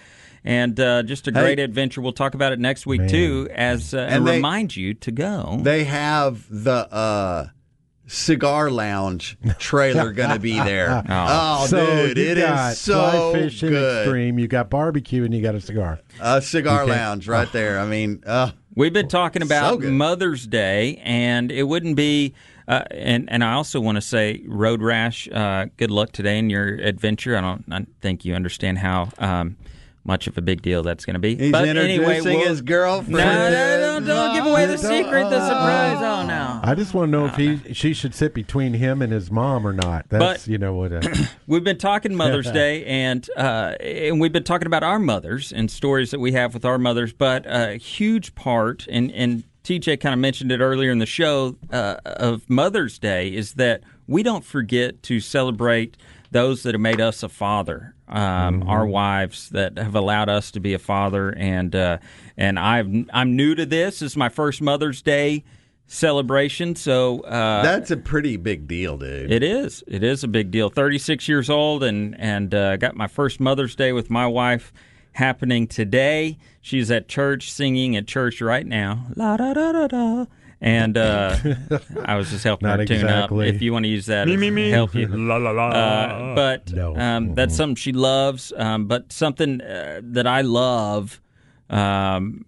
And 0.45 0.77
uh, 0.77 1.03
just 1.03 1.25
a 1.29 1.31
Hey. 1.33 1.39
great 1.39 1.59
adventure. 1.59 2.01
We'll 2.01 2.11
talk 2.11 2.33
about 2.35 2.51
it 2.51 2.59
next 2.59 2.85
week, 2.85 3.07
too, 3.07 3.47
as 3.53 3.93
uh, 3.93 3.99
and, 3.99 4.15
And 4.15 4.27
they- 4.27 4.35
remind 4.35 4.75
you 4.75 4.93
to 4.95 5.11
go. 5.11 5.59
They 5.61 5.85
have 5.85 6.45
the 6.49 6.93
uh, 6.93 7.47
cigar 8.07 8.69
lounge 8.69 9.37
trailer 9.59 10.11
going 10.13 10.29
to 10.29 10.39
be 10.39 10.59
there. 10.59 11.03
Oh, 11.09 11.65
so 11.67 12.07
dude, 12.07 12.17
you 12.17 12.23
it 12.23 12.37
is 12.37 12.43
got 12.43 12.75
so 12.75 12.93
fly 12.93 13.33
fishing 13.33 13.69
good. 13.69 14.01
extreme. 14.03 14.39
You 14.39 14.47
got 14.47 14.69
barbecue 14.69 15.23
and 15.23 15.33
you 15.33 15.41
got 15.41 15.55
a 15.55 15.61
cigar. 15.61 15.99
A 16.19 16.41
cigar 16.41 16.85
lounge 16.85 17.27
right 17.27 17.51
there. 17.51 17.79
I 17.79 17.85
mean, 17.85 18.23
uh, 18.25 18.51
We've 18.75 18.93
been 18.93 19.07
talking 19.07 19.43
about 19.43 19.81
good. 19.81 19.93
Mother's 19.93 20.47
Day, 20.47 20.99
and 21.03 21.51
it 21.51 21.63
wouldn't 21.63 21.95
be. 21.95 22.33
Uh, 22.67 22.83
and 22.89 23.29
and 23.31 23.43
I 23.43 23.53
also 23.53 23.79
want 23.79 23.97
to 23.97 24.01
say, 24.01 24.43
Road 24.47 24.81
Rash, 24.81 25.29
uh, 25.31 25.65
good 25.77 25.91
luck 25.91 26.11
today 26.11 26.39
in 26.39 26.49
your 26.49 26.75
adventure. 26.75 27.37
I 27.37 27.41
don't 27.41 27.63
I 27.71 27.85
think 28.01 28.25
you 28.25 28.33
understand 28.33 28.79
how 28.79 29.09
um, 29.19 29.57
much 30.05 30.27
of 30.27 30.37
a 30.37 30.41
big 30.41 30.61
deal 30.61 30.83
that's 30.83 31.05
going 31.05 31.13
to 31.13 31.19
be. 31.19 31.35
he's 31.35 31.51
but 31.51 31.67
introducing 31.67 32.01
anyway, 32.03 32.21
we'll- 32.21 32.47
his 32.49 32.61
girlfriend. 32.61 33.13
No, 33.17 33.49
no, 33.49 33.99
no, 33.99 34.05
don't 34.05 34.35
give 34.35 34.45
away 34.45 34.65
the 34.65 34.77
secret, 34.77 35.29
the 35.29 35.47
surprise. 35.47 35.97
Oh 36.01 36.25
no. 36.27 36.59
I 36.63 36.75
just 36.75 36.93
want 36.93 37.07
to 37.07 37.11
know 37.11 37.25
if 37.27 37.35
he 37.35 37.73
she 37.73 37.93
should 37.93 38.13
sit 38.13 38.33
between 38.33 38.73
him 38.73 39.01
and 39.01 39.13
his 39.13 39.31
mom 39.31 39.65
or 39.65 39.73
not. 39.73 40.09
That's 40.09 40.43
But- 40.43 40.51
you 40.51 40.57
know 40.57 40.73
what. 40.75 40.91
Uh, 40.91 41.01
We've 41.47 41.63
been 41.63 41.77
talking 41.77 42.15
Mother's 42.15 42.51
Day, 42.51 42.85
and 42.85 43.27
uh, 43.37 43.75
and 43.79 44.19
we've 44.19 44.31
been 44.33 44.43
talking 44.43 44.67
about 44.67 44.83
our 44.83 44.99
mothers 44.99 45.51
and 45.53 45.69
stories 45.71 46.11
that 46.11 46.19
we 46.19 46.31
have 46.33 46.53
with 46.53 46.65
our 46.65 46.77
mothers. 46.77 47.13
But 47.13 47.45
a 47.47 47.75
huge 47.77 48.35
part, 48.35 48.87
and 48.89 49.11
and 49.11 49.43
TJ 49.63 49.99
kind 49.99 50.13
of 50.13 50.19
mentioned 50.19 50.51
it 50.51 50.59
earlier 50.59 50.91
in 50.91 50.99
the 50.99 51.05
show 51.05 51.55
uh, 51.71 51.97
of 52.05 52.49
Mother's 52.49 52.99
Day, 52.99 53.33
is 53.33 53.53
that 53.53 53.81
we 54.07 54.21
don't 54.21 54.43
forget 54.43 55.01
to 55.03 55.19
celebrate 55.19 55.95
those 56.31 56.63
that 56.63 56.73
have 56.73 56.81
made 56.81 56.99
us 56.99 57.23
a 57.23 57.29
father, 57.29 57.95
um, 58.09 58.67
our 58.67 58.85
wives 58.85 59.49
that 59.51 59.77
have 59.77 59.95
allowed 59.95 60.27
us 60.29 60.51
to 60.51 60.59
be 60.59 60.73
a 60.73 60.79
father, 60.79 61.33
and 61.37 61.75
uh, 61.75 61.99
and 62.35 62.59
I've 62.59 62.87
I'm 63.13 63.35
new 63.35 63.55
to 63.55 63.65
this. 63.65 64.01
Is 64.01 64.17
my 64.17 64.29
first 64.29 64.61
Mother's 64.61 65.01
Day 65.01 65.43
celebration, 65.87 66.75
so 66.75 67.21
uh, 67.21 67.61
That's 67.61 67.91
a 67.91 67.97
pretty 67.97 68.35
big 68.37 68.67
deal, 68.67 68.97
dude. 68.97 69.31
it 69.31 69.43
is. 69.43 69.83
It 69.87 70.03
is 70.03 70.23
a 70.23 70.27
big 70.27 70.51
deal. 70.51 70.69
Thirty 70.69 70.97
six 70.97 71.27
years 71.27 71.49
old, 71.49 71.83
and 71.83 72.19
and 72.19 72.53
uh, 72.53 72.77
got 72.77 72.95
my 72.95 73.07
first 73.07 73.39
Mother's 73.39 73.75
Day 73.75 73.93
with 73.93 74.09
my 74.09 74.27
wife 74.27 74.73
happening 75.13 75.67
today. 75.67 76.37
She's 76.61 76.91
at 76.91 77.07
church 77.07 77.51
singing 77.51 77.95
at 77.95 78.07
church 78.07 78.41
right 78.41 78.65
now. 78.65 79.07
La 79.15 79.37
da 79.37 79.53
da 79.53 79.71
da 79.71 79.87
da. 79.87 80.25
And 80.61 80.97
uh, 80.97 81.35
I 82.05 82.15
was 82.15 82.29
just 82.29 82.45
helping 82.45 82.69
her 82.69 82.77
tune 82.85 83.01
exactly. 83.01 83.49
up. 83.49 83.55
If 83.55 83.61
you 83.61 83.73
want 83.73 83.83
to 83.83 83.89
use 83.89 84.05
that, 84.05 84.29
as 84.29 84.71
help 84.71 84.95
you. 84.95 85.07
La 85.11 85.35
la 85.35 85.51
la. 85.51 85.67
Uh, 85.69 86.35
but 86.35 86.71
No. 86.71 86.95
um, 86.95 87.35
that's 87.35 87.55
something 87.55 87.75
she 87.75 87.91
loves. 87.91 88.53
Um, 88.55 88.87
but 88.87 89.11
something 89.11 89.59
uh, 89.61 89.99
that 90.03 90.25
I 90.25 90.39
love, 90.39 91.19
um, 91.69 92.45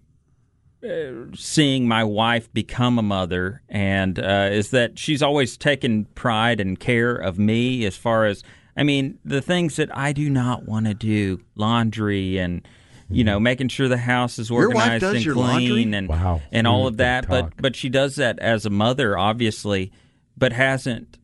uh, 0.82 1.34
seeing 1.34 1.86
my 1.86 2.04
wife 2.04 2.50
become 2.54 2.98
a 2.98 3.02
mother, 3.02 3.60
and 3.68 4.18
uh, 4.18 4.48
is 4.50 4.70
that 4.70 4.98
she's 4.98 5.22
always 5.22 5.58
taken 5.58 6.06
pride 6.14 6.58
and 6.58 6.80
care 6.80 7.14
of 7.16 7.38
me 7.38 7.84
as 7.84 7.96
far 7.96 8.24
as. 8.24 8.42
I 8.76 8.82
mean, 8.82 9.18
the 9.24 9.40
things 9.40 9.76
that 9.76 9.96
I 9.96 10.12
do 10.12 10.28
not 10.28 10.66
want 10.66 10.86
to 10.86 10.94
do, 10.94 11.40
laundry 11.54 12.38
and 12.38 12.66
you 13.08 13.22
know, 13.22 13.38
making 13.38 13.68
sure 13.68 13.86
the 13.86 13.96
house 13.96 14.36
is 14.38 14.50
organized 14.50 15.04
and 15.04 15.22
clean 15.24 15.34
laundry? 15.36 15.92
and 15.94 16.08
Wow. 16.08 16.42
and 16.50 16.66
all 16.66 16.88
of 16.88 16.96
that. 16.96 17.28
But 17.28 17.56
but 17.56 17.76
she 17.76 17.88
does 17.88 18.16
that 18.16 18.38
as 18.40 18.66
a 18.66 18.70
mother, 18.70 19.16
obviously, 19.16 19.92
but 20.36 20.52
hasn't 20.52 21.16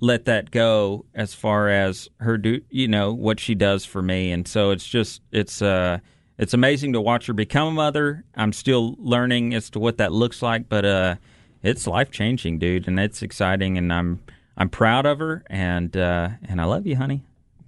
let 0.00 0.24
that 0.26 0.50
go 0.50 1.04
as 1.14 1.34
far 1.34 1.68
as 1.68 2.08
her 2.20 2.36
do 2.36 2.60
you 2.70 2.88
know 2.88 3.12
what 3.14 3.40
she 3.40 3.54
does 3.54 3.84
for 3.84 4.02
me 4.02 4.30
and 4.30 4.46
so 4.46 4.70
it's 4.70 4.86
just 4.86 5.22
it's 5.32 5.62
uh 5.62 5.98
it's 6.36 6.52
amazing 6.52 6.92
to 6.92 7.00
watch 7.00 7.26
her 7.26 7.32
become 7.32 7.68
a 7.68 7.72
mother 7.72 8.22
i'm 8.34 8.52
still 8.52 8.94
learning 8.98 9.54
as 9.54 9.70
to 9.70 9.78
what 9.78 9.96
that 9.96 10.12
looks 10.12 10.42
like 10.42 10.68
but 10.68 10.84
uh 10.84 11.16
it's 11.62 11.86
life 11.86 12.10
changing 12.10 12.58
dude 12.58 12.86
and 12.86 13.00
it's 13.00 13.22
exciting 13.22 13.78
and 13.78 13.90
i'm 13.90 14.20
i'm 14.56 14.68
proud 14.68 15.06
of 15.06 15.18
her 15.18 15.42
and 15.48 15.96
uh 15.96 16.28
and 16.48 16.60
i 16.60 16.64
love 16.64 16.86
you 16.86 16.96
honey 16.96 17.22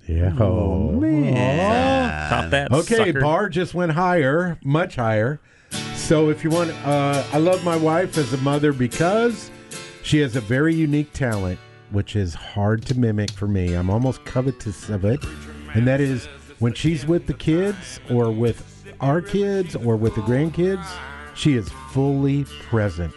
yeah. 0.07 0.33
Oh, 0.41 0.99
Top 2.31 2.51
that 2.51 2.73
Okay, 2.73 2.97
sucker. 2.97 3.21
bar 3.21 3.51
just 3.51 3.75
went 3.75 3.93
higher, 3.93 4.59
much 4.65 4.97
higher. 4.97 5.39
So 5.97 6.31
if 6.31 6.43
you 6.43 6.49
want, 6.49 6.71
uh, 6.87 7.23
I 7.31 7.37
love 7.37 7.63
my 7.63 7.77
wife 7.77 8.17
as 8.17 8.33
a 8.33 8.39
mother 8.39 8.73
because 8.73 9.51
she 10.03 10.19
has 10.21 10.35
a 10.35 10.41
very 10.41 10.75
unique 10.75 11.13
talent, 11.13 11.59
which 11.91 12.17
is 12.17 12.33
hard 12.35 12.87
to 12.87 12.99
mimic 12.99 13.31
for 13.33 13.47
me. 13.47 13.75
I'm 13.75 13.91
almost 13.91 14.25
covetous 14.25 14.89
of 14.89 15.05
it, 15.05 15.23
and 15.75 15.87
that 15.87 16.01
is 16.01 16.25
when 16.59 16.73
she's 16.73 17.07
with 17.07 17.27
the 17.27 17.35
kids 17.35 18.01
or 18.09 18.31
with 18.31 18.95
our 19.01 19.21
kids 19.21 19.77
or 19.77 19.97
with 19.97 20.15
the 20.15 20.23
grandkids, 20.23 20.87
she 21.35 21.53
is 21.55 21.69
fully 21.91 22.45
present. 22.45 23.13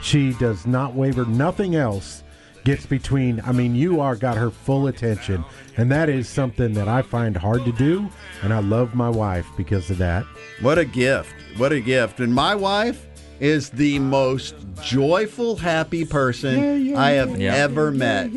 She 0.00 0.32
does 0.34 0.64
not 0.64 0.94
waver. 0.94 1.24
Nothing 1.26 1.74
else 1.74 2.22
gets 2.64 2.86
between. 2.86 3.40
I 3.46 3.52
mean, 3.52 3.74
you 3.74 4.00
are 4.00 4.16
got 4.16 4.36
her 4.36 4.50
full 4.50 4.86
attention, 4.86 5.44
and 5.76 5.90
that 5.90 6.08
is 6.08 6.28
something 6.28 6.72
that 6.74 6.88
I 6.88 7.02
find 7.02 7.36
hard 7.36 7.64
to 7.64 7.72
do. 7.72 8.08
And 8.42 8.52
I 8.52 8.60
love 8.60 8.94
my 8.94 9.08
wife 9.08 9.46
because 9.56 9.90
of 9.90 9.98
that. 9.98 10.24
What 10.60 10.78
a 10.78 10.84
gift. 10.84 11.32
What 11.56 11.72
a 11.72 11.80
gift. 11.80 12.20
And 12.20 12.34
my 12.34 12.54
wife 12.54 13.06
is 13.40 13.70
the 13.70 13.98
most 13.98 14.54
joyful, 14.82 15.56
happy 15.56 16.04
person 16.04 16.94
I 16.96 17.12
have 17.12 17.40
Yeah. 17.40 17.54
ever 17.54 17.90
met. 17.90 18.30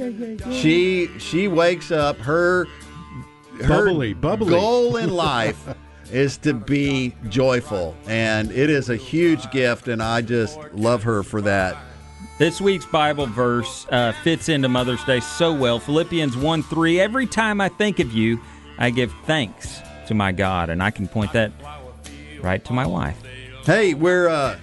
She 0.52 1.10
she 1.20 1.48
wakes 1.48 1.92
up 1.92 2.18
her 2.20 2.68
her 3.62 3.86
Bubbly, 3.86 4.14
bubbly. 4.14 4.50
goal 4.50 4.96
in 4.98 5.10
life 5.14 5.76
is 6.12 6.38
to 6.38 6.54
be 6.54 7.14
joyful, 7.30 7.96
and 8.08 8.52
it 8.52 8.70
is 8.70 8.90
a 8.90 8.96
huge 8.96 9.50
gift, 9.52 9.88
and 9.88 10.02
I 10.02 10.22
just 10.22 10.58
love 10.74 11.04
her 11.04 11.22
for 11.24 11.42
that. 11.42 11.76
This 12.40 12.60
week's 12.60 12.86
Bible 12.88 13.28
verse 13.28 13.86
uh, 13.92 14.12
fits 14.24 14.50
into 14.50 14.68
Mother's 14.68 15.04
Day 15.04 15.20
so 15.20 15.54
well. 15.54 15.80
Philippians 15.80 16.36
1 16.36 16.64
3. 16.64 17.00
Every 17.00 17.28
time 17.28 17.62
I 17.62 17.70
think 17.70 18.00
of 18.00 18.12
you, 18.12 18.42
I 18.80 18.90
give 18.90 19.14
thanks 19.26 19.80
to 20.08 20.16
my 20.16 20.32
God. 20.32 20.70
And 20.70 20.82
I 20.82 20.90
can 20.90 21.08
point 21.08 21.32
that 21.34 21.52
right 22.42 22.64
to 22.66 22.74
my 22.74 22.88
wife. 22.88 23.22
Hey, 23.66 23.94
we're. 23.94 24.30
Uh, 24.30 24.58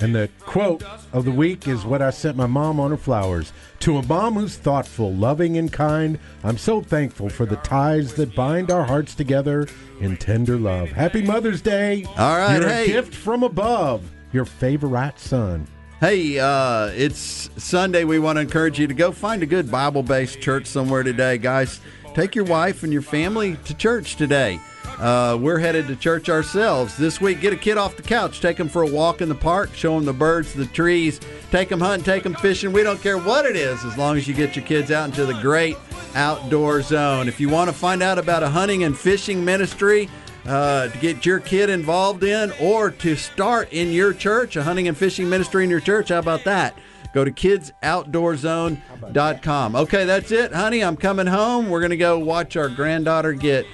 and 0.00 0.14
the 0.14 0.28
quote 0.40 0.84
of 1.12 1.24
the 1.24 1.32
week 1.32 1.66
is 1.66 1.84
what 1.84 2.02
I 2.02 2.10
sent 2.10 2.36
my 2.36 2.46
mom 2.46 2.78
on 2.78 2.90
her 2.92 2.96
flowers. 2.96 3.52
To 3.80 3.96
a 3.96 4.06
mom 4.06 4.34
who's 4.34 4.56
thoughtful, 4.56 5.12
loving, 5.12 5.56
and 5.56 5.72
kind, 5.72 6.20
I'm 6.44 6.58
so 6.58 6.80
thankful 6.80 7.30
for 7.30 7.46
the 7.46 7.56
ties 7.56 8.14
that 8.14 8.36
bind 8.36 8.70
our 8.70 8.84
hearts 8.84 9.16
together 9.16 9.66
in 10.00 10.16
tender 10.16 10.56
love. 10.56 10.90
Happy 10.90 11.22
Mother's 11.22 11.62
Day. 11.62 12.04
All 12.16 12.36
right, 12.36 12.60
You're 12.60 12.68
hey. 12.68 12.84
a 12.84 12.86
gift 12.86 13.14
from 13.14 13.42
above. 13.42 14.08
Your 14.32 14.44
favorite 14.44 15.18
son. 15.18 15.66
Hey, 16.00 16.38
uh, 16.38 16.92
it's 16.94 17.50
Sunday. 17.56 18.04
We 18.04 18.20
want 18.20 18.36
to 18.36 18.40
encourage 18.40 18.78
you 18.78 18.86
to 18.86 18.94
go 18.94 19.10
find 19.10 19.42
a 19.42 19.46
good 19.46 19.68
Bible 19.68 20.04
based 20.04 20.40
church 20.40 20.66
somewhere 20.66 21.02
today. 21.02 21.38
Guys, 21.38 21.80
take 22.14 22.36
your 22.36 22.44
wife 22.44 22.84
and 22.84 22.92
your 22.92 23.02
family 23.02 23.56
to 23.64 23.74
church 23.74 24.14
today. 24.14 24.60
Uh, 25.00 25.36
we're 25.40 25.58
headed 25.58 25.88
to 25.88 25.96
church 25.96 26.28
ourselves 26.28 26.96
this 26.96 27.20
week. 27.20 27.40
Get 27.40 27.52
a 27.52 27.56
kid 27.56 27.78
off 27.78 27.96
the 27.96 28.04
couch, 28.04 28.40
take 28.40 28.58
them 28.58 28.68
for 28.68 28.82
a 28.82 28.86
walk 28.86 29.22
in 29.22 29.28
the 29.28 29.34
park, 29.34 29.74
show 29.74 29.96
them 29.96 30.04
the 30.04 30.12
birds, 30.12 30.54
the 30.54 30.66
trees, 30.66 31.18
take 31.50 31.68
them 31.68 31.80
hunting, 31.80 32.04
take 32.04 32.22
them 32.22 32.34
fishing. 32.34 32.72
We 32.72 32.84
don't 32.84 33.02
care 33.02 33.18
what 33.18 33.44
it 33.44 33.56
is 33.56 33.84
as 33.84 33.98
long 33.98 34.16
as 34.16 34.28
you 34.28 34.34
get 34.34 34.54
your 34.54 34.64
kids 34.64 34.92
out 34.92 35.08
into 35.08 35.26
the 35.26 35.40
great 35.40 35.76
outdoor 36.14 36.80
zone. 36.80 37.26
If 37.26 37.40
you 37.40 37.48
want 37.48 37.70
to 37.70 37.76
find 37.76 38.04
out 38.04 38.18
about 38.18 38.44
a 38.44 38.48
hunting 38.48 38.84
and 38.84 38.96
fishing 38.96 39.44
ministry, 39.44 40.08
uh, 40.48 40.88
to 40.88 40.98
get 40.98 41.24
your 41.26 41.40
kid 41.40 41.68
involved 41.68 42.24
in 42.24 42.52
or 42.60 42.90
to 42.90 43.16
start 43.16 43.70
in 43.72 43.92
your 43.92 44.14
church, 44.14 44.56
a 44.56 44.62
hunting 44.62 44.88
and 44.88 44.96
fishing 44.96 45.28
ministry 45.28 45.62
in 45.62 45.68
your 45.70 45.80
church. 45.80 46.08
How 46.08 46.18
about 46.18 46.44
that? 46.44 46.74
Go 47.12 47.22
to 47.24 47.30
kidsoutdoorzone.com. 47.30 49.76
Okay, 49.76 50.06
that's 50.06 50.32
it, 50.32 50.54
honey. 50.54 50.82
I'm 50.82 50.96
coming 50.96 51.26
home. 51.26 51.68
We're 51.68 51.80
going 51.80 51.90
to 51.90 51.98
go 51.98 52.18
watch 52.18 52.56
our 52.56 52.68
granddaughter 52.68 53.32
get 53.34 53.66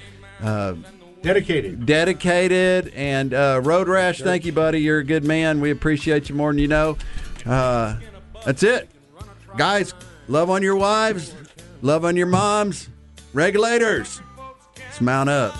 uh, 0.42 0.74
dedicated. 1.22 1.86
Dedicated. 1.86 2.92
And 2.94 3.32
uh, 3.34 3.60
Road 3.62 3.88
Rash, 3.88 4.20
thank 4.20 4.44
you, 4.44 4.52
buddy. 4.52 4.80
You're 4.80 4.98
a 4.98 5.04
good 5.04 5.24
man. 5.24 5.60
We 5.60 5.70
appreciate 5.70 6.28
you 6.28 6.34
more 6.34 6.52
than 6.52 6.58
you 6.58 6.68
know. 6.68 6.98
Uh, 7.46 7.98
that's 8.44 8.62
it. 8.62 8.90
Guys, 9.56 9.94
love 10.26 10.50
on 10.50 10.62
your 10.62 10.76
wives, 10.76 11.34
love 11.82 12.04
on 12.04 12.16
your 12.16 12.26
moms. 12.26 12.88
Regulators, 13.32 14.20
let's 14.76 15.00
mount 15.00 15.28
up. 15.28 15.54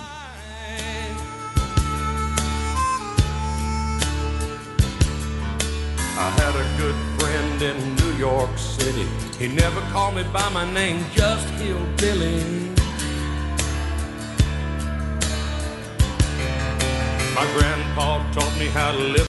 I 6.16 6.30
had 6.30 6.54
a 6.54 6.78
good 6.78 6.94
friend 7.18 7.60
in 7.60 7.96
New 7.96 8.12
York 8.16 8.56
City. 8.56 9.06
He 9.36 9.48
never 9.48 9.80
called 9.92 10.14
me 10.14 10.22
by 10.32 10.48
my 10.50 10.64
name, 10.72 11.04
just 11.12 11.48
Hillbilly. 11.58 12.70
My 17.34 17.44
grandpa 17.56 18.30
taught 18.30 18.56
me 18.60 18.66
how 18.66 18.92
to 18.92 18.98
live. 18.98 19.14